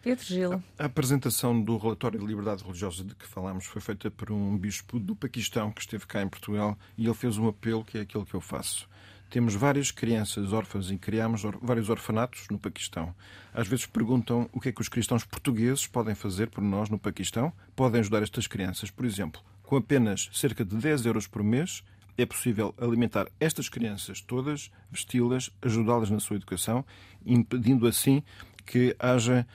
Pedro 0.03 0.25
Gil. 0.25 0.63
A 0.77 0.85
apresentação 0.85 1.61
do 1.61 1.77
relatório 1.77 2.19
de 2.19 2.25
liberdade 2.25 2.61
religiosa 2.61 3.05
de 3.05 3.15
que 3.15 3.25
falámos 3.25 3.65
foi 3.65 3.81
feita 3.81 4.11
por 4.11 4.31
um 4.31 4.57
bispo 4.57 4.99
do 4.99 5.15
Paquistão 5.15 5.71
que 5.71 5.79
esteve 5.79 6.05
cá 6.05 6.21
em 6.21 6.27
Portugal 6.27 6.77
e 6.97 7.05
ele 7.05 7.13
fez 7.13 7.37
um 7.37 7.47
apelo 7.47 7.85
que 7.85 7.97
é 7.97 8.01
aquele 8.01 8.25
que 8.25 8.33
eu 8.33 8.41
faço. 8.41 8.87
Temos 9.33 9.55
várias 9.55 9.89
crianças 9.89 10.53
órfãs 10.53 10.91
e 10.91 10.97
criamos 10.99 11.41
vários 11.59 11.89
orfanatos 11.89 12.45
no 12.51 12.59
Paquistão. 12.59 13.15
Às 13.51 13.67
vezes 13.67 13.87
perguntam 13.87 14.47
o 14.53 14.59
que 14.59 14.69
é 14.69 14.71
que 14.71 14.79
os 14.79 14.87
cristãos 14.87 15.25
portugueses 15.25 15.87
podem 15.87 16.13
fazer 16.13 16.51
por 16.51 16.63
nós 16.63 16.87
no 16.87 16.99
Paquistão. 16.99 17.51
Podem 17.75 18.01
ajudar 18.01 18.21
estas 18.21 18.45
crianças. 18.45 18.91
Por 18.91 19.07
exemplo, 19.07 19.41
com 19.63 19.75
apenas 19.75 20.29
cerca 20.31 20.63
de 20.63 20.75
10 20.75 21.07
euros 21.07 21.25
por 21.25 21.43
mês, 21.43 21.83
é 22.15 22.27
possível 22.27 22.75
alimentar 22.77 23.25
estas 23.39 23.67
crianças 23.67 24.21
todas, 24.21 24.69
vesti-las, 24.91 25.49
ajudá-las 25.63 26.11
na 26.11 26.19
sua 26.19 26.35
educação, 26.35 26.85
impedindo 27.25 27.87
assim 27.87 28.21
que 28.67 28.95
haja 28.99 29.47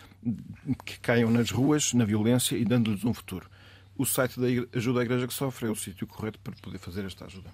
que 0.85 0.99
caiam 0.99 1.31
nas 1.31 1.53
ruas, 1.53 1.95
na 1.95 2.05
violência 2.05 2.57
e 2.57 2.64
dando-lhes 2.64 3.05
um 3.05 3.14
futuro. 3.14 3.49
O 3.97 4.05
site 4.05 4.41
da 4.41 4.49
Ajuda 4.76 5.03
à 5.03 5.05
Igreja 5.05 5.29
que 5.29 5.35
Sofre 5.35 5.68
é 5.68 5.70
o 5.70 5.76
sítio 5.76 6.05
correto 6.05 6.41
para 6.41 6.57
poder 6.61 6.79
fazer 6.79 7.05
esta 7.05 7.26
ajuda. 7.26 7.49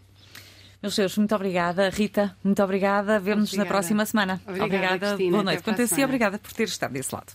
Meus 0.85 0.97
senhores, 0.97 1.17
muito 1.17 1.35
obrigada. 1.35 1.89
Rita, 1.89 2.37
muito 2.45 2.63
obrigada. 2.63 3.19
Vemos-nos 3.19 3.55
na 3.55 3.65
próxima 3.65 4.05
semana. 4.05 4.39
Obrigada. 4.47 4.67
obrigada. 4.67 4.99
Cristina. 4.99 5.31
Boa 5.31 5.43
noite. 5.43 5.63
Quanto 5.63 5.81
a 5.81 5.87
si, 5.87 6.05
obrigada 6.05 6.39
por 6.39 6.53
ter 6.53 6.65
estado 6.65 6.93
desse 6.93 7.15
lado. 7.15 7.33